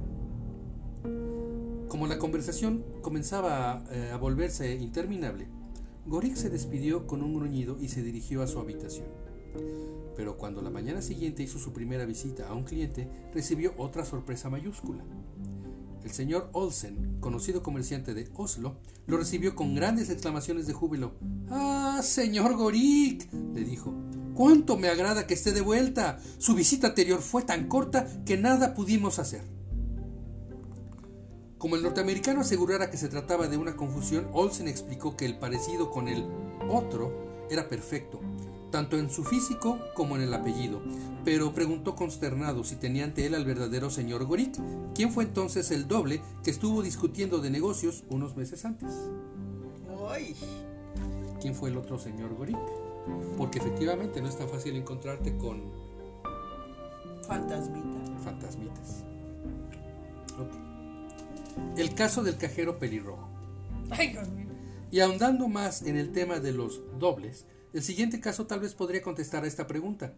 Como 1.88 2.08
la 2.08 2.18
conversación 2.18 2.84
comenzaba 3.02 3.74
a, 3.74 3.84
eh, 3.92 4.12
a 4.12 4.18
volverse 4.18 4.76
interminable, 4.76 5.48
Gorik 6.06 6.36
se 6.36 6.50
despidió 6.50 7.06
con 7.06 7.22
un 7.22 7.36
gruñido 7.36 7.78
y 7.80 7.90
se 7.90 8.02
dirigió 8.02 8.42
a 8.42 8.48
su 8.48 8.60
habitación. 8.60 9.06
Pero 10.16 10.38
cuando 10.38 10.62
la 10.62 10.70
mañana 10.70 11.02
siguiente 11.02 11.44
hizo 11.44 11.60
su 11.60 11.74
primera 11.74 12.06
visita 12.06 12.48
a 12.48 12.54
un 12.54 12.64
cliente, 12.64 13.10
recibió 13.34 13.74
otra 13.78 14.06
sorpresa 14.06 14.50
mayúscula. 14.50 15.04
El 16.04 16.12
señor 16.12 16.50
Olsen, 16.52 17.18
conocido 17.22 17.64
comerciante 17.64 18.14
de 18.14 18.30
Oslo, 18.36 18.76
lo 19.08 19.18
recibió 19.18 19.56
con 19.56 19.74
grandes 19.74 20.10
exclamaciones 20.10 20.68
de 20.68 20.74
júbilo. 20.74 21.14
¡Ah, 21.50 22.02
señor 22.04 22.56
Gorik! 22.56 23.32
le 23.54 23.64
dijo. 23.64 23.94
¡Cuánto 24.34 24.78
me 24.78 24.90
agrada 24.90 25.28
que 25.28 25.34
esté 25.34 25.54
de 25.54 25.62
vuelta! 25.62 26.20
Su 26.40 26.56
visita 26.56 26.88
anterior 26.88 27.22
fue 27.22 27.44
tan 27.44 27.68
corta 27.68 28.08
que 28.26 28.36
nada 28.36 28.74
pudimos 28.74 29.20
hacer. 29.20 29.44
Como 31.58 31.78
el 31.78 31.84
norteamericano 31.84 32.42
asegurara 32.42 32.90
que 32.90 32.98
se 32.98 33.08
trataba 33.08 33.48
de 33.48 33.56
una 33.56 33.78
confusión, 33.78 34.28
Olsen 34.34 34.68
explicó 34.68 35.16
que 35.16 35.26
el 35.26 35.40
parecido 35.40 35.92
con 35.92 36.10
el 36.10 36.26
otro 36.70 37.46
era 37.50 37.70
perfecto, 37.70 38.20
tanto 38.74 38.98
en 38.98 39.12
su 39.12 39.24
físico 39.24 39.78
como 39.94 40.16
en 40.16 40.24
el 40.24 40.34
apellido, 40.34 40.82
pero 41.24 41.54
preguntó 41.54 41.96
consternado 41.96 42.64
si 42.64 42.76
tenía 42.76 43.04
ante 43.04 43.28
él 43.28 43.36
al 43.36 43.46
verdadero 43.46 43.92
señor 43.92 44.26
Gorik, 44.26 44.56
quien 44.96 45.12
fue 45.12 45.26
entonces 45.26 45.70
el 45.70 45.88
doble 45.88 46.24
que 46.44 46.50
estuvo 46.50 46.82
discutiendo 46.82 47.38
de 47.38 47.52
negocios 47.52 48.04
unos 48.10 48.36
meses 48.36 48.66
antes. 48.66 48.90
Uy, 49.88 50.36
¿Quién 51.40 51.54
fue 51.54 51.70
el 51.70 51.78
otro 51.78 52.00
señor 52.00 52.34
Gorik? 52.34 52.58
Porque 53.38 53.60
efectivamente 53.60 54.24
no 54.24 54.28
es 54.28 54.40
tan 54.40 54.50
fácil 54.50 54.76
encontrarte 54.76 55.38
con 55.38 55.62
fantasmita. 57.28 58.24
fantasmitas. 58.24 59.04
Ok. 60.40 61.78
El 61.78 61.94
caso 61.94 62.24
del 62.24 62.38
cajero 62.38 62.80
pelirrojo. 62.80 63.30
Ay, 63.92 64.14
Dios 64.14 64.30
mío. 64.30 64.48
Y 64.90 65.00
ahondando 65.00 65.48
más 65.48 65.84
en 65.84 65.96
el 65.96 66.12
tema 66.12 66.40
de 66.40 66.54
los 66.54 66.82
dobles, 66.98 67.46
el 67.74 67.82
siguiente 67.82 68.20
caso 68.20 68.46
tal 68.46 68.60
vez 68.60 68.76
podría 68.76 69.02
contestar 69.02 69.44
a 69.44 69.48
esta 69.48 69.66
pregunta. 69.66 70.14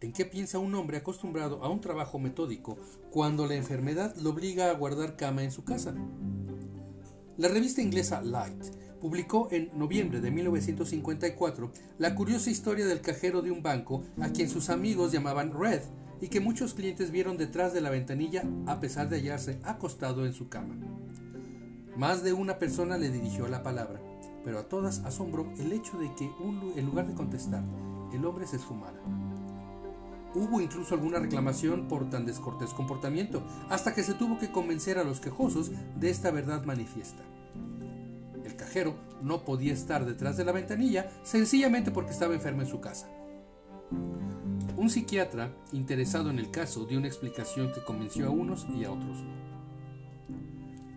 ¿En 0.00 0.12
qué 0.12 0.24
piensa 0.24 0.58
un 0.58 0.74
hombre 0.74 0.96
acostumbrado 0.96 1.62
a 1.62 1.68
un 1.68 1.80
trabajo 1.80 2.18
metódico 2.18 2.76
cuando 3.10 3.46
la 3.46 3.54
enfermedad 3.54 4.14
lo 4.16 4.30
obliga 4.30 4.70
a 4.70 4.74
guardar 4.74 5.16
cama 5.16 5.44
en 5.44 5.52
su 5.52 5.64
casa? 5.64 5.94
La 7.36 7.48
revista 7.48 7.82
inglesa 7.82 8.20
Light 8.20 8.64
publicó 9.00 9.48
en 9.52 9.70
noviembre 9.78 10.20
de 10.20 10.32
1954 10.32 11.72
la 11.98 12.16
curiosa 12.16 12.50
historia 12.50 12.84
del 12.86 13.00
cajero 13.00 13.42
de 13.42 13.52
un 13.52 13.62
banco 13.62 14.02
a 14.20 14.30
quien 14.30 14.48
sus 14.48 14.68
amigos 14.68 15.12
llamaban 15.12 15.52
Red 15.52 15.82
y 16.20 16.28
que 16.28 16.40
muchos 16.40 16.74
clientes 16.74 17.12
vieron 17.12 17.36
detrás 17.36 17.72
de 17.72 17.80
la 17.80 17.90
ventanilla 17.90 18.42
a 18.66 18.80
pesar 18.80 19.08
de 19.08 19.18
hallarse 19.18 19.60
acostado 19.62 20.26
en 20.26 20.32
su 20.32 20.48
cama. 20.48 20.76
Más 21.96 22.24
de 22.24 22.32
una 22.32 22.58
persona 22.58 22.98
le 22.98 23.10
dirigió 23.10 23.46
la 23.46 23.62
palabra, 23.62 24.00
pero 24.48 24.60
a 24.60 24.62
todas 24.62 25.00
asombró 25.00 25.52
el 25.58 25.74
hecho 25.74 25.98
de 25.98 26.10
que 26.14 26.24
un- 26.40 26.72
en 26.74 26.86
lugar 26.86 27.06
de 27.06 27.12
contestar, 27.12 27.62
el 28.14 28.24
hombre 28.24 28.46
se 28.46 28.56
esfumara. 28.56 28.98
Hubo 30.34 30.62
incluso 30.62 30.94
alguna 30.94 31.18
reclamación 31.18 31.86
por 31.86 32.08
tan 32.08 32.24
descortés 32.24 32.70
comportamiento, 32.70 33.42
hasta 33.68 33.92
que 33.94 34.02
se 34.02 34.14
tuvo 34.14 34.38
que 34.38 34.50
convencer 34.50 34.96
a 34.96 35.04
los 35.04 35.20
quejosos 35.20 35.70
de 36.00 36.08
esta 36.08 36.30
verdad 36.30 36.64
manifiesta. 36.64 37.22
El 38.42 38.56
cajero 38.56 38.94
no 39.22 39.44
podía 39.44 39.74
estar 39.74 40.06
detrás 40.06 40.38
de 40.38 40.46
la 40.46 40.52
ventanilla 40.52 41.10
sencillamente 41.24 41.90
porque 41.90 42.12
estaba 42.12 42.32
enfermo 42.32 42.62
en 42.62 42.68
su 42.68 42.80
casa. 42.80 43.06
Un 44.78 44.88
psiquiatra 44.88 45.52
interesado 45.72 46.30
en 46.30 46.38
el 46.38 46.50
caso 46.50 46.86
dio 46.86 46.96
una 46.96 47.08
explicación 47.08 47.70
que 47.74 47.84
convenció 47.84 48.28
a 48.28 48.30
unos 48.30 48.66
y 48.74 48.86
a 48.86 48.92
otros. 48.92 49.18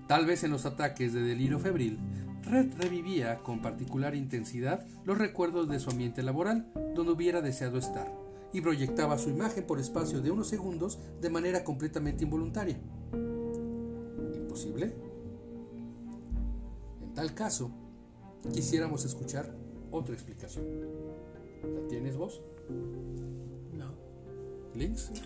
Tal 0.07 0.25
vez 0.25 0.45
en 0.45 0.51
los 0.51 0.65
ataques 0.65 1.11
de 1.11 1.21
delirio 1.21 1.59
febril, 1.59 1.99
Red 2.43 2.73
revivía 2.77 3.39
con 3.43 3.61
particular 3.61 4.15
intensidad 4.15 4.85
los 5.05 5.17
recuerdos 5.17 5.69
de 5.69 5.79
su 5.79 5.89
ambiente 5.89 6.23
laboral, 6.23 6.71
donde 6.95 7.11
hubiera 7.11 7.41
deseado 7.41 7.77
estar, 7.77 8.11
y 8.51 8.61
proyectaba 8.61 9.17
su 9.17 9.29
imagen 9.29 9.65
por 9.65 9.79
espacio 9.79 10.21
de 10.21 10.31
unos 10.31 10.47
segundos 10.47 10.99
de 11.21 11.29
manera 11.29 11.63
completamente 11.63 12.23
involuntaria. 12.23 12.79
¿Imposible? 14.35 14.95
En 17.01 17.13
tal 17.13 17.33
caso, 17.33 17.71
quisiéramos 18.53 19.05
escuchar 19.05 19.55
otra 19.91 20.15
explicación. 20.15 20.65
¿La 21.63 21.87
tienes 21.87 22.17
vos, 22.17 22.41
No. 23.73 23.93
Links? 24.75 25.11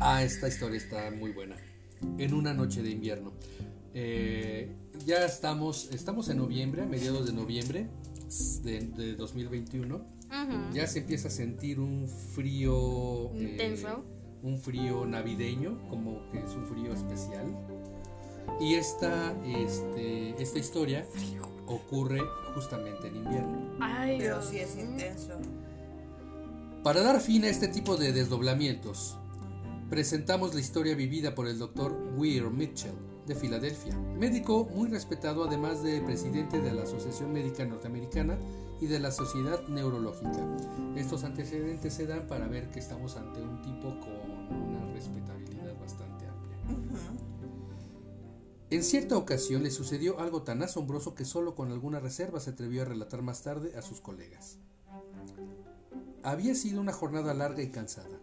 Ah, 0.00 0.22
esta 0.22 0.48
historia 0.48 0.76
está 0.76 1.10
muy 1.10 1.32
buena. 1.32 1.56
En 2.18 2.34
una 2.34 2.54
noche 2.54 2.82
de 2.82 2.90
invierno. 2.90 3.32
Eh, 3.94 4.70
ya 5.06 5.24
estamos, 5.24 5.88
estamos 5.92 6.28
en 6.28 6.38
noviembre, 6.38 6.82
a 6.82 6.86
mediados 6.86 7.26
de 7.26 7.32
noviembre 7.32 7.88
de, 8.62 8.80
de 8.80 9.14
2021. 9.16 9.94
Ujú. 9.96 10.74
Ya 10.74 10.86
se 10.86 11.00
empieza 11.00 11.28
a 11.28 11.30
sentir 11.30 11.78
un 11.80 12.08
frío. 12.34 13.30
eh, 13.34 13.50
Intenso. 13.52 14.04
un 14.42 14.58
frío 14.58 15.06
navideño, 15.06 15.78
como 15.88 16.30
que 16.30 16.38
es 16.38 16.50
un 16.54 16.66
frío 16.66 16.92
especial. 16.92 17.46
Y 18.60 18.74
esta, 18.74 19.34
este, 19.44 20.40
esta 20.42 20.58
historia 20.58 21.04
ocurre 21.66 22.20
justamente 22.54 23.08
en 23.08 23.16
invierno. 23.16 23.76
Ay, 23.80 24.16
Pero 24.18 24.42
sí 24.42 24.58
es 24.58 24.76
intenso. 24.76 25.32
Para 26.82 27.02
dar 27.02 27.20
fin 27.20 27.44
a 27.44 27.48
este 27.48 27.66
tipo 27.68 27.96
de 27.96 28.12
desdoblamientos, 28.12 29.18
presentamos 29.90 30.52
la 30.54 30.60
historia 30.60 30.94
vivida 30.94 31.34
por 31.34 31.46
el 31.46 31.58
Dr. 31.58 31.92
Weir 32.16 32.50
Mitchell 32.50 32.94
de 33.26 33.34
Filadelfia, 33.34 33.96
médico 34.18 34.64
muy 34.64 34.88
respetado 34.88 35.44
además 35.44 35.82
de 35.82 36.00
presidente 36.00 36.60
de 36.60 36.72
la 36.72 36.82
Asociación 36.82 37.32
Médica 37.32 37.64
Norteamericana 37.64 38.38
y 38.80 38.86
de 38.86 39.00
la 39.00 39.10
Sociedad 39.10 39.66
Neurológica. 39.68 40.44
Estos 40.96 41.24
antecedentes 41.24 41.94
se 41.94 42.06
dan 42.06 42.26
para 42.26 42.48
ver 42.48 42.70
que 42.70 42.80
estamos 42.80 43.16
ante 43.16 43.40
un 43.40 43.62
tipo 43.62 43.98
con 44.00 44.52
una 44.56 44.92
respetabilidad 44.92 45.78
bastante 45.80 46.26
amplia. 46.26 46.58
En 48.70 48.82
cierta 48.82 49.16
ocasión 49.16 49.62
le 49.62 49.70
sucedió 49.70 50.18
algo 50.18 50.42
tan 50.42 50.62
asombroso 50.62 51.14
que 51.14 51.24
solo 51.24 51.54
con 51.54 51.70
alguna 51.70 52.00
reserva 52.00 52.40
se 52.40 52.50
atrevió 52.50 52.82
a 52.82 52.86
relatar 52.86 53.22
más 53.22 53.42
tarde 53.42 53.76
a 53.76 53.82
sus 53.82 54.00
colegas. 54.00 54.58
Había 56.24 56.56
sido 56.56 56.80
una 56.80 56.92
jornada 56.92 57.32
larga 57.34 57.62
y 57.62 57.70
cansada. 57.70 58.15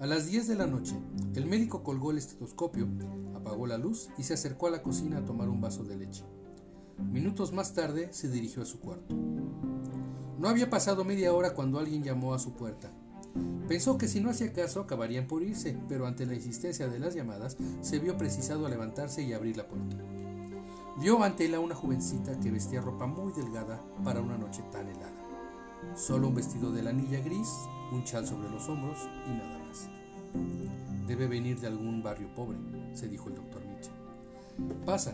A 0.00 0.06
las 0.06 0.28
10 0.28 0.48
de 0.48 0.54
la 0.54 0.66
noche, 0.66 0.94
el 1.34 1.44
médico 1.44 1.82
colgó 1.82 2.10
el 2.10 2.16
estetoscopio, 2.16 2.88
apagó 3.34 3.66
la 3.66 3.76
luz 3.76 4.08
y 4.16 4.22
se 4.22 4.32
acercó 4.32 4.66
a 4.66 4.70
la 4.70 4.80
cocina 4.80 5.18
a 5.18 5.24
tomar 5.26 5.50
un 5.50 5.60
vaso 5.60 5.84
de 5.84 5.94
leche. 5.94 6.24
Minutos 6.96 7.52
más 7.52 7.74
tarde 7.74 8.08
se 8.10 8.30
dirigió 8.30 8.62
a 8.62 8.64
su 8.64 8.80
cuarto. 8.80 9.14
No 10.38 10.48
había 10.48 10.70
pasado 10.70 11.04
media 11.04 11.34
hora 11.34 11.52
cuando 11.52 11.78
alguien 11.78 12.02
llamó 12.02 12.32
a 12.32 12.38
su 12.38 12.54
puerta. 12.54 12.90
Pensó 13.68 13.98
que 13.98 14.08
si 14.08 14.20
no 14.20 14.30
hacía 14.30 14.54
caso 14.54 14.80
acabarían 14.80 15.26
por 15.26 15.42
irse, 15.42 15.78
pero 15.86 16.06
ante 16.06 16.24
la 16.24 16.34
insistencia 16.34 16.88
de 16.88 16.98
las 16.98 17.14
llamadas 17.14 17.58
se 17.82 17.98
vio 17.98 18.16
precisado 18.16 18.64
a 18.64 18.70
levantarse 18.70 19.20
y 19.20 19.34
abrir 19.34 19.58
la 19.58 19.68
puerta. 19.68 19.98
Vio 20.98 21.22
ante 21.22 21.44
él 21.44 21.54
a 21.54 21.60
una 21.60 21.74
jovencita 21.74 22.40
que 22.40 22.50
vestía 22.50 22.80
ropa 22.80 23.06
muy 23.06 23.34
delgada 23.34 23.84
para 24.02 24.22
una 24.22 24.38
noche 24.38 24.62
tan 24.72 24.88
helada. 24.88 25.92
Solo 25.94 26.28
un 26.28 26.36
vestido 26.36 26.72
de 26.72 26.84
lanilla 26.84 27.20
gris, 27.20 27.50
un 27.92 28.02
chal 28.04 28.26
sobre 28.26 28.48
los 28.48 28.66
hombros 28.66 28.98
y 29.26 29.30
nada. 29.32 29.59
Debe 31.06 31.26
venir 31.26 31.58
de 31.60 31.66
algún 31.66 32.02
barrio 32.02 32.28
pobre, 32.34 32.58
se 32.94 33.08
dijo 33.08 33.28
el 33.28 33.34
doctor 33.34 33.62
Mitchell. 33.66 33.92
Pasa, 34.84 35.12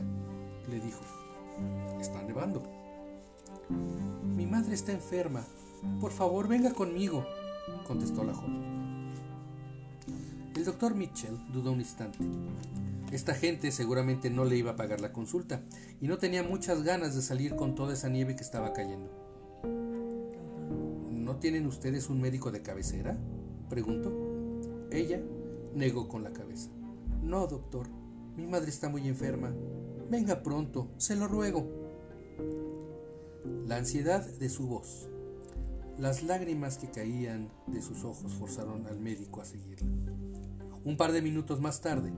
le 0.68 0.80
dijo. 0.80 1.00
Está 2.00 2.22
nevando. 2.22 2.62
Mi 4.36 4.46
madre 4.46 4.74
está 4.74 4.92
enferma. 4.92 5.44
Por 6.00 6.12
favor, 6.12 6.48
venga 6.48 6.72
conmigo, 6.72 7.24
contestó 7.86 8.24
la 8.24 8.34
joven. 8.34 9.12
El 10.54 10.64
doctor 10.64 10.94
Mitchell 10.94 11.38
dudó 11.52 11.72
un 11.72 11.80
instante. 11.80 12.18
Esta 13.12 13.34
gente 13.34 13.70
seguramente 13.70 14.30
no 14.30 14.44
le 14.44 14.56
iba 14.56 14.72
a 14.72 14.76
pagar 14.76 15.00
la 15.00 15.12
consulta 15.12 15.60
y 16.00 16.08
no 16.08 16.18
tenía 16.18 16.42
muchas 16.42 16.82
ganas 16.82 17.14
de 17.14 17.22
salir 17.22 17.54
con 17.54 17.74
toda 17.74 17.94
esa 17.94 18.08
nieve 18.08 18.34
que 18.36 18.42
estaba 18.42 18.72
cayendo. 18.72 19.10
No 21.10 21.26
¿No 21.36 21.40
tienen 21.40 21.66
ustedes 21.66 22.08
un 22.08 22.20
médico 22.20 22.50
de 22.50 22.62
cabecera? 22.62 23.14
preguntó. 23.68 24.25
Ella 24.96 25.20
negó 25.74 26.08
con 26.08 26.24
la 26.24 26.32
cabeza. 26.32 26.70
No, 27.22 27.46
doctor. 27.46 27.86
Mi 28.34 28.46
madre 28.46 28.70
está 28.70 28.88
muy 28.88 29.06
enferma. 29.06 29.52
Venga 30.10 30.42
pronto, 30.42 30.88
se 30.96 31.16
lo 31.16 31.28
ruego. 31.28 31.68
La 33.66 33.76
ansiedad 33.76 34.24
de 34.24 34.48
su 34.48 34.66
voz, 34.66 35.10
las 35.98 36.22
lágrimas 36.22 36.78
que 36.78 36.90
caían 36.90 37.50
de 37.66 37.82
sus 37.82 38.04
ojos 38.04 38.32
forzaron 38.32 38.86
al 38.86 38.98
médico 38.98 39.42
a 39.42 39.44
seguirla. 39.44 39.86
Un 40.84 40.96
par 40.96 41.12
de 41.12 41.20
minutos 41.20 41.60
más 41.60 41.82
tarde, 41.82 42.10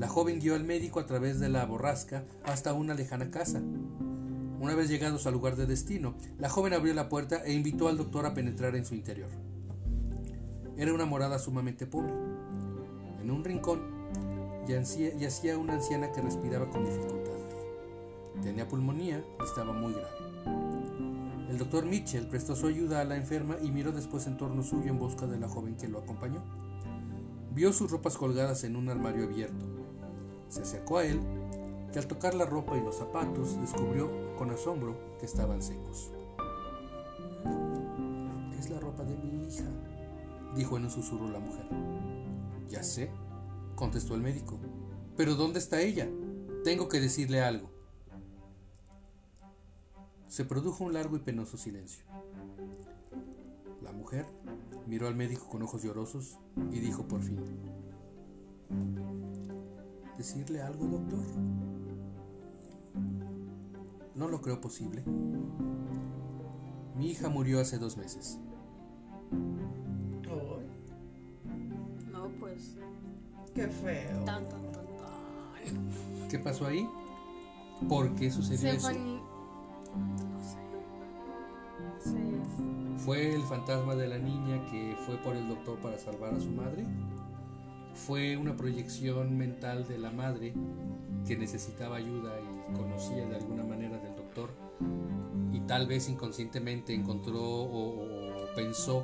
la 0.00 0.08
joven 0.08 0.40
guió 0.40 0.56
al 0.56 0.64
médico 0.64 0.98
a 0.98 1.06
través 1.06 1.38
de 1.38 1.48
la 1.48 1.64
borrasca 1.64 2.24
hasta 2.44 2.72
una 2.72 2.94
lejana 2.94 3.30
casa. 3.30 3.62
Una 4.58 4.74
vez 4.74 4.88
llegados 4.88 5.28
al 5.28 5.34
lugar 5.34 5.54
de 5.54 5.66
destino, 5.66 6.16
la 6.38 6.48
joven 6.48 6.72
abrió 6.72 6.92
la 6.92 7.08
puerta 7.08 7.44
e 7.44 7.52
invitó 7.52 7.86
al 7.86 7.98
doctor 7.98 8.26
a 8.26 8.34
penetrar 8.34 8.74
en 8.74 8.84
su 8.84 8.96
interior. 8.96 9.45
Era 10.76 10.92
una 10.92 11.06
morada 11.06 11.38
sumamente 11.38 11.86
pobre. 11.86 12.12
En 13.20 13.30
un 13.30 13.42
rincón 13.44 13.80
yacía 14.66 15.56
una 15.56 15.74
anciana 15.74 16.12
que 16.12 16.20
respiraba 16.20 16.68
con 16.68 16.84
dificultad. 16.84 17.32
Tenía 18.42 18.68
pulmonía 18.68 19.24
y 19.40 19.44
estaba 19.44 19.72
muy 19.72 19.94
grave. 19.94 20.08
El 21.48 21.58
doctor 21.58 21.86
Mitchell 21.86 22.26
prestó 22.26 22.54
su 22.54 22.66
ayuda 22.66 23.00
a 23.00 23.04
la 23.04 23.16
enferma 23.16 23.56
y 23.62 23.70
miró 23.70 23.92
después 23.92 24.26
en 24.26 24.36
torno 24.36 24.62
suyo 24.62 24.90
en 24.90 24.98
busca 24.98 25.26
de 25.26 25.38
la 25.38 25.48
joven 25.48 25.76
que 25.76 25.88
lo 25.88 26.00
acompañó. 26.00 26.42
Vio 27.54 27.72
sus 27.72 27.90
ropas 27.90 28.18
colgadas 28.18 28.64
en 28.64 28.76
un 28.76 28.90
armario 28.90 29.24
abierto. 29.24 29.64
Se 30.50 30.60
acercó 30.60 30.98
a 30.98 31.04
él, 31.04 31.20
que 31.90 31.98
al 31.98 32.06
tocar 32.06 32.34
la 32.34 32.44
ropa 32.44 32.76
y 32.76 32.82
los 32.82 32.96
zapatos 32.96 33.58
descubrió 33.60 34.36
con 34.36 34.50
asombro 34.50 34.94
que 35.18 35.24
estaban 35.24 35.62
secos. 35.62 36.10
Es 38.58 38.68
la 38.68 38.78
ropa 38.78 39.04
de 39.04 39.16
mi 39.16 39.46
hija, 39.46 39.64
dijo 40.56 40.76
en 40.76 40.84
un 40.84 40.90
susurro 40.90 41.28
la 41.28 41.38
mujer. 41.38 41.68
Ya 42.68 42.82
sé, 42.82 43.10
contestó 43.76 44.14
el 44.14 44.22
médico. 44.22 44.58
Pero 45.16 45.34
¿dónde 45.34 45.58
está 45.58 45.80
ella? 45.80 46.08
Tengo 46.64 46.88
que 46.88 47.00
decirle 47.00 47.42
algo. 47.42 47.70
Se 50.26 50.44
produjo 50.44 50.84
un 50.84 50.94
largo 50.94 51.16
y 51.16 51.20
penoso 51.20 51.56
silencio. 51.56 52.04
La 53.82 53.92
mujer 53.92 54.26
miró 54.86 55.06
al 55.06 55.14
médico 55.14 55.48
con 55.48 55.62
ojos 55.62 55.82
llorosos 55.82 56.38
y 56.72 56.80
dijo 56.80 57.06
por 57.06 57.22
fin, 57.22 57.38
¿decirle 60.18 60.60
algo, 60.60 60.86
doctor? 60.86 61.24
No 64.14 64.28
lo 64.28 64.40
creo 64.40 64.60
posible. 64.60 65.04
Mi 66.96 67.10
hija 67.10 67.28
murió 67.28 67.60
hace 67.60 67.78
dos 67.78 67.96
meses. 67.96 68.40
Qué 73.54 73.68
feo. 73.68 74.24
Tan, 74.24 74.48
tan, 74.48 74.62
tan, 74.72 74.72
tan. 74.72 76.28
¿Qué 76.28 76.38
pasó 76.38 76.66
ahí? 76.66 76.88
¿Por 77.88 78.14
qué 78.14 78.30
sucedió 78.30 78.70
eso? 78.72 78.90
No 78.92 80.40
sé. 80.42 82.16
¿Fue 82.98 83.34
el 83.34 83.42
fantasma 83.42 83.94
de 83.94 84.08
la 84.08 84.18
niña 84.18 84.64
que 84.70 84.96
fue 85.06 85.16
por 85.18 85.36
el 85.36 85.48
doctor 85.48 85.78
para 85.78 85.98
salvar 85.98 86.34
a 86.34 86.40
su 86.40 86.50
madre? 86.50 86.84
¿Fue 87.94 88.36
una 88.36 88.56
proyección 88.56 89.38
mental 89.38 89.86
de 89.86 89.98
la 89.98 90.10
madre 90.10 90.52
que 91.26 91.36
necesitaba 91.36 91.96
ayuda 91.96 92.32
y 92.40 92.74
conocía 92.74 93.26
de 93.26 93.36
alguna 93.36 93.64
manera 93.64 93.98
del 93.98 94.16
doctor 94.16 94.50
y 95.52 95.60
tal 95.60 95.86
vez 95.86 96.08
inconscientemente 96.08 96.92
encontró 96.94 97.40
o, 97.40 98.02
o 98.02 98.54
pensó 98.54 99.02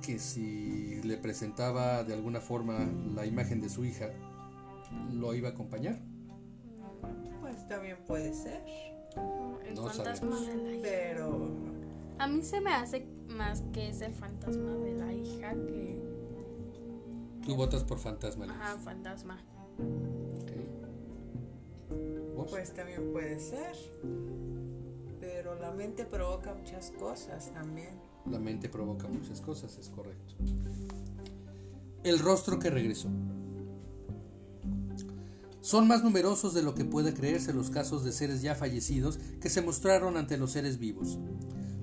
que 0.00 0.18
si 0.18 0.73
le 1.04 1.16
presentaba 1.18 2.02
de 2.04 2.14
alguna 2.14 2.40
forma 2.40 2.88
la 3.14 3.26
imagen 3.26 3.60
de 3.60 3.68
su 3.68 3.84
hija, 3.84 4.10
lo 5.12 5.34
iba 5.34 5.48
a 5.50 5.52
acompañar? 5.52 5.98
Pues 7.40 7.66
también 7.68 7.98
puede 8.06 8.32
ser. 8.34 8.62
El 9.66 9.74
No 9.74 9.86
fantasma 9.88 10.36
sabemos. 10.36 10.46
de 10.46 10.56
la 10.56 10.72
hija. 10.72 10.82
Pero 10.82 11.48
A 12.18 12.26
mí 12.26 12.42
se 12.42 12.60
me 12.60 12.72
hace 12.72 13.06
más 13.28 13.62
que 13.72 13.88
es 13.88 14.00
el 14.00 14.12
fantasma 14.14 14.72
de 14.74 14.94
la 14.94 15.12
hija 15.12 15.52
que. 15.66 16.02
Tú 17.44 17.54
votas 17.56 17.84
por 17.84 17.98
fantasma. 17.98 18.46
Liz. 18.46 18.54
Ajá, 18.54 18.78
fantasma. 18.78 19.38
Ok. 20.42 20.52
¿Vos? 22.36 22.50
pues 22.50 22.72
también 22.74 23.12
puede 23.12 23.38
ser. 23.38 23.76
Pero 25.20 25.54
la 25.56 25.70
mente 25.72 26.04
provoca 26.04 26.54
muchas 26.54 26.90
cosas 26.92 27.52
también. 27.52 27.90
La 28.30 28.38
mente 28.38 28.68
provoca 28.68 29.06
muchas 29.08 29.40
cosas, 29.40 29.76
es 29.78 29.88
correcto. 29.90 30.34
El 32.04 32.18
rostro 32.18 32.58
que 32.58 32.68
regresó. 32.68 33.08
Son 35.62 35.88
más 35.88 36.04
numerosos 36.04 36.52
de 36.52 36.62
lo 36.62 36.74
que 36.74 36.84
pueda 36.84 37.14
creerse 37.14 37.54
los 37.54 37.70
casos 37.70 38.04
de 38.04 38.12
seres 38.12 38.42
ya 38.42 38.54
fallecidos 38.54 39.18
que 39.40 39.48
se 39.48 39.62
mostraron 39.62 40.18
ante 40.18 40.36
los 40.36 40.52
seres 40.52 40.78
vivos. 40.78 41.18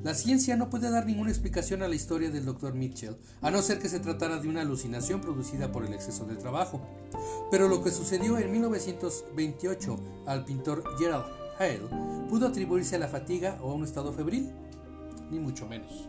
La 0.04 0.14
ciencia 0.14 0.56
no 0.56 0.70
puede 0.70 0.92
dar 0.92 1.08
ninguna 1.08 1.32
explicación 1.32 1.82
a 1.82 1.88
la 1.88 1.96
historia 1.96 2.30
del 2.30 2.46
Dr. 2.46 2.76
Mitchell, 2.76 3.18
a 3.42 3.50
no 3.50 3.64
ser 3.64 3.80
que 3.80 3.90
se 3.90 4.00
tratara 4.00 4.38
de 4.38 4.48
una 4.48 4.62
alucinación 4.62 5.22
producida 5.22 5.72
por 5.72 5.86
el 5.86 5.94
exceso 5.94 6.26
de 6.26 6.36
trabajo. 6.36 6.80
Pero 7.50 7.68
lo 7.68 7.84
que 7.84 7.90
sucedió 7.90 8.38
en 8.38 8.52
1928 8.52 10.00
al 10.28 10.46
pintor 10.46 10.84
Gerald 11.00 11.26
Hale 11.58 11.90
pudo 12.30 12.46
atribuirse 12.46 12.96
a 12.96 13.00
la 13.00 13.08
fatiga 13.08 13.58
o 13.64 13.72
a 13.72 13.74
un 13.74 13.86
estado 13.86 14.14
febril, 14.14 14.52
ni 15.32 15.40
mucho 15.40 15.68
menos. 15.68 16.08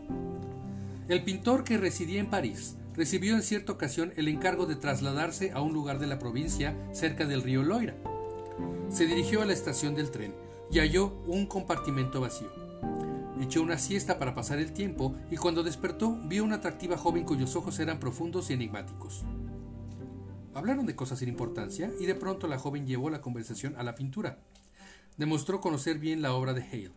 El 1.07 1.23
pintor 1.23 1.63
que 1.63 1.79
residía 1.79 2.19
en 2.19 2.29
París 2.29 2.75
recibió 2.95 3.35
en 3.35 3.43
cierta 3.43 3.71
ocasión 3.71 4.13
el 4.15 4.27
encargo 4.27 4.65
de 4.65 4.75
trasladarse 4.75 5.51
a 5.51 5.61
un 5.61 5.73
lugar 5.73 5.99
de 5.99 6.07
la 6.07 6.19
provincia 6.19 6.75
cerca 6.91 7.25
del 7.25 7.41
río 7.41 7.63
Loira. 7.63 7.95
Se 8.89 9.05
dirigió 9.05 9.41
a 9.41 9.45
la 9.45 9.53
estación 9.53 9.95
del 9.95 10.11
tren 10.11 10.33
y 10.71 10.79
halló 10.79 11.21
un 11.27 11.45
compartimento 11.45 12.21
vacío. 12.21 12.51
Echó 13.41 13.61
una 13.61 13.77
siesta 13.77 14.19
para 14.19 14.35
pasar 14.35 14.59
el 14.59 14.73
tiempo 14.73 15.15
y 15.31 15.37
cuando 15.37 15.63
despertó 15.63 16.17
vio 16.25 16.43
una 16.43 16.57
atractiva 16.57 16.97
joven 16.97 17.25
cuyos 17.25 17.55
ojos 17.55 17.79
eran 17.79 17.99
profundos 17.99 18.49
y 18.49 18.53
enigmáticos. 18.53 19.23
Hablaron 20.53 20.85
de 20.85 20.95
cosas 20.95 21.19
sin 21.19 21.29
importancia 21.29 21.91
y 21.99 22.05
de 22.05 22.15
pronto 22.15 22.47
la 22.47 22.59
joven 22.59 22.85
llevó 22.85 23.09
la 23.09 23.21
conversación 23.21 23.75
a 23.75 23.83
la 23.83 23.95
pintura. 23.95 24.37
Demostró 25.17 25.61
conocer 25.61 25.97
bien 25.97 26.21
la 26.21 26.33
obra 26.33 26.53
de 26.53 26.61
Hale. 26.61 26.91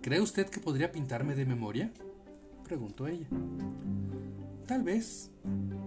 ¿Cree 0.00 0.20
usted 0.20 0.48
que 0.48 0.60
podría 0.60 0.92
pintarme 0.92 1.34
de 1.34 1.44
memoria? 1.44 1.92
Preguntó 2.70 3.08
ella. 3.08 3.26
Tal 4.64 4.84
vez, 4.84 5.32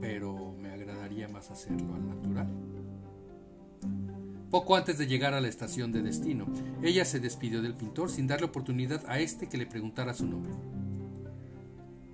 pero 0.01 0.53
me 0.59 0.69
agradaría 0.69 1.29
más 1.29 1.49
hacerlo 1.49 1.95
al 1.95 2.09
natural. 2.09 2.47
Poco 4.51 4.75
antes 4.75 4.97
de 4.97 5.07
llegar 5.07 5.33
a 5.33 5.39
la 5.39 5.47
estación 5.47 5.93
de 5.93 6.01
destino, 6.01 6.45
ella 6.81 7.05
se 7.05 7.21
despidió 7.21 7.61
del 7.61 7.73
pintor 7.73 8.09
sin 8.09 8.27
darle 8.27 8.47
oportunidad 8.47 9.01
a 9.07 9.19
este 9.19 9.47
que 9.47 9.57
le 9.57 9.65
preguntara 9.65 10.13
su 10.13 10.27
nombre. 10.27 10.51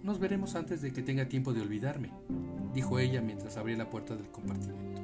Nos 0.04 0.20
veremos 0.20 0.54
antes 0.54 0.84
de 0.84 0.94
que 0.94 1.02
tenga 1.02 1.28
tiempo 1.28 1.52
de 1.52 1.62
olvidarme, 1.62 2.12
dijo 2.72 3.00
ella 3.00 3.22
mientras 3.22 3.58
abría 3.58 3.76
la 3.76 3.90
puerta 3.90 4.16
del 4.16 4.30
compartimento. 4.30 5.02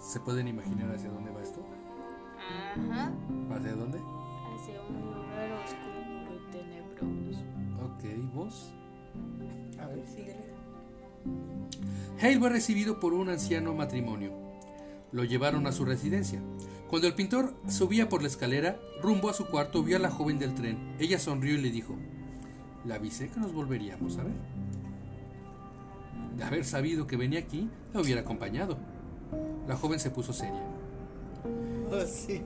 ¿Se 0.00 0.18
pueden 0.18 0.48
imaginar 0.48 0.92
hacia 0.92 1.10
dónde 1.10 1.30
va 1.30 1.42
esto? 1.44 1.64
Ajá. 2.90 3.12
¿Hacia 3.54 3.76
dónde? 3.76 4.00
2. 8.46 8.72
A 9.80 9.86
ver. 9.86 10.04
Hale 12.20 12.38
fue 12.38 12.48
recibido 12.48 12.98
por 13.00 13.12
un 13.12 13.28
anciano 13.28 13.74
matrimonio. 13.74 14.32
Lo 15.12 15.24
llevaron 15.24 15.66
a 15.66 15.72
su 15.72 15.84
residencia. 15.84 16.40
Cuando 16.88 17.08
el 17.08 17.14
pintor 17.14 17.54
subía 17.68 18.08
por 18.08 18.22
la 18.22 18.28
escalera, 18.28 18.78
rumbo 19.02 19.28
a 19.28 19.34
su 19.34 19.46
cuarto, 19.46 19.82
vio 19.82 19.96
a 19.96 20.00
la 20.00 20.10
joven 20.10 20.38
del 20.38 20.54
tren. 20.54 20.94
Ella 20.98 21.18
sonrió 21.18 21.54
y 21.54 21.60
le 21.60 21.70
dijo, 21.70 21.96
le 22.84 22.94
avisé 22.94 23.28
que 23.28 23.40
nos 23.40 23.52
volveríamos 23.52 24.18
a 24.18 24.24
ver. 24.24 24.34
De 26.36 26.44
haber 26.44 26.64
sabido 26.64 27.06
que 27.06 27.16
venía 27.16 27.40
aquí, 27.40 27.68
la 27.92 28.00
hubiera 28.00 28.20
acompañado. 28.20 28.78
La 29.66 29.76
joven 29.76 29.98
se 29.98 30.10
puso 30.10 30.32
seria. 30.32 30.62
Oh, 31.90 32.04
sí. 32.06 32.42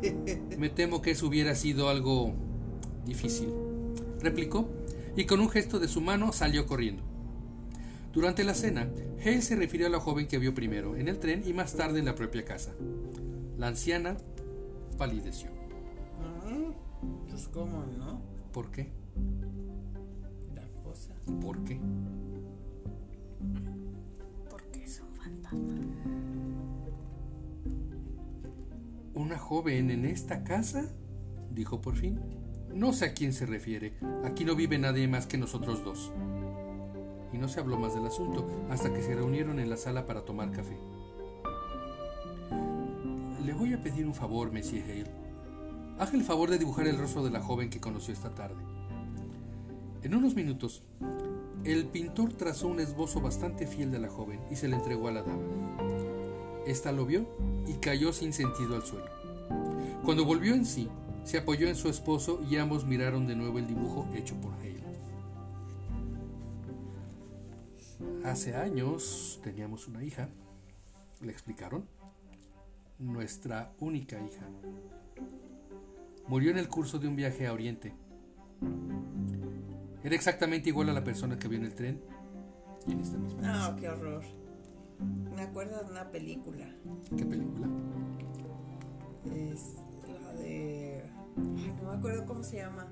Me 0.59 0.71
temo 0.71 1.03
que 1.03 1.13
eso 1.13 1.27
hubiera 1.27 1.55
sido 1.55 1.89
algo 1.89 2.33
difícil, 3.05 3.53
replicó, 4.21 4.69
y 5.17 5.25
con 5.25 5.41
un 5.41 5.49
gesto 5.49 5.79
de 5.79 5.89
su 5.89 6.01
mano 6.01 6.33
salió 6.33 6.67
corriendo. 6.67 7.03
Durante 8.13 8.43
la 8.43 8.55
cena, 8.55 8.89
Hale 9.21 9.43
se 9.43 9.55
refirió 9.55 9.87
a 9.87 9.91
la 9.91 10.01
joven 10.01 10.27
que 10.27 10.39
vio 10.39 10.55
primero 10.55 10.97
en 10.97 11.09
el 11.09 11.19
tren 11.19 11.43
y 11.47 11.53
más 11.53 11.75
tarde 11.75 12.01
en 12.01 12.07
la 12.07 12.15
propia 12.15 12.45
casa. 12.45 12.73
La 13.57 13.69
anciana 13.69 14.17
palideció. 14.99 15.51
Ah, 16.45 16.73
Pues 17.29 17.49
cómo 17.49 17.85
no. 17.99 18.21
¿Por 18.53 18.71
qué? 18.71 18.91
La 20.55 20.67
cosa. 20.83 21.15
¿Por 21.41 21.63
qué? 21.65 21.79
Porque 24.51 24.83
es 24.83 25.01
un 25.01 25.15
fantasma. 25.15 25.77
¿Una 29.15 29.39
joven 29.39 29.91
en 29.91 30.05
esta 30.05 30.43
casa? 30.43 30.91
dijo 31.53 31.81
por 31.81 31.97
fin. 31.97 32.21
No 32.75 32.93
sé 32.93 33.07
a 33.07 33.15
quién 33.15 33.33
se 33.33 33.47
refiere. 33.47 33.95
Aquí 34.25 34.45
no 34.45 34.55
vive 34.55 34.79
nadie 34.79 35.09
más 35.09 35.27
que 35.27 35.39
nosotros 35.39 35.85
dos. 35.85 36.13
Y 37.33 37.39
no 37.39 37.49
se 37.49 37.61
habló 37.61 37.79
más 37.79 37.95
del 37.95 38.07
asunto 38.07 38.47
hasta 38.71 38.93
que 38.93 39.03
se 39.03 39.15
reunieron 39.15 39.59
en 39.59 39.71
la 39.71 39.77
sala 39.77 40.07
para 40.07 40.25
tomar 40.25 40.51
café. 40.53 40.77
Le 43.45 43.53
voy 43.53 43.73
a 43.73 43.83
pedir 43.83 44.07
un 44.07 44.15
favor, 44.15 44.53
Monsieur 44.53 44.85
Hale. 44.85 45.11
Haga 45.99 46.13
el 46.13 46.23
favor 46.23 46.51
de 46.51 46.59
dibujar 46.59 46.87
el 46.87 46.99
rostro 46.99 47.23
de 47.23 47.31
la 47.31 47.41
joven 47.41 47.71
que 47.71 47.81
conoció 47.81 48.15
esta 48.15 48.35
tarde. 48.35 48.63
En 50.03 50.15
unos 50.15 50.35
minutos, 50.35 50.83
el 51.65 51.87
pintor 51.87 52.33
trazó 52.33 52.69
un 52.69 52.81
esbozo 52.81 53.21
bastante 53.21 53.67
fiel 53.67 53.91
de 53.91 53.99
la 53.99 54.09
joven 54.09 54.41
y 54.51 54.57
se 54.57 54.69
le 54.69 54.77
entregó 54.77 55.09
a 55.09 55.13
la 55.13 55.23
dama. 55.23 55.43
Esta 56.67 56.93
lo 56.93 57.05
vio 57.05 57.27
y 57.67 57.75
cayó 57.75 58.13
sin 58.13 58.33
sentido 58.33 58.77
al 58.77 58.83
suelo. 58.83 59.11
Cuando 60.05 60.25
volvió 60.25 60.55
en 60.55 60.65
sí, 60.65 60.89
se 61.25 61.39
apoyó 61.39 61.69
en 61.69 61.77
su 61.77 61.89
esposo 61.89 62.41
y 62.49 62.57
ambos 62.57 62.85
miraron 62.85 63.27
de 63.27 63.37
nuevo 63.37 63.59
el 63.59 63.67
dibujo 63.67 64.09
hecho 64.15 64.35
por 64.41 64.53
Hale. 64.55 64.81
Hace 68.25 68.55
años 68.55 69.41
teníamos 69.43 69.89
una 69.89 70.03
hija, 70.05 70.29
le 71.21 71.33
explicaron, 71.33 71.87
nuestra 72.99 73.73
única 73.81 74.17
hija. 74.21 74.47
Murió 76.27 76.51
en 76.51 76.59
el 76.59 76.69
curso 76.69 76.99
de 76.99 77.09
un 77.09 77.17
viaje 77.17 77.47
a 77.47 77.53
Oriente. 77.53 77.95
Era 80.05 80.15
exactamente 80.15 80.69
igual 80.69 80.89
a 80.91 80.93
la 80.93 81.03
persona 81.05 81.39
que 81.39 81.49
vio 81.49 81.59
en 81.59 81.65
el 81.65 81.75
tren 81.75 82.01
y 82.87 82.93
en 82.93 83.01
esta 83.01 83.19
misma 83.19 83.41
Ah, 83.45 83.77
qué 83.79 83.89
horror. 83.89 84.23
Me 85.35 85.43
acuerdo 85.43 85.83
de 85.83 85.91
una 85.91 86.11
película. 86.11 86.67
¿Qué 87.17 87.25
película? 87.25 87.69
Es 89.35 89.77
la 90.09 90.33
de. 90.35 90.80
Ay, 91.37 91.75
no 91.83 91.91
me 91.91 91.97
acuerdo 91.97 92.27
cómo 92.27 92.43
se 92.43 92.57
llama. 92.57 92.87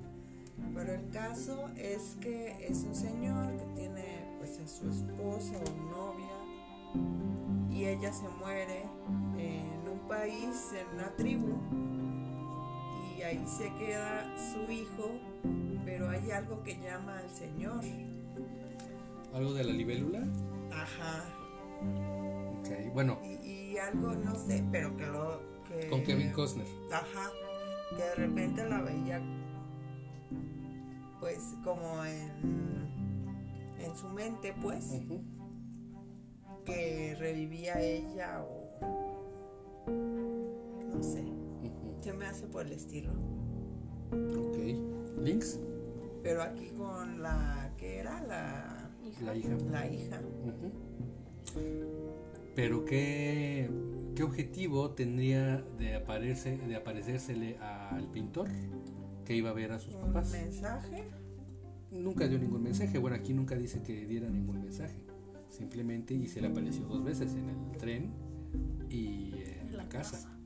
Pero 0.75 0.93
el 0.95 1.09
caso 1.11 1.69
es 1.77 2.17
que 2.21 2.67
es 2.67 2.85
un 2.85 2.95
señor 2.95 3.57
que 3.57 3.65
tiene 3.81 4.27
pues 4.39 4.59
a 4.59 4.67
su 4.67 4.89
esposa 4.91 5.55
o 5.57 5.91
novia 5.91 6.29
y 7.71 7.85
ella 7.85 8.13
se 8.13 8.29
muere 8.41 8.83
en 9.39 9.89
un 9.89 10.01
país, 10.09 10.73
en 10.73 10.99
una 10.99 11.15
tribu 11.17 11.55
y 13.19 13.23
ahí 13.23 13.45
se 13.47 13.73
queda 13.75 14.25
su 14.37 14.71
hijo, 14.71 15.11
pero 15.85 16.09
hay 16.09 16.31
algo 16.31 16.63
que 16.63 16.79
llama 16.81 17.19
al 17.19 17.31
señor. 17.31 17.83
¿Algo 19.35 19.53
de 19.55 19.65
la 19.65 19.73
libélula? 19.73 20.25
Ajá. 20.73 21.25
Ok, 22.61 22.93
bueno, 22.95 23.19
Y, 23.25 23.73
y 23.73 23.79
algo, 23.79 24.15
no 24.15 24.35
sé, 24.37 24.65
pero 24.71 24.97
que 24.97 25.07
lo... 25.07 25.41
Que, 25.69 25.89
con 25.89 26.03
Kevin 26.05 26.33
Costner. 26.33 26.67
Ajá, 26.93 27.31
que 27.91 28.03
de 28.03 28.15
repente 28.15 28.69
la 28.69 28.83
veía 28.83 29.21
pues 31.21 31.55
como 31.65 32.05
en, 32.05 33.25
en 33.81 33.97
su 33.97 34.09
mente 34.09 34.55
pues, 34.63 35.01
que 36.65 37.17
revivía 37.19 37.81
ella 37.81 38.43
o 38.45 38.69
no 40.95 41.03
sé, 41.03 41.23
Ujú. 41.23 41.97
se 42.01 42.13
me 42.13 42.27
hace 42.27 42.47
por 42.47 42.67
el 42.67 42.73
estilo. 42.73 43.13
Ok. 44.13 45.19
¿Links? 45.23 45.59
Pero 46.23 46.43
aquí 46.43 46.71
con 46.77 47.23
la 47.23 47.73
que 47.79 47.99
era 47.99 48.23
la, 48.25 48.91
La 49.25 49.35
hija. 49.35 49.57
la 49.71 49.87
hija. 49.89 50.21
Pero 52.55 52.85
qué, 52.85 53.69
qué 54.19 54.25
objetivo 54.25 54.91
tendría 54.91 55.59
de 55.79 55.95
aparecerse, 55.95 56.59
de 56.67 56.75
aparecérsele 56.75 57.57
al 57.59 58.05
pintor 58.11 58.49
que 59.25 59.37
iba 59.37 59.51
a 59.51 59.53
ver 59.53 59.71
a 59.71 59.79
sus 59.79 59.95
Un 59.95 60.07
papás. 60.07 60.33
mensaje. 60.33 61.05
Nunca 61.93 62.27
dio 62.27 62.37
ningún 62.37 62.65
mensaje. 62.65 62.99
Bueno, 62.99 63.15
aquí 63.17 63.33
nunca 63.33 63.55
dice 63.55 63.81
que 63.81 64.07
diera 64.07 64.29
ningún 64.29 64.61
mensaje. 64.61 65.05
Simplemente 65.51 66.15
y 66.15 66.27
se 66.27 66.41
le 66.41 66.49
apareció 66.49 66.85
dos 66.87 67.05
veces 67.05 67.33
en 67.35 67.49
el 67.49 67.79
tren 67.79 68.11
y 68.91 69.35
en 69.61 69.77
la 69.77 69.89
casa. 69.89 70.37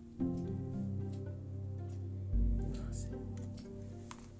No 2.76 2.92
sé. 2.92 3.08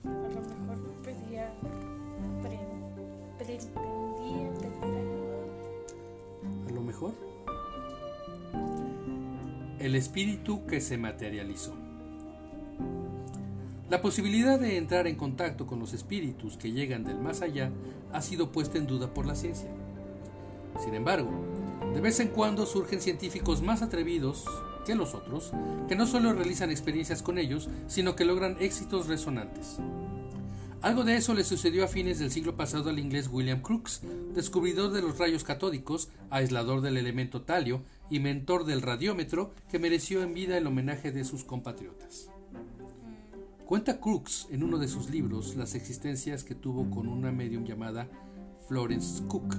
A 0.05 0.29
lo 0.29 0.43
mejor 0.67 1.03
pedía. 1.03 1.55
pre- 2.43 2.59
pretendía 3.39 4.53
pedir 4.61 4.83
ayuda. 4.83 6.69
A 6.69 6.71
lo 6.71 6.83
mejor. 6.83 7.15
El 9.83 9.97
espíritu 9.97 10.65
que 10.65 10.81
se 10.81 10.97
materializó. 10.97 11.75
La 13.91 14.01
posibilidad 14.01 14.61
de 14.61 14.77
entrar 14.77 15.09
en 15.09 15.17
contacto 15.17 15.67
con 15.67 15.81
los 15.81 15.93
espíritus 15.93 16.57
que 16.57 16.71
llegan 16.71 17.03
del 17.03 17.19
más 17.19 17.43
allá 17.43 17.73
ha 18.13 18.23
sido 18.23 18.53
puesta 18.53 18.79
en 18.79 18.87
duda 18.87 19.13
por 19.13 19.27
la 19.27 19.35
ciencia. 19.35 19.69
Sin 20.79 20.95
embargo, 20.95 21.33
de 21.93 22.01
vez 22.01 22.21
en 22.21 22.29
cuando 22.29 22.65
surgen 22.65 23.01
científicos 23.01 23.61
más 23.61 23.83
atrevidos 23.83 24.45
que 24.87 24.95
los 24.95 25.15
otros, 25.15 25.51
que 25.89 25.97
no 25.97 26.07
solo 26.07 26.33
realizan 26.33 26.71
experiencias 26.71 27.21
con 27.21 27.37
ellos, 27.37 27.69
sino 27.89 28.15
que 28.15 28.25
logran 28.25 28.59
éxitos 28.61 29.09
resonantes. 29.09 29.79
Algo 30.81 31.03
de 31.03 31.17
eso 31.17 31.35
le 31.35 31.43
sucedió 31.43 31.85
a 31.85 31.89
fines 31.89 32.21
del 32.21 32.31
siglo 32.31 32.57
pasado 32.57 32.91
al 32.91 33.01
inglés 33.01 33.29
William 33.31 33.63
Crookes, 33.63 34.03
descubridor 34.33 34.93
de 34.93 35.03
los 35.03 35.19
rayos 35.19 35.43
catódicos, 35.43 36.09
aislador 36.31 36.83
del 36.83 36.97
elemento 36.97 37.43
talio 37.43 37.83
y 38.13 38.21
mentor 38.21 38.67
del 38.67 38.83
radiómetro 38.83 39.55
que 39.71 39.79
mereció 39.79 40.23
en 40.23 40.35
vida 40.35 40.59
el 40.59 40.67
homenaje 40.67 41.13
de 41.13 41.25
sus 41.25 41.45
compatriotas. 41.45 42.29
Cuenta 43.65 44.01
Crookes 44.01 44.49
en 44.51 44.63
uno 44.63 44.77
de 44.77 44.87
sus 44.87 45.09
libros 45.09 45.57
las 45.57 45.75
existencias 45.75 46.45
que 46.45 46.55
tuvo 46.55 46.91
con 46.91 47.09
una 47.09 47.33
medium 47.33 47.65
llamada 47.65 48.11
Florence 48.69 49.23
Cook, 49.29 49.57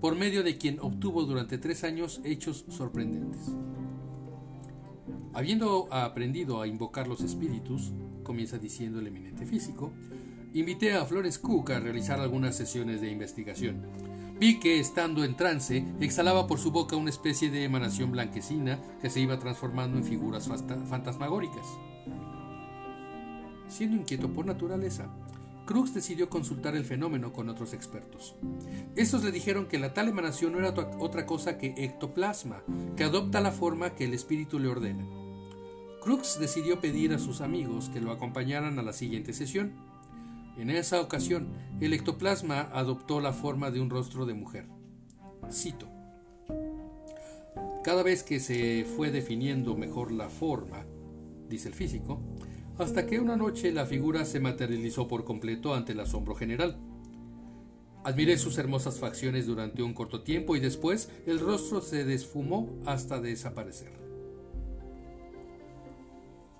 por 0.00 0.16
medio 0.16 0.42
de 0.42 0.56
quien 0.56 0.80
obtuvo 0.80 1.24
durante 1.24 1.58
tres 1.58 1.84
años 1.84 2.22
hechos 2.24 2.64
sorprendentes. 2.70 3.54
Habiendo 5.34 5.92
aprendido 5.92 6.62
a 6.62 6.66
invocar 6.66 7.06
los 7.06 7.20
espíritus, 7.20 7.92
comienza 8.22 8.56
diciendo 8.56 9.00
el 9.00 9.08
eminente 9.08 9.44
físico, 9.44 9.92
invité 10.54 10.94
a 10.94 11.04
Florence 11.04 11.38
Cook 11.42 11.72
a 11.72 11.80
realizar 11.80 12.20
algunas 12.20 12.56
sesiones 12.56 13.02
de 13.02 13.10
investigación. 13.10 13.82
Vi 14.42 14.58
que, 14.58 14.80
estando 14.80 15.22
en 15.22 15.36
trance, 15.36 15.84
exhalaba 16.00 16.48
por 16.48 16.58
su 16.58 16.72
boca 16.72 16.96
una 16.96 17.10
especie 17.10 17.48
de 17.48 17.62
emanación 17.62 18.10
blanquecina 18.10 18.80
que 19.00 19.08
se 19.08 19.20
iba 19.20 19.38
transformando 19.38 19.98
en 19.98 20.02
figuras 20.02 20.48
fantasmagóricas. 20.88 21.64
Siendo 23.68 23.96
inquieto 23.96 24.32
por 24.32 24.44
naturaleza, 24.44 25.06
Crux 25.64 25.94
decidió 25.94 26.28
consultar 26.28 26.74
el 26.74 26.84
fenómeno 26.84 27.32
con 27.32 27.48
otros 27.50 27.72
expertos. 27.72 28.34
Estos 28.96 29.22
le 29.22 29.30
dijeron 29.30 29.66
que 29.66 29.78
la 29.78 29.94
tal 29.94 30.08
emanación 30.08 30.50
no 30.50 30.58
era 30.58 30.74
otra 30.98 31.24
cosa 31.24 31.56
que 31.56 31.76
ectoplasma, 31.76 32.64
que 32.96 33.04
adopta 33.04 33.40
la 33.40 33.52
forma 33.52 33.94
que 33.94 34.06
el 34.06 34.12
espíritu 34.12 34.58
le 34.58 34.66
ordena. 34.66 35.06
Crux 36.02 36.40
decidió 36.40 36.80
pedir 36.80 37.14
a 37.14 37.20
sus 37.20 37.42
amigos 37.42 37.90
que 37.90 38.00
lo 38.00 38.10
acompañaran 38.10 38.80
a 38.80 38.82
la 38.82 38.92
siguiente 38.92 39.34
sesión. 39.34 39.91
En 40.56 40.70
esa 40.70 41.00
ocasión, 41.00 41.48
el 41.80 41.92
ectoplasma 41.94 42.70
adoptó 42.72 43.20
la 43.20 43.32
forma 43.32 43.70
de 43.70 43.80
un 43.80 43.90
rostro 43.90 44.26
de 44.26 44.34
mujer. 44.34 44.66
Cito. 45.50 45.88
Cada 47.82 48.02
vez 48.02 48.22
que 48.22 48.38
se 48.38 48.84
fue 48.84 49.10
definiendo 49.10 49.76
mejor 49.76 50.12
la 50.12 50.28
forma, 50.28 50.84
dice 51.48 51.68
el 51.68 51.74
físico, 51.74 52.20
hasta 52.78 53.06
que 53.06 53.18
una 53.18 53.36
noche 53.36 53.72
la 53.72 53.86
figura 53.86 54.24
se 54.24 54.40
materializó 54.40 55.08
por 55.08 55.24
completo 55.24 55.74
ante 55.74 55.92
el 55.92 56.00
asombro 56.00 56.34
general. 56.34 56.78
Admiré 58.04 58.36
sus 58.36 58.58
hermosas 58.58 58.98
facciones 58.98 59.46
durante 59.46 59.82
un 59.82 59.94
corto 59.94 60.22
tiempo 60.22 60.56
y 60.56 60.60
después 60.60 61.10
el 61.26 61.40
rostro 61.40 61.80
se 61.80 62.04
desfumó 62.04 62.68
hasta 62.84 63.20
desaparecer. 63.20 64.01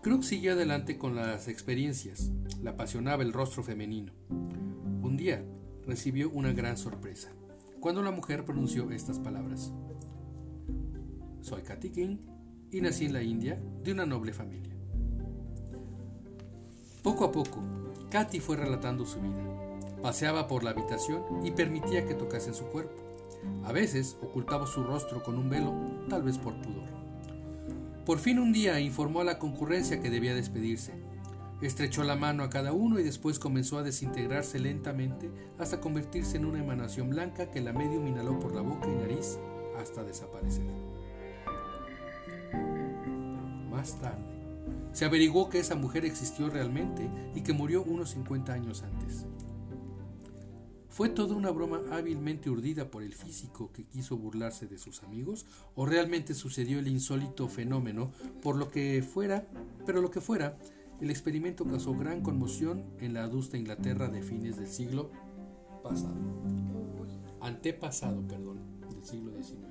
Crook 0.03 0.25
siguió 0.25 0.55
adelante 0.55 0.99
con 0.99 1.15
las 1.15 1.47
experiencias. 1.47 2.33
Le 2.61 2.71
apasionaba 2.71 3.23
el 3.23 3.33
rostro 3.33 3.63
femenino. 3.63 4.13
Un 4.31 5.17
día 5.17 5.45
recibió 5.87 6.29
una 6.31 6.53
gran 6.53 6.77
sorpresa 6.77 7.31
cuando 7.79 8.03
la 8.03 8.11
mujer 8.11 8.45
pronunció 8.45 8.91
estas 8.91 9.21
palabras. 9.21 9.73
Soy 11.41 11.63
Katy 11.63 11.91
King 11.91 12.17
y 12.73 12.81
nací 12.81 13.05
en 13.05 13.13
la 13.13 13.23
India 13.23 13.63
de 13.85 13.93
una 13.93 14.05
noble 14.05 14.33
familia. 14.33 14.75
Poco 17.05 17.25
a 17.25 17.31
poco, 17.31 17.63
Katy 18.11 18.41
fue 18.41 18.57
relatando 18.57 19.07
su 19.07 19.21
vida. 19.21 20.01
Paseaba 20.03 20.49
por 20.49 20.65
la 20.65 20.71
habitación 20.71 21.23
y 21.45 21.53
permitía 21.53 22.07
que 22.07 22.15
tocasen 22.15 22.55
su 22.55 22.65
cuerpo. 22.65 22.97
A 23.63 23.71
veces 23.71 24.17
ocultaba 24.21 24.67
su 24.67 24.83
rostro 24.83 25.23
con 25.23 25.39
un 25.39 25.49
velo, 25.49 25.73
tal 26.09 26.25
vez 26.25 26.39
por 26.39 26.61
pudor. 26.61 27.02
Por 28.05 28.19
fin 28.19 28.41
un 28.41 28.53
día 28.53 28.81
informó 28.81 29.21
a 29.21 29.25
la 29.25 29.39
concurrencia 29.39 30.01
que 30.01 30.11
debía 30.11 30.35
despedirse. 30.35 30.93
Estrechó 31.61 32.03
la 32.03 32.17
mano 32.17 32.43
a 32.43 32.51
cada 32.51 32.73
uno 32.73 32.99
y 32.99 33.05
después 33.05 33.39
comenzó 33.39 33.79
a 33.79 33.85
desintegrarse 33.85 34.59
lentamente 34.59 35.31
hasta 35.61 35.81
convertirse 35.81 36.37
en 36.37 36.45
una 36.45 36.59
emanación 36.59 37.11
blanca 37.11 37.53
que 37.53 37.61
la 37.61 37.73
medium 37.73 38.09
inhaló 38.09 38.41
por 38.41 38.53
la 38.53 38.63
boca 38.63 38.89
y 38.89 38.95
nariz 38.97 39.39
hasta 39.81 40.03
desaparecer. 40.03 40.67
Más 43.71 43.99
tarde, 44.01 44.33
Se 44.93 45.07
averiguó 45.07 45.49
que 45.49 45.59
esa 45.59 45.75
mujer 45.75 46.05
existió 46.05 46.51
realmente 46.51 47.09
y 47.35 47.43
que 47.43 47.55
murió 47.55 47.83
unos 47.83 48.11
50 48.11 48.53
años 48.53 48.83
antes. 48.83 49.27
¿Fue 50.93 51.09
toda 51.09 51.35
una 51.35 51.51
broma 51.51 51.81
hábilmente 51.91 52.51
urdida 52.51 52.91
por 52.91 53.03
el 53.03 53.15
físico 53.15 53.73
que 53.73 53.85
quiso 53.85 54.19
burlarse 54.19 54.67
de 54.67 54.77
sus 54.77 55.03
amigos? 55.03 55.47
¿O 55.75 55.87
realmente 55.87 56.35
sucedió 56.35 56.79
el 56.79 56.87
insólito 56.87 57.49
fenómeno? 57.49 58.13
Por 58.43 58.57
lo 58.57 58.71
que 58.71 59.03
fuera, 59.03 59.49
pero 59.87 60.03
lo 60.03 60.11
que 60.11 60.21
fuera, 60.21 60.59
el 61.01 61.09
experimento 61.09 61.65
causó 61.65 61.95
gran 61.95 62.21
conmoción 62.21 62.85
en 62.99 63.15
la 63.15 63.23
adusta 63.23 63.57
Inglaterra 63.57 64.09
de 64.09 64.23
fines 64.23 64.59
del 64.59 64.69
siglo 64.69 65.11
pasado. 65.83 66.15
Antepasado, 67.41 68.21
perdón, 68.29 68.59
del 68.91 69.03
siglo 69.03 69.33
XIX. 69.33 69.63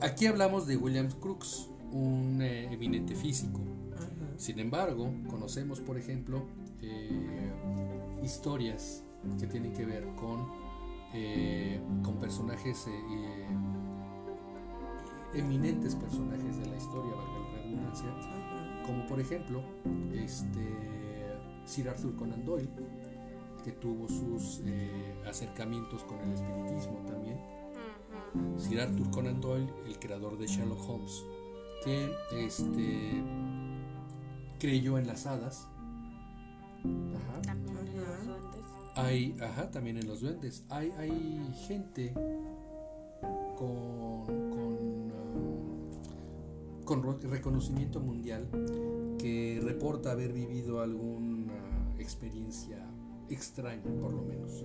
Aquí 0.00 0.26
hablamos 0.26 0.66
de 0.66 0.76
William 0.76 1.12
Crookes, 1.12 1.70
un 1.92 2.42
eh, 2.42 2.72
eminente 2.72 3.14
físico. 3.14 3.60
Sin 4.36 4.58
embargo, 4.58 5.14
conocemos, 5.30 5.78
por 5.78 5.96
ejemplo, 5.96 6.44
eh, 6.82 7.52
historias 8.24 9.04
que 9.38 9.46
tienen 9.46 9.72
que 9.72 9.84
ver 9.84 10.06
con, 10.14 10.48
eh, 11.14 11.80
con 12.02 12.16
personajes, 12.16 12.88
eminentes 15.34 15.94
personajes 15.94 16.58
de 16.58 16.66
la 16.66 16.76
historia, 16.76 17.14
valga 17.14 17.38
la 17.38 17.62
redundancia, 17.62 18.08
como 18.86 19.06
por 19.06 19.20
ejemplo 19.20 19.62
este, 20.12 21.36
Sir 21.64 21.88
Arthur 21.88 22.16
Conan 22.16 22.44
Doyle, 22.44 22.70
que 23.64 23.72
tuvo 23.72 24.08
sus 24.08 24.62
acercamientos 25.28 26.04
con 26.04 26.18
el 26.20 26.32
espiritismo 26.32 27.00
también. 27.06 27.38
Sir 28.56 28.80
Arthur 28.80 29.10
Conan 29.10 29.40
Doyle, 29.40 29.72
el 29.86 29.98
creador 29.98 30.38
de 30.38 30.46
Sherlock 30.46 30.80
Holmes, 30.88 31.24
que 31.84 32.10
este, 32.32 33.22
creyó 34.58 34.98
en 34.98 35.06
las 35.06 35.26
hadas. 35.26 35.68
También 37.42 37.78
en 37.88 37.96
los 37.96 38.26
duendes. 38.26 38.47
Hay, 38.98 39.36
ajá, 39.40 39.70
también 39.70 39.96
en 39.96 40.08
los 40.08 40.22
duendes. 40.22 40.64
Hay, 40.70 40.90
hay 40.98 41.54
gente 41.68 42.12
con, 43.56 44.26
con, 44.26 45.12
ah, 45.12 46.84
con 46.84 47.20
reconocimiento 47.30 48.00
mundial 48.00 48.48
que 49.18 49.60
reporta 49.62 50.10
haber 50.10 50.32
vivido 50.32 50.80
alguna 50.80 51.94
experiencia 51.98 52.84
extraña, 53.28 53.84
por 54.00 54.12
lo 54.12 54.22
menos. 54.22 54.64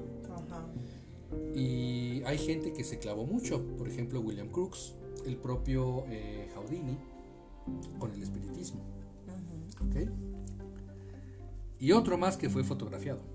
Y 1.56 2.24
hay 2.24 2.40
gente 2.40 2.74
que 2.74 2.84
se 2.84 2.98
clavó 2.98 3.28
mucho, 3.28 3.64
por 3.78 3.88
ejemplo 3.88 4.20
William 4.20 4.50
Crookes, 4.50 4.96
el 5.28 5.38
propio 5.38 6.06
eh, 6.08 6.50
Houdini, 6.56 6.98
con 8.00 8.12
el 8.12 8.24
espiritismo. 8.24 8.82
¿Ok? 9.80 10.10
Y 11.78 11.92
otro 11.92 12.18
más 12.18 12.36
que 12.36 12.50
fue 12.50 12.64
fotografiado. 12.64 13.33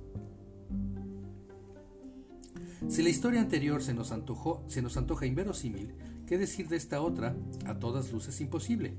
Si 2.86 3.02
la 3.02 3.08
historia 3.08 3.40
anterior 3.40 3.82
se 3.82 3.92
nos, 3.92 4.12
antojó, 4.12 4.62
se 4.68 4.82
nos 4.82 4.96
antoja 4.96 5.26
inverosímil, 5.26 5.94
¿qué 6.26 6.38
decir 6.38 6.68
de 6.68 6.76
esta 6.76 7.00
otra? 7.00 7.34
A 7.66 7.78
todas 7.78 8.12
luces 8.12 8.40
imposible. 8.40 8.94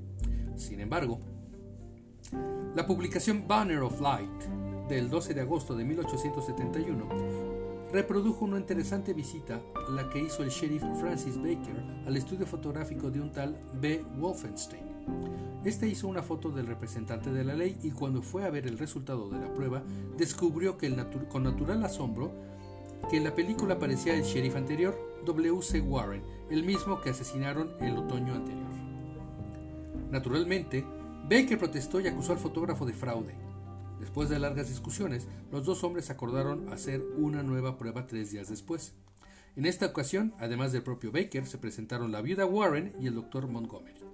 Sin 0.58 0.82
embargo, 0.82 1.20
la 2.76 2.86
publicación 2.86 3.48
Banner 3.48 3.80
of 3.80 4.02
Light 4.02 4.44
del 4.90 5.10
12 5.10 5.34
de 5.34 5.42
agosto 5.42 5.76
de 5.76 5.86
1871 5.86 7.90
reprodujo 7.92 8.46
una 8.46 8.60
interesante 8.60 9.14
visita, 9.14 9.60
la 9.90 10.10
que 10.10 10.22
hizo 10.22 10.44
el 10.44 10.50
sheriff 10.50 10.84
Francis 11.00 11.38
Baker 11.38 12.04
al 12.06 12.18
estudio 12.18 12.46
fotográfico 12.46 13.10
de 13.10 13.22
un 13.22 13.32
tal 13.32 13.58
B. 13.80 14.04
Wolfenstein. 14.18 14.84
Este 15.64 15.88
hizo 15.88 16.08
una 16.08 16.22
foto 16.22 16.52
del 16.52 16.68
representante 16.68 17.32
de 17.32 17.44
la 17.44 17.56
ley 17.56 17.78
y 17.82 17.92
cuando 17.92 18.22
fue 18.22 18.46
a 18.46 18.50
ver 18.50 18.68
el 18.68 18.78
resultado 18.78 19.30
de 19.30 19.40
la 19.40 19.52
prueba, 19.54 19.84
descubrió 20.18 20.78
que 20.78 20.94
con 21.30 21.44
natural 21.44 21.84
asombro 21.84 22.32
que 23.10 23.18
en 23.18 23.24
la 23.24 23.36
película 23.36 23.76
aparecía 23.76 24.14
el 24.14 24.24
sheriff 24.24 24.56
anterior, 24.56 24.96
W.C. 25.26 25.82
Warren, 25.82 26.24
el 26.50 26.64
mismo 26.64 27.02
que 27.02 27.10
asesinaron 27.10 27.72
el 27.82 27.98
otoño 27.98 28.34
anterior. 28.34 28.70
Naturalmente, 30.12 30.86
Baker 31.30 31.60
protestó 31.60 32.00
y 32.00 32.08
acusó 32.08 32.32
al 32.32 32.40
fotógrafo 32.40 32.86
de 32.86 32.94
fraude. 32.94 33.36
Después 34.00 34.30
de 34.30 34.40
largas 34.40 34.70
discusiones, 34.70 35.28
los 35.52 35.66
dos 35.66 35.84
hombres 35.84 36.10
acordaron 36.10 36.72
hacer 36.74 37.04
una 37.18 37.44
nueva 37.44 37.78
prueba 37.78 38.08
tres 38.08 38.32
días 38.32 38.50
después. 38.50 38.94
En 39.56 39.66
esta 39.66 39.88
ocasión, 39.88 40.34
además 40.40 40.72
del 40.72 40.84
propio 40.84 41.12
Baker, 41.12 41.46
se 41.46 41.58
presentaron 41.58 42.12
la 42.12 42.22
viuda 42.22 42.46
Warren 42.46 42.94
y 43.00 43.08
el 43.08 43.16
doctor 43.16 43.48
Montgomery. 43.48 44.09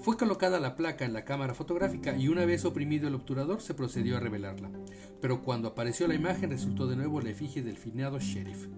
Fue 0.00 0.16
colocada 0.16 0.60
la 0.60 0.76
placa 0.76 1.04
en 1.04 1.12
la 1.12 1.24
cámara 1.24 1.54
fotográfica 1.54 2.16
y 2.16 2.28
una 2.28 2.44
vez 2.44 2.64
oprimido 2.64 3.08
el 3.08 3.14
obturador 3.14 3.60
se 3.60 3.74
procedió 3.74 4.16
a 4.16 4.20
revelarla. 4.20 4.70
Pero 5.20 5.42
cuando 5.42 5.68
apareció 5.68 6.06
la 6.08 6.14
imagen 6.14 6.50
resultó 6.50 6.86
de 6.86 6.96
nuevo 6.96 7.20
la 7.20 7.30
efigie 7.30 7.62
del 7.62 7.76
finado 7.76 8.18
sheriff. 8.18 8.68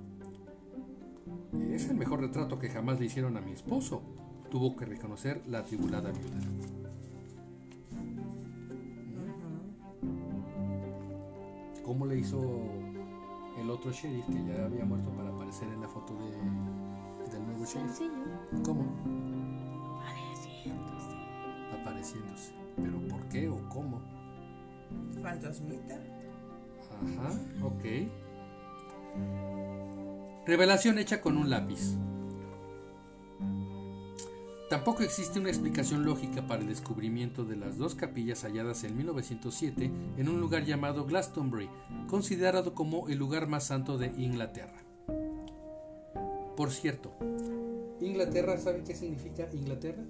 Es 1.73 1.89
el 1.89 1.97
mejor 1.97 2.21
retrato 2.21 2.59
que 2.59 2.71
jamás 2.71 2.99
le 2.99 3.07
hicieron 3.07 3.37
a 3.37 3.41
mi 3.41 3.53
esposo, 3.53 4.03
tuvo 4.51 4.77
que 4.77 4.87
reconocer 4.87 5.43
la 5.47 5.61
atribulada 5.61 6.11
viuda. 6.11 6.41
cómo 11.91 12.07
le 12.07 12.21
hizo 12.21 12.39
el 13.61 13.69
otro 13.69 13.91
sheriff 13.91 14.25
que 14.27 14.45
ya 14.45 14.65
había 14.65 14.85
muerto 14.85 15.11
para 15.11 15.29
aparecer 15.29 15.67
en 15.71 15.81
la 15.81 15.89
foto 15.89 16.15
de, 16.15 17.33
del 17.33 17.45
nuevo 17.45 17.65
sheriff. 17.65 18.01
¿Cómo? 18.65 18.85
Fantasmita. 25.23 25.95
Ajá, 27.19 27.39
ok. 27.63 27.85
Revelación 30.47 30.99
hecha 30.99 31.21
con 31.21 31.37
un 31.37 31.51
lápiz. 31.51 31.97
Tampoco 34.69 35.03
existe 35.03 35.41
una 35.41 35.49
explicación 35.49 36.05
lógica 36.05 36.47
para 36.47 36.63
el 36.63 36.69
descubrimiento 36.69 37.45
de 37.45 37.57
las 37.57 37.77
dos 37.77 37.97
capillas 37.97 38.45
halladas 38.45 38.85
en 38.85 38.97
1907 38.97 39.91
en 40.17 40.29
un 40.29 40.41
lugar 40.41 40.65
llamado 40.65 41.05
Glastonbury, 41.07 41.69
considerado 42.07 42.73
como 42.73 43.09
el 43.09 43.19
lugar 43.19 43.49
más 43.49 43.65
santo 43.65 43.99
de 43.99 44.13
Inglaterra. 44.17 44.85
Por 46.57 46.71
cierto, 46.71 47.13
Inglaterra, 48.01 48.57
¿saben 48.59 48.85
qué 48.85 48.95
significa 48.95 49.49
Inglaterra? 49.53 50.05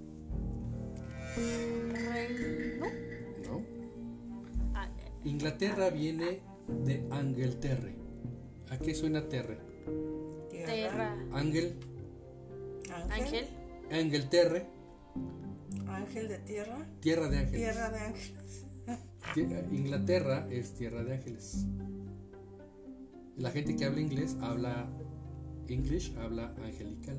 Reino. 1.35 3.10
No. 5.23 5.27
Ah, 5.27 5.29
Inglaterra 5.29 5.89
viene 5.89 6.41
de 6.85 7.05
Angelterre. 7.11 7.95
¿A 8.69 8.77
qué 8.77 8.93
suena 8.95 9.27
terre? 9.27 9.59
Terra. 10.49 11.15
Ángel, 11.33 11.75
Ángel. 13.09 13.47
Angelterre, 13.91 14.65
Ángel 15.87 16.27
de 16.29 16.37
tierra. 16.39 16.87
tierra 17.01 17.29
de 17.29 17.37
ángeles. 17.39 17.61
Tierra 17.61 17.89
de 17.89 17.99
ángeles. 17.99 18.67
Inglaterra 19.71 20.47
es 20.49 20.73
tierra 20.73 21.03
de 21.03 21.13
ángeles. 21.15 21.65
La 23.37 23.49
gente 23.51 23.75
que 23.75 23.85
habla 23.85 23.99
inglés 24.01 24.37
habla 24.41 24.87
English, 25.67 26.15
habla 26.17 26.53
angelical 26.63 27.17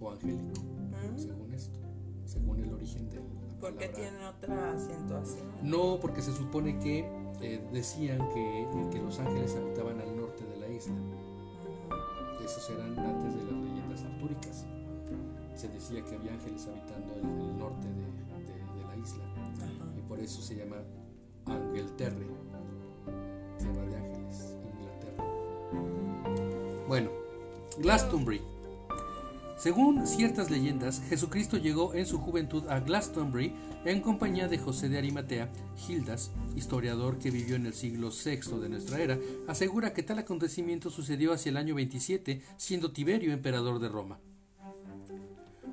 o 0.00 0.10
angélico, 0.10 0.60
Mm. 0.62 1.18
según 1.18 1.52
esto, 1.54 1.78
según 2.24 2.60
el 2.60 2.72
origen 2.72 3.08
de 3.10 3.16
la 3.16 3.22
Porque 3.60 3.86
palabra. 3.88 3.92
tiene 4.10 4.26
otra 4.26 4.72
acentuación. 4.72 5.46
No, 5.62 5.98
porque 6.00 6.22
se 6.22 6.32
supone 6.32 6.78
que 6.78 7.04
eh, 7.40 7.60
decían 7.72 8.18
que, 8.32 8.66
que 8.90 8.98
los 9.02 9.18
ángeles 9.18 9.54
habitaban 9.56 10.00
al 10.00 10.16
norte 10.16 10.44
de 10.46 10.56
la 10.56 10.68
isla. 10.68 10.94
Esos 12.44 12.68
eran 12.70 12.98
antes 12.98 13.34
de 13.34 13.42
las 13.44 13.52
leyendas 13.54 14.02
artúricas. 14.04 14.66
Se 15.54 15.68
decía 15.68 16.04
que 16.04 16.14
había 16.16 16.32
ángeles 16.32 16.66
habitando 16.68 17.14
el, 17.14 17.20
el 17.20 17.58
norte 17.58 17.86
de, 17.88 17.94
de- 17.94 18.80
de 18.80 18.86
la 18.86 18.96
isla. 18.96 19.24
Y 19.96 20.00
por 20.02 20.18
eso 20.20 20.42
se 20.42 20.56
llama 20.56 20.76
Angelterre, 21.46 22.26
tierra 23.58 23.86
de 23.86 23.96
ángeles, 23.96 24.56
Inglaterra. 24.78 25.24
Bueno, 26.88 27.10
Glastonbury. 27.78 28.40
Según 29.64 30.06
ciertas 30.06 30.50
leyendas, 30.50 31.00
Jesucristo 31.08 31.56
llegó 31.56 31.94
en 31.94 32.04
su 32.04 32.18
juventud 32.18 32.68
a 32.68 32.80
Glastonbury 32.80 33.54
en 33.86 34.02
compañía 34.02 34.46
de 34.46 34.58
José 34.58 34.90
de 34.90 34.98
Arimatea. 34.98 35.50
Gildas, 35.74 36.32
historiador 36.54 37.18
que 37.18 37.30
vivió 37.30 37.56
en 37.56 37.64
el 37.64 37.72
siglo 37.72 38.10
VI 38.10 38.60
de 38.60 38.68
nuestra 38.68 39.00
era, 39.00 39.18
asegura 39.48 39.94
que 39.94 40.02
tal 40.02 40.18
acontecimiento 40.18 40.90
sucedió 40.90 41.32
hacia 41.32 41.48
el 41.48 41.56
año 41.56 41.74
27, 41.76 42.42
siendo 42.58 42.92
Tiberio 42.92 43.32
emperador 43.32 43.78
de 43.78 43.88
Roma. 43.88 44.18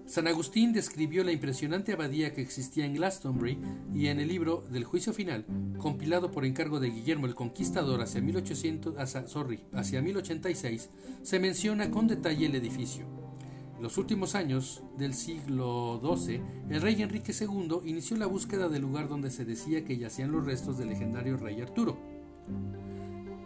San 0.05 0.27
Agustín 0.27 0.71
describió 0.71 1.25
la 1.25 1.33
impresionante 1.33 1.91
abadía 1.91 2.33
que 2.33 2.41
existía 2.41 2.85
en 2.85 2.93
Glastonbury 2.93 3.57
y 3.93 4.07
en 4.07 4.21
el 4.21 4.29
libro 4.29 4.63
del 4.71 4.85
Juicio 4.85 5.11
Final, 5.11 5.45
compilado 5.77 6.31
por 6.31 6.45
encargo 6.45 6.79
de 6.79 6.91
Guillermo 6.91 7.25
el 7.25 7.35
Conquistador 7.35 8.01
hacia, 8.01 8.21
1800, 8.21 8.97
hacia, 8.97 9.27
sorry, 9.27 9.65
hacia 9.73 10.01
1086, 10.01 10.89
se 11.23 11.39
menciona 11.39 11.91
con 11.91 12.07
detalle 12.07 12.45
el 12.45 12.55
edificio. 12.55 13.20
Los 13.81 13.97
últimos 13.97 14.35
años 14.35 14.83
del 14.95 15.15
siglo 15.15 15.99
XII, 16.03 16.39
el 16.69 16.81
rey 16.83 17.01
Enrique 17.01 17.33
II 17.33 17.79
inició 17.83 18.15
la 18.15 18.27
búsqueda 18.27 18.69
del 18.69 18.83
lugar 18.83 19.07
donde 19.07 19.31
se 19.31 19.43
decía 19.43 19.83
que 19.83 19.97
yacían 19.97 20.31
los 20.31 20.45
restos 20.45 20.77
del 20.77 20.89
legendario 20.89 21.35
rey 21.35 21.59
Arturo. 21.61 21.97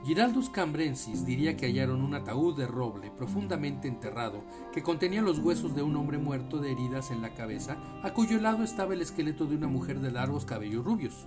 Giraldus 0.04 0.50
Cambrensis 0.50 1.26
diría 1.26 1.56
que 1.56 1.68
hallaron 1.68 2.02
un 2.02 2.16
ataúd 2.16 2.58
de 2.58 2.68
roble 2.68 3.12
profundamente 3.12 3.88
enterrado 3.88 4.44
que 4.74 4.84
contenía 4.84 5.22
los 5.22 5.40
huesos 5.40 5.74
de 5.74 5.84
un 5.84 5.96
hombre 5.96 6.18
muerto 6.18 6.58
de 6.58 6.74
heridas 6.74 7.12
en 7.12 7.22
la 7.22 7.34
cabeza, 7.34 7.78
a 8.04 8.14
cuyo 8.14 8.38
lado 8.42 8.66
estaba 8.66 8.94
el 8.94 9.02
esqueleto 9.02 9.46
de 9.46 9.56
una 9.56 9.70
mujer 9.70 10.02
de 10.02 10.12
largos 10.12 10.44
cabellos 10.44 10.84
rubios. 10.84 11.26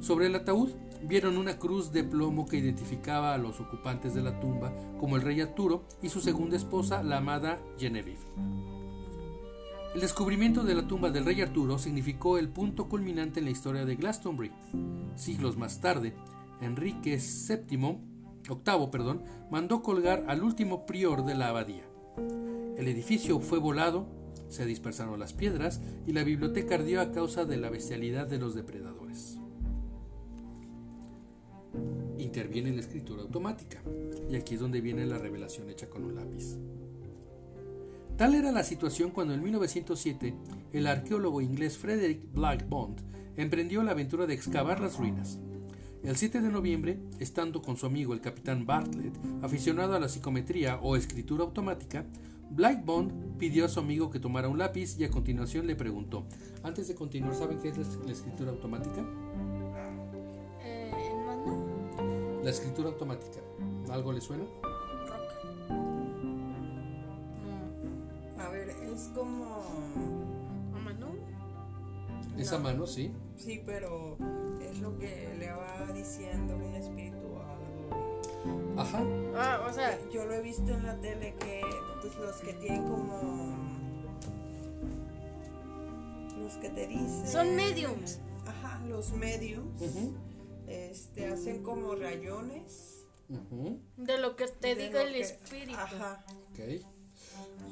Sobre 0.00 0.26
el 0.26 0.34
ataúd 0.34 0.70
vieron 1.02 1.36
una 1.36 1.58
cruz 1.58 1.92
de 1.92 2.04
plomo 2.04 2.46
que 2.46 2.58
identificaba 2.58 3.34
a 3.34 3.38
los 3.38 3.60
ocupantes 3.60 4.14
de 4.14 4.22
la 4.22 4.40
tumba 4.40 4.72
como 4.98 5.16
el 5.16 5.22
rey 5.22 5.40
Arturo 5.40 5.84
y 6.02 6.08
su 6.08 6.20
segunda 6.20 6.56
esposa, 6.56 7.02
la 7.02 7.18
amada 7.18 7.58
Genevieve. 7.78 8.20
El 9.94 10.00
descubrimiento 10.00 10.62
de 10.62 10.74
la 10.74 10.86
tumba 10.86 11.10
del 11.10 11.24
rey 11.24 11.40
Arturo 11.40 11.78
significó 11.78 12.36
el 12.38 12.48
punto 12.48 12.88
culminante 12.88 13.40
en 13.40 13.46
la 13.46 13.50
historia 13.50 13.86
de 13.86 13.96
Glastonbury. 13.96 14.52
Siglos 15.14 15.56
más 15.56 15.80
tarde, 15.80 16.14
Enrique 16.60 17.18
VII, 17.18 17.98
octavo, 18.50 18.90
perdón, 18.90 19.22
mandó 19.50 19.82
colgar 19.82 20.24
al 20.28 20.42
último 20.42 20.84
prior 20.84 21.24
de 21.24 21.34
la 21.34 21.48
abadía. 21.48 21.84
El 22.76 22.88
edificio 22.88 23.40
fue 23.40 23.58
volado, 23.58 24.06
se 24.48 24.66
dispersaron 24.66 25.18
las 25.18 25.32
piedras 25.32 25.80
y 26.06 26.12
la 26.12 26.24
biblioteca 26.24 26.74
ardió 26.74 27.00
a 27.00 27.10
causa 27.10 27.44
de 27.46 27.56
la 27.56 27.70
bestialidad 27.70 28.26
de 28.26 28.38
los 28.38 28.54
depredadores. 28.54 29.38
Interviene 32.26 32.72
la 32.72 32.80
escritura 32.80 33.22
automática, 33.22 33.80
y 34.28 34.34
aquí 34.34 34.54
es 34.54 34.60
donde 34.60 34.80
viene 34.80 35.06
la 35.06 35.16
revelación 35.16 35.70
hecha 35.70 35.88
con 35.88 36.04
un 36.04 36.16
lápiz. 36.16 36.58
Tal 38.16 38.34
era 38.34 38.50
la 38.50 38.64
situación 38.64 39.10
cuando 39.10 39.32
en 39.32 39.44
1907 39.44 40.34
el 40.72 40.88
arqueólogo 40.88 41.40
inglés 41.40 41.78
Frederick 41.78 42.20
Black 42.32 42.68
Bond 42.68 43.00
emprendió 43.36 43.84
la 43.84 43.92
aventura 43.92 44.26
de 44.26 44.34
excavar 44.34 44.80
las 44.80 44.98
ruinas. 44.98 45.38
El 46.02 46.16
7 46.16 46.40
de 46.40 46.50
noviembre, 46.50 46.98
estando 47.20 47.62
con 47.62 47.76
su 47.76 47.86
amigo 47.86 48.12
el 48.12 48.20
capitán 48.20 48.66
Bartlett, 48.66 49.14
aficionado 49.42 49.94
a 49.94 50.00
la 50.00 50.08
psicometría 50.08 50.80
o 50.82 50.96
escritura 50.96 51.44
automática, 51.44 52.04
Black 52.50 52.84
Bond 52.84 53.38
pidió 53.38 53.66
a 53.66 53.68
su 53.68 53.78
amigo 53.78 54.10
que 54.10 54.18
tomara 54.18 54.48
un 54.48 54.58
lápiz 54.58 54.98
y 54.98 55.04
a 55.04 55.10
continuación 55.10 55.68
le 55.68 55.76
preguntó, 55.76 56.26
antes 56.64 56.88
de 56.88 56.96
continuar, 56.96 57.36
¿saben 57.36 57.60
qué 57.60 57.68
es 57.68 57.78
la 57.78 58.12
escritura 58.12 58.50
automática? 58.50 59.04
La 62.46 62.52
escritura 62.52 62.88
automática, 62.90 63.40
¿algo 63.90 64.12
le 64.12 64.20
suena? 64.20 64.44
Rock. 64.44 65.68
No. 68.38 68.40
A 68.40 68.48
ver, 68.50 68.70
es 68.70 69.10
como. 69.12 69.64
¿A 70.72 70.78
mano? 70.78 71.08
Esa 72.38 72.58
No. 72.58 72.62
mano, 72.62 72.86
sí. 72.86 73.10
Sí, 73.36 73.60
pero 73.66 74.16
es 74.60 74.78
lo 74.78 74.96
que 74.96 75.34
le 75.40 75.50
va 75.50 75.90
diciendo 75.92 76.54
un 76.56 76.72
espíritu 76.76 77.16
o 77.34 77.42
algo. 77.42 78.80
Ajá. 78.80 79.02
Ah, 79.36 79.66
o 79.68 79.72
sea, 79.72 79.98
Yo 80.12 80.24
lo 80.24 80.34
he 80.34 80.40
visto 80.40 80.72
en 80.72 80.86
la 80.86 80.94
tele 81.00 81.34
que 81.40 81.62
pues, 82.00 82.14
los 82.16 82.36
que 82.36 82.52
tienen 82.52 82.84
como. 82.84 83.56
Los 86.40 86.52
que 86.58 86.68
te 86.70 86.86
dicen. 86.86 87.26
son 87.26 87.56
mediums. 87.56 88.20
Ajá, 88.46 88.80
los 88.86 89.10
mediums. 89.14 89.82
Ujú, 89.82 90.14
Este, 90.68 91.26
hacen 91.28 91.62
como 91.62 91.94
rayones. 91.94 93.04
De 93.96 94.18
lo 94.18 94.36
que 94.36 94.46
te 94.46 94.74
diga 94.74 95.02
el 95.02 95.12
que- 95.14 95.20
espíritu. 95.20 95.74
Ajá. 95.78 96.24
ok. 96.50 96.58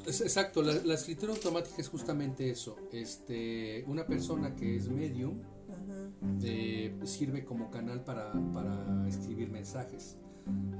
Es- 0.06 0.20
exacto, 0.20 0.62
la, 0.62 0.74
la 0.84 0.94
escritura 0.94 1.32
automática 1.32 1.76
es 1.78 1.88
justamente 1.88 2.50
eso. 2.50 2.76
Este, 2.92 3.84
una 3.86 4.06
persona 4.06 4.54
que 4.56 4.76
es 4.76 4.88
medium 4.88 5.40
eh, 6.42 6.94
sirve 7.04 7.44
como 7.44 7.70
canal 7.70 8.02
para, 8.04 8.32
para 8.52 9.06
escribir 9.08 9.50
mensajes. 9.50 10.16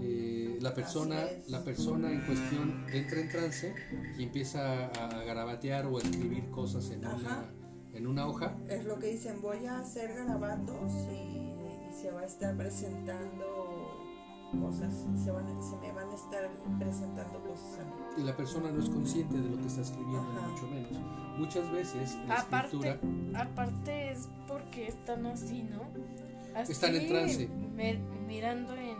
Eh, 0.00 0.58
la 0.60 0.74
persona 0.74 1.24
la 1.48 1.64
persona 1.64 2.12
en 2.12 2.20
cuestión 2.26 2.84
entra 2.92 3.20
en 3.20 3.30
trance 3.30 3.74
y 4.18 4.22
empieza 4.24 4.88
a, 4.88 5.24
garabatear 5.24 5.86
o 5.86 5.96
a 5.96 6.02
escribir 6.02 6.50
cosas 6.50 6.90
en 6.90 6.98
una, 7.06 7.50
en 7.94 8.06
una 8.06 8.26
hoja 8.28 8.58
Es 8.68 8.84
lo 8.84 8.98
que 8.98 9.06
dicen, 9.12 9.40
voy 9.40 9.64
a 9.64 9.78
hacer 9.78 10.12
garabatos 10.14 10.92
y 11.10 11.53
se 12.04 12.10
va 12.10 12.20
a 12.20 12.24
estar 12.26 12.54
presentando 12.54 13.46
cosas, 14.60 14.92
se, 15.24 15.30
van, 15.30 15.46
a- 15.46 15.62
se 15.62 15.74
me 15.78 15.90
van 15.90 16.10
a 16.10 16.14
estar 16.14 16.50
presentando 16.78 17.38
cosas 17.40 17.78
a 17.80 17.84
mí. 17.84 17.92
y 18.18 18.22
la 18.24 18.36
persona 18.36 18.70
no 18.70 18.82
es 18.82 18.90
consciente 18.90 19.38
de 19.40 19.48
lo 19.48 19.56
que 19.56 19.66
está 19.68 19.80
escribiendo, 19.80 20.22
ni 20.34 20.38
Ajá. 20.38 20.48
mucho 20.48 20.66
menos. 20.68 20.92
Muchas 21.38 21.72
veces 21.72 22.14
la 22.28 22.40
Aparte, 22.40 22.76
escritura 22.76 23.42
aparte 23.42 24.12
es 24.12 24.28
porque 24.46 24.86
están 24.88 25.24
así, 25.24 25.62
¿no? 25.62 25.80
Así, 26.54 26.72
Están 26.72 26.94
en 26.94 27.08
trance. 27.08 27.48
me- 27.74 27.98
mirando 28.28 28.74
en, 28.74 28.96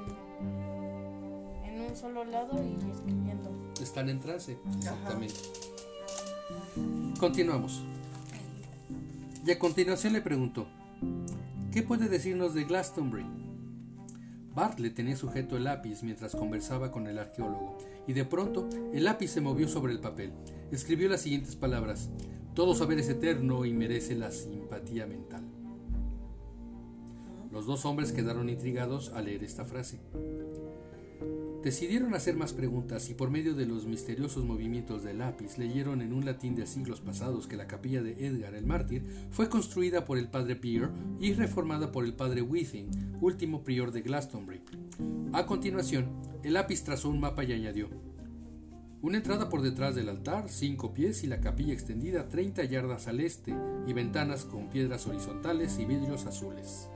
en 1.67 1.81
un 1.83 1.95
solo 1.95 2.25
lado 2.25 2.55
y 2.65 2.91
escribiendo. 2.91 3.51
están 3.83 4.09
en 4.09 4.19
trance, 4.21 4.57
exactamente. 4.79 5.35
Continuamos. 7.21 7.83
Y 9.47 9.51
a 9.51 9.59
continuación 9.59 10.15
le 10.15 10.23
preguntó, 10.23 10.67
¿qué 11.75 11.83
puede 11.83 12.09
decirnos 12.09 12.55
de 12.55 12.63
Glastonbury? 12.63 13.27
Bartlett 14.55 14.95
tenía 14.95 15.17
sujeto 15.17 15.57
el 15.57 15.65
lápiz 15.65 16.05
mientras 16.05 16.37
conversaba 16.37 16.93
con 16.93 17.09
el 17.09 17.19
arqueólogo, 17.19 17.79
y 18.07 18.13
de 18.13 18.25
pronto 18.25 18.69
el 18.93 19.03
lápiz 19.03 19.33
se 19.33 19.41
movió 19.41 19.67
sobre 19.67 19.93
el 19.93 19.99
papel. 19.99 20.33
Escribió 20.71 21.09
las 21.09 21.23
siguientes 21.23 21.57
palabras, 21.57 22.11
Todo 22.55 22.77
saber 22.77 23.01
es 23.01 23.09
eterno 23.09 23.65
y 23.65 23.73
merece 23.73 24.15
la 24.15 24.31
simpatía 24.31 25.09
mental. 25.09 25.43
Los 27.51 27.67
dos 27.67 27.85
hombres 27.87 28.13
quedaron 28.13 28.49
intrigados 28.49 29.11
al 29.13 29.25
leer 29.25 29.43
esta 29.43 29.65
frase. 29.65 29.99
Decidieron 31.65 32.13
hacer 32.13 32.37
más 32.37 32.53
preguntas 32.53 33.09
y 33.09 33.15
por 33.15 33.31
medio 33.31 33.55
de 33.55 33.65
los 33.65 33.87
misteriosos 33.87 34.45
movimientos 34.45 35.03
del 35.03 35.21
lápiz 35.21 35.57
leyeron 35.57 36.03
en 36.03 36.13
un 36.13 36.27
latín 36.27 36.55
de 36.55 36.67
siglos 36.67 37.01
pasados 37.01 37.47
que 37.47 37.57
la 37.57 37.67
capilla 37.67 38.03
de 38.03 38.27
Edgar 38.27 38.55
el 38.55 38.67
mártir 38.67 39.03
fue 39.31 39.49
construida 39.49 40.05
por 40.05 40.19
el 40.19 40.29
padre 40.29 40.57
Peer 40.57 40.91
y 41.19 41.33
reformada 41.33 41.91
por 41.91 42.05
el 42.05 42.13
padre 42.13 42.43
Withing, 42.43 43.17
último 43.23 43.65
prior 43.65 43.93
de 43.93 44.03
Glastonbury. 44.03 44.61
A 45.33 45.47
continuación, 45.47 46.21
el 46.43 46.53
lápiz 46.53 46.85
trazó 46.85 47.09
un 47.09 47.21
mapa 47.21 47.45
y 47.45 47.55
añadió 47.55 47.89
una 49.01 49.17
entrada 49.17 49.49
por 49.49 49.63
detrás 49.63 49.95
del 49.95 50.11
altar, 50.11 50.51
cinco 50.51 50.93
pies 50.93 51.25
y 51.25 51.29
la 51.29 51.41
capilla 51.41 51.73
extendida 51.73 52.29
30 52.29 52.65
yardas 52.65 53.09
al 53.09 53.21
este 53.21 53.55
y 53.87 53.93
ventanas 53.95 54.45
con 54.45 54.69
piedras 54.69 55.07
horizontales 55.07 55.79
y 55.79 55.87
vidrios 55.87 56.27
azules. 56.27 56.91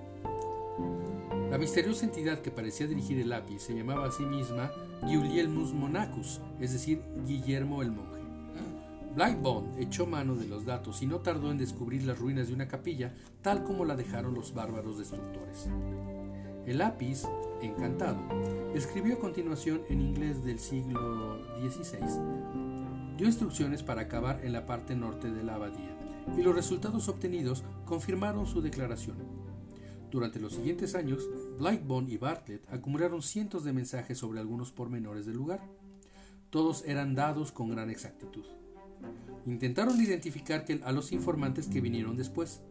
La 1.50 1.58
misteriosa 1.58 2.04
entidad 2.04 2.40
que 2.40 2.50
parecía 2.50 2.86
dirigir 2.86 3.18
el 3.18 3.30
lápiz 3.30 3.60
se 3.62 3.74
llamaba 3.74 4.06
a 4.06 4.12
sí 4.12 4.24
misma 4.24 4.70
Gulielmus 5.02 5.72
Monacus, 5.72 6.40
es 6.60 6.72
decir, 6.72 7.00
Guillermo 7.26 7.82
el 7.82 7.92
monje. 7.92 8.18
Blight 9.14 9.40
Bond 9.40 9.78
echó 9.78 10.06
mano 10.06 10.36
de 10.36 10.46
los 10.46 10.64
datos 10.64 11.02
y 11.02 11.06
no 11.06 11.20
tardó 11.20 11.50
en 11.50 11.58
descubrir 11.58 12.04
las 12.04 12.18
ruinas 12.18 12.48
de 12.48 12.54
una 12.54 12.68
capilla 12.68 13.14
tal 13.42 13.64
como 13.64 13.84
la 13.84 13.96
dejaron 13.96 14.34
los 14.34 14.54
bárbaros 14.54 14.98
destructores. 14.98 15.68
El 16.66 16.78
lápiz, 16.78 17.22
encantado, 17.62 18.18
escribió 18.74 19.14
a 19.14 19.18
continuación 19.18 19.80
en 19.88 20.02
inglés 20.02 20.44
del 20.44 20.58
siglo 20.58 21.38
XVI. 21.62 23.16
Dio 23.16 23.26
instrucciones 23.26 23.82
para 23.82 24.02
acabar 24.02 24.44
en 24.44 24.52
la 24.52 24.66
parte 24.66 24.94
norte 24.94 25.30
de 25.30 25.42
la 25.42 25.54
abadía 25.54 25.96
y 26.36 26.42
los 26.42 26.54
resultados 26.54 27.08
obtenidos 27.08 27.64
confirmaron 27.86 28.46
su 28.46 28.60
declaración. 28.60 29.37
Durante 30.10 30.40
los 30.40 30.54
siguientes 30.54 30.94
años, 30.94 31.28
Blightbone 31.58 32.10
y 32.10 32.16
Bartlett 32.16 32.66
acumularon 32.72 33.22
cientos 33.22 33.64
de 33.64 33.72
mensajes 33.72 34.16
sobre 34.16 34.40
algunos 34.40 34.72
pormenores 34.72 35.26
del 35.26 35.36
lugar. 35.36 35.60
Todos 36.50 36.82
eran 36.86 37.14
dados 37.14 37.52
con 37.52 37.68
gran 37.68 37.90
exactitud. 37.90 38.44
Intentaron 39.44 40.00
identificar 40.00 40.64
a 40.82 40.92
los 40.92 41.12
informantes 41.12 41.68
que 41.68 41.82
vinieron 41.82 42.16
después. 42.16 42.62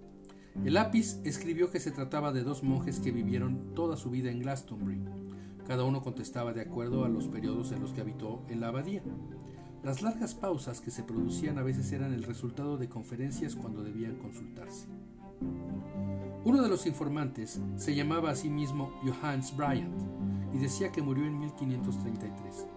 El 0.66 0.74
lápiz 0.74 1.20
escribió 1.24 1.70
que 1.70 1.80
se 1.80 1.92
trataba 1.92 2.34
de 2.34 2.44
dos 2.44 2.64
monjes 2.64 3.00
que 3.00 3.12
vivieron 3.12 3.76
toda 3.76 3.98
su 3.98 4.10
vida 4.10 4.32
en 4.32 4.40
Glastonbury. 4.40 5.00
Cada 5.68 5.84
uno 5.84 6.02
contestaba 6.02 6.54
de 6.54 6.62
acuerdo 6.62 7.06
a 7.06 7.10
los 7.10 7.28
periodos 7.28 7.72
en 7.72 7.82
los 7.82 7.94
que 7.94 8.02
habitó 8.02 8.44
en 8.50 8.62
la 8.62 8.70
abadía. 8.70 9.04
Las 9.84 10.02
largas 10.02 10.34
pausas 10.34 10.82
que 10.82 10.90
se 10.90 11.04
producían 11.04 11.60
a 11.60 11.64
veces 11.64 11.92
eran 11.92 12.14
el 12.14 12.24
resultado 12.24 12.78
de 12.78 12.90
conferencias 12.90 13.56
cuando 13.56 13.84
debían 13.84 14.16
consultarse. 14.16 14.88
Uno 16.44 16.62
de 16.62 16.70
los 16.70 16.86
informantes 16.86 17.60
se 17.76 17.96
llamaba 17.96 18.32
a 18.32 18.36
sí 18.36 18.50
mismo 18.50 18.94
Johannes 19.04 19.56
Bryant 19.56 19.94
y 20.54 20.58
decía 20.60 20.92
que 20.92 21.02
murió 21.02 21.26
en 21.26 21.40
1533. 21.40 22.68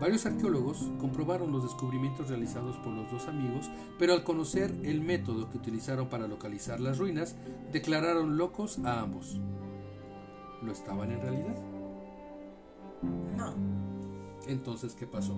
Varios 0.00 0.26
arqueólogos 0.26 0.90
comprobaron 1.00 1.52
los 1.52 1.62
descubrimientos 1.62 2.28
realizados 2.28 2.76
por 2.78 2.92
los 2.92 3.10
dos 3.10 3.28
amigos, 3.28 3.70
pero 3.98 4.12
al 4.12 4.24
conocer 4.24 4.74
el 4.82 5.00
método 5.00 5.48
que 5.50 5.58
utilizaron 5.58 6.08
para 6.08 6.26
localizar 6.26 6.80
las 6.80 6.98
ruinas, 6.98 7.36
declararon 7.72 8.36
locos 8.36 8.80
a 8.80 9.00
ambos. 9.00 9.40
¿Lo 10.62 10.72
estaban 10.72 11.12
en 11.12 11.20
realidad? 11.20 11.56
No. 13.36 13.54
Entonces, 14.48 14.94
¿qué 14.94 15.06
pasó? 15.06 15.34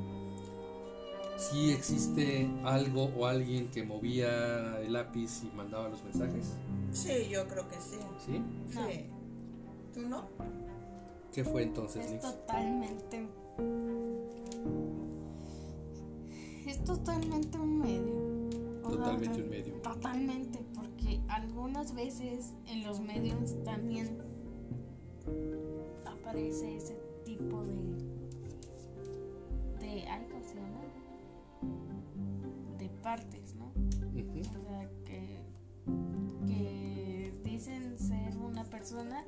Si 1.36 1.70
existe 1.70 2.48
algo 2.64 3.10
o 3.16 3.26
alguien 3.26 3.68
que 3.70 3.82
movía 3.84 4.80
el 4.80 4.92
lápiz 4.92 5.42
y 5.44 5.54
mandaba 5.56 5.88
los 5.88 6.02
mensajes. 6.04 6.54
Sí, 6.92 7.28
yo 7.30 7.46
creo 7.46 7.68
que 7.68 7.76
sí. 7.76 7.98
¿Sí? 8.24 8.38
No. 8.74 8.86
Sí. 8.88 9.06
¿Tú 9.94 10.00
no? 10.08 10.24
¿Qué 11.32 11.44
fue 11.44 11.62
entonces, 11.64 12.10
Es 12.10 12.20
totalmente. 12.22 13.28
Es 16.66 16.82
totalmente 16.84 17.58
un 17.58 17.78
medio. 17.78 18.26
O 18.84 18.88
Totalmente 18.90 19.38
to- 19.38 19.44
un 19.44 19.50
medio. 19.50 19.74
Totalmente, 19.82 20.58
porque 20.74 21.20
algunas 21.28 21.94
veces 21.94 22.52
en 22.66 22.84
los 22.84 23.00
medios 23.00 23.62
también 23.64 24.18
aparece 26.06 26.76
ese 26.76 26.96
tipo 27.24 27.62
de. 27.62 27.74
de. 29.86 30.08
Partes, 33.06 33.54
¿no? 33.54 33.66
O 33.66 34.64
sea, 34.64 34.90
que, 35.04 35.38
que 36.44 37.32
dicen 37.44 37.96
ser 37.96 38.36
una 38.36 38.64
persona 38.64 39.24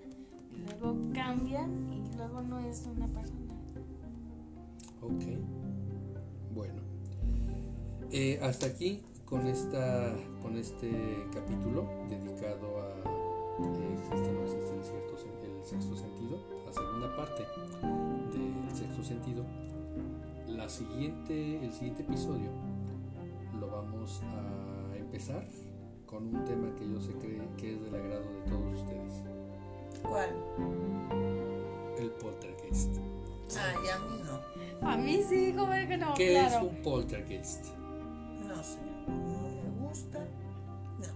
y 0.50 0.68
luego 0.68 0.96
cambian 1.14 1.88
y 1.92 2.16
luego 2.16 2.42
no 2.42 2.58
es 2.58 2.88
una 2.92 3.06
persona. 3.06 3.54
Ok. 5.00 5.22
Bueno. 6.52 6.82
Eh, 8.10 8.40
hasta 8.42 8.66
aquí 8.66 9.00
con 9.24 9.46
esta 9.46 10.12
con 10.42 10.56
este 10.56 10.90
capítulo 11.32 11.86
dedicado 12.08 12.80
a 12.80 12.88
eh, 13.62 13.94
existe 13.96 14.28
o 14.28 14.32
no 14.32 14.42
existe 14.42 14.76
el, 14.76 14.84
cierto, 14.84 15.16
el 15.60 15.64
sexto 15.64 15.96
sentido, 15.96 16.40
la 16.66 16.72
segunda 16.72 17.16
parte 17.16 17.44
del 18.36 18.76
sexto 18.76 19.04
sentido. 19.04 19.44
La 20.48 20.68
siguiente, 20.68 21.64
el 21.64 21.72
siguiente 21.72 22.02
episodio 22.02 22.67
vamos 23.80 24.20
a 24.22 24.96
empezar 24.96 25.46
con 26.06 26.34
un 26.34 26.44
tema 26.44 26.74
que 26.74 26.88
yo 26.90 27.00
sé 27.00 27.12
que, 27.18 27.40
que 27.56 27.74
es 27.74 27.82
del 27.82 27.94
agrado 27.94 28.22
de 28.22 28.40
todos 28.50 28.80
ustedes, 28.80 29.14
¿Cuál? 30.02 30.30
el 31.98 32.10
poltergeist. 32.12 32.96
Ah, 33.56 33.74
y 33.84 33.88
a 33.88 33.98
mí 33.98 34.22
no. 34.24 34.88
A 34.88 34.96
mí 34.96 35.20
sí, 35.28 35.52
como 35.56 35.72
es 35.74 35.88
que 35.88 35.96
no, 35.96 36.14
¿Qué 36.14 36.30
claro. 36.32 36.56
es 36.56 36.62
un 36.72 36.82
poltergeist? 36.82 37.64
No 38.46 38.62
sé. 38.62 38.78
No 39.06 39.48
me 39.50 39.88
gusta. 39.88 40.26
No. 40.98 41.06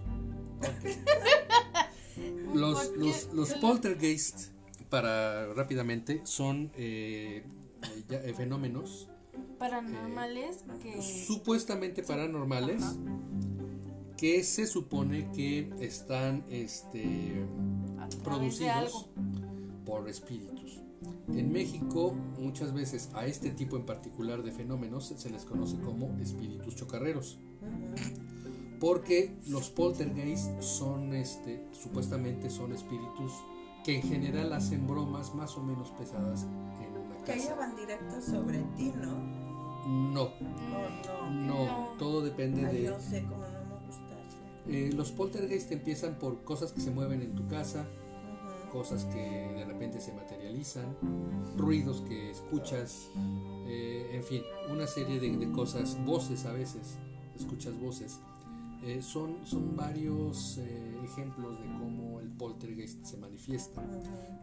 Los, 2.53 2.87
¿Por 2.89 2.97
los, 2.97 3.33
los 3.33 3.53
poltergeist, 3.55 4.49
para 4.89 5.51
rápidamente, 5.53 6.21
son 6.25 6.71
eh, 6.75 7.43
eh, 7.81 8.03
ya- 8.07 8.21
eh, 8.23 8.33
fenómenos 8.35 9.09
Paranormales 9.57 10.63
que. 10.81 11.01
supuestamente 11.01 12.03
paranormales 12.03 12.83
Ajá. 12.83 12.95
que 14.17 14.43
se 14.43 14.67
supone 14.67 15.29
que 15.31 15.71
están 15.79 16.43
este, 16.49 17.45
producidos 18.23 19.09
por 19.85 20.07
espíritus. 20.09 20.79
En 21.29 21.51
México, 21.51 22.13
muchas 22.39 22.73
veces 22.73 23.09
a 23.13 23.25
este 23.25 23.49
tipo 23.51 23.75
en 23.77 23.85
particular 23.85 24.43
de 24.43 24.51
fenómenos 24.51 25.13
se 25.17 25.29
les 25.29 25.43
conoce 25.45 25.77
como 25.79 26.15
espíritus 26.19 26.75
chocarreros. 26.75 27.39
Porque 28.79 29.35
los 29.47 29.69
poltergeist 29.69 30.61
son, 30.61 31.13
este, 31.13 31.65
supuestamente 31.71 32.49
son 32.49 32.73
espíritus 32.73 33.31
que 33.85 33.95
en 33.97 34.03
general 34.03 34.51
hacen 34.53 34.85
bromas 34.87 35.33
más 35.35 35.57
o 35.57 35.63
menos 35.63 35.91
pesadas 35.91 36.43
en 36.43 36.95
una 36.97 37.23
Que 37.25 37.33
ellos 37.33 37.45
casa. 37.47 37.55
van 37.55 37.75
directo 37.75 38.21
sobre 38.21 38.59
ti, 38.77 38.91
¿no? 39.01 39.42
No, 39.87 40.31
no. 40.41 41.29
no, 41.29 41.65
No. 41.65 41.95
todo 41.99 42.21
depende 42.21 42.65
Ay, 42.65 42.77
de... 42.77 42.83
yo 42.83 42.99
sé 42.99 43.23
cómo 43.23 43.41
no 43.43 43.75
me 43.79 43.85
gusta 43.85 44.19
eso. 44.27 44.37
Eh, 44.67 44.91
los 44.95 45.11
poltergeist 45.11 45.71
empiezan 45.71 46.15
por 46.15 46.43
cosas 46.43 46.71
que 46.71 46.81
se 46.81 46.91
mueven 46.91 47.21
en 47.21 47.35
tu 47.35 47.47
casa, 47.47 47.85
cosas 48.71 49.05
que 49.05 49.19
de 49.55 49.65
repente 49.65 49.99
se 50.01 50.13
materializan, 50.13 50.85
ruidos 51.57 52.01
que 52.01 52.31
escuchas, 52.31 53.09
eh, 53.67 54.11
en 54.13 54.23
fin, 54.23 54.41
una 54.71 54.87
serie 54.87 55.19
de, 55.19 55.37
de 55.37 55.51
cosas, 55.51 55.97
voces 56.05 56.45
a 56.45 56.53
veces, 56.53 56.97
escuchas 57.35 57.79
voces. 57.79 58.19
Eh, 58.85 59.01
son, 59.01 59.37
son 59.45 59.75
varios 59.77 60.59
ejemplos 61.03 61.57
de 61.59 61.65
cómo 61.77 62.19
el 62.19 62.29
poltergeist 62.31 63.05
se 63.05 63.15
manifiesta. 63.17 63.81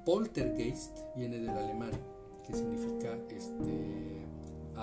Poltergeist 0.07 0.97
viene 1.17 1.39
del 1.41 1.51
alemán, 1.51 1.91
que 2.47 2.55
significa 2.55 3.19
este, 3.31 4.25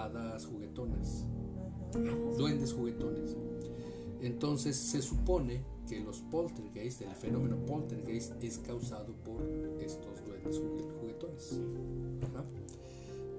hadas 0.04 0.46
juguetonas, 0.46 1.26
duendes 2.38 2.74
juguetones. 2.74 3.36
Entonces 4.22 4.76
se 4.76 5.02
supone 5.02 5.62
que 5.88 6.00
los 6.00 6.20
poltergeist, 6.22 7.02
el 7.02 7.16
fenómeno 7.16 7.58
poltergeist, 7.66 8.42
es 8.44 8.58
causado 8.60 9.14
por 9.24 9.42
estos 9.80 10.24
duendes 10.26 10.60
jugue- 10.60 10.92
juguetones. 11.00 11.60
Ajá. 12.24 12.44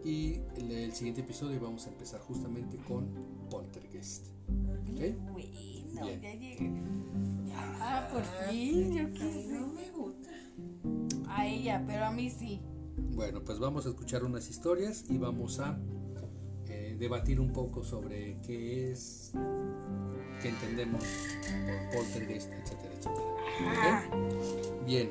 Y 0.05 0.41
el, 0.57 0.71
el 0.71 0.93
siguiente 0.93 1.21
episodio 1.23 1.61
vamos 1.61 1.87
a 1.87 1.91
empezar 1.91 2.21
justamente 2.21 2.77
con 2.79 3.09
poltergeist. 3.51 4.29
¿ok? 4.49 5.17
Bueno, 5.33 5.35
Bien. 5.35 6.21
ya 6.23 6.33
llegué. 6.35 6.83
Ah, 7.81 8.09
por 8.13 8.23
fin, 8.49 8.95
yo 8.95 9.11
quise. 9.13 9.49
no 9.59 9.67
me 9.69 9.91
gusta. 9.91 10.31
A 11.29 11.47
ella, 11.47 11.85
pero 11.87 12.05
a 12.07 12.11
mí 12.13 12.31
sí. 12.31 12.61
Bueno, 13.15 13.43
pues 13.43 13.59
vamos 13.59 13.85
a 13.87 13.89
escuchar 13.91 14.25
unas 14.25 14.49
historias 14.49 15.05
y 15.11 15.19
vamos 15.19 15.59
a 15.59 15.79
debatir 16.99 17.41
un 17.41 17.53
poco 17.53 17.85
sobre 17.85 18.37
qué 18.47 18.91
es, 18.91 19.33
qué 20.43 20.49
entendemos 20.49 21.05
por 21.93 22.01
poltergeist, 22.01 22.53
etcétera, 22.53 22.95
etcétera. 22.95 24.11
¿Ok? 24.11 24.87
Bien, 24.87 25.11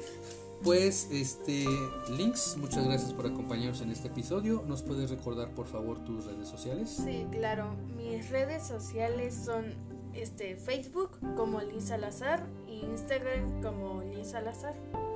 pues 0.64 1.08
este 1.12 1.66
Links, 2.10 2.58
muchas 2.58 2.86
gracias 2.86 3.14
por 3.14 3.28
acompañarnos 3.28 3.82
en 3.82 3.92
este 3.92 4.08
episodio. 4.08 4.64
¿Nos 4.68 4.82
puedes 4.82 5.10
recordar 5.10 5.54
por 5.54 5.68
favor 5.68 6.04
tus 6.04 6.26
redes 6.26 6.48
sociales? 6.48 6.90
Sí, 6.90 7.26
claro. 7.32 7.76
Mis 7.96 8.30
redes 8.30 8.66
sociales 8.66 9.36
son 9.36 9.66
este 10.14 10.56
Facebook 10.56 11.12
como 11.36 11.62
Liz 11.62 11.86
Salazar 11.86 12.46
y 12.68 12.80
Instagram 12.86 13.62
como 13.62 14.02
Liz 14.02 14.32
Salazar. 14.32 14.76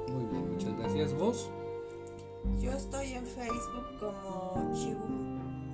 Muy 0.09 0.25
bien, 0.25 0.51
muchas 0.53 0.77
gracias. 0.77 1.13
¿Vos? 1.15 1.49
Yo 2.59 2.71
estoy 2.71 3.13
en 3.13 3.25
Facebook 3.25 3.99
como 3.99 4.71
Chibu 4.73 5.20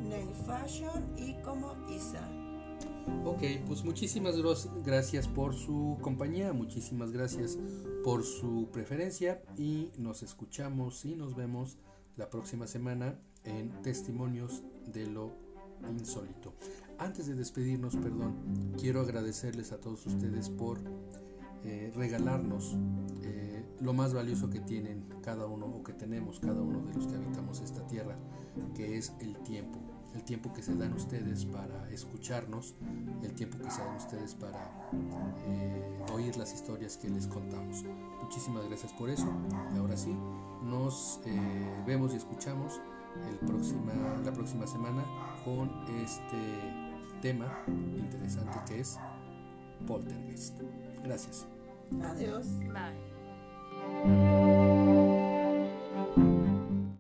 Nail 0.10 0.34
Fashion 0.46 1.14
y 1.18 1.34
como 1.42 1.76
Isa. 1.90 2.28
Ok, 3.26 3.44
pues 3.66 3.84
muchísimas 3.84 4.36
gracias 4.84 5.28
por 5.28 5.54
su 5.54 5.98
compañía, 6.02 6.54
muchísimas 6.54 7.12
gracias 7.12 7.58
por 8.04 8.24
su 8.24 8.70
preferencia 8.72 9.42
y 9.58 9.92
nos 9.98 10.24
escuchamos 10.24 11.06
y 11.06 11.16
nos 11.16 11.36
vemos 11.36 11.78
la 12.16 12.30
próxima 12.30 12.68
semana 12.68 13.20
en 13.44 13.72
Testimonios 13.82 14.64
de 14.86 15.08
lo 15.08 15.32
Insólito. 15.90 16.54
Antes 16.98 17.28
de 17.28 17.36
despedirnos, 17.36 17.96
perdón, 17.96 18.74
quiero 18.80 19.02
agradecerles 19.02 19.72
a 19.72 19.80
todos 19.80 20.06
ustedes 20.06 20.50
por 20.50 20.80
eh, 21.64 21.92
regalarnos 21.96 22.76
eh, 23.24 23.64
lo 23.82 23.94
más 23.94 24.14
valioso 24.14 24.50
que 24.50 24.60
tienen 24.60 25.06
cada 25.22 25.46
uno 25.46 25.66
o 25.68 25.84
que 25.84 25.94
tenemos 25.94 26.40
cada 26.40 26.62
uno 26.62 26.82
de 26.82 26.94
los 26.94 27.08
que 27.08 27.16
habitamos 27.16 27.62
esta 27.62 27.86
tierra, 27.88 28.18
que 28.76 28.98
es 28.98 29.14
el 29.20 29.38
tiempo. 29.44 29.80
El 30.18 30.24
tiempo 30.24 30.52
que 30.52 30.64
se 30.64 30.76
dan 30.76 30.94
ustedes 30.94 31.46
para 31.46 31.88
escucharnos, 31.92 32.74
el 33.22 33.34
tiempo 33.36 33.60
que 33.60 33.70
se 33.70 33.82
dan 33.82 33.96
ustedes 33.96 34.34
para 34.34 34.90
eh, 35.48 36.00
oír 36.12 36.36
las 36.38 36.56
historias 36.56 36.98
que 36.98 37.08
les 37.08 37.28
contamos. 37.28 37.86
Muchísimas 38.24 38.68
gracias 38.68 38.92
por 38.94 39.12
eso. 39.12 39.32
Y 39.76 39.78
ahora 39.78 39.96
sí, 39.96 40.18
nos 40.64 41.22
eh, 41.26 41.84
vemos 41.86 42.16
y 42.16 42.18
escuchamos 42.18 42.82
el 43.30 43.38
próxima, 43.46 43.94
la 44.26 44.34
próxima 44.34 44.66
semana 44.66 45.06
con 45.46 45.70
este 46.04 46.38
tema 47.22 47.64
interesante 47.68 48.58
que 48.68 48.80
es 48.80 48.98
Poltergeist. 49.86 50.60
Gracias. 51.04 51.46
Adiós. 52.02 52.48
Bye. 52.74 52.98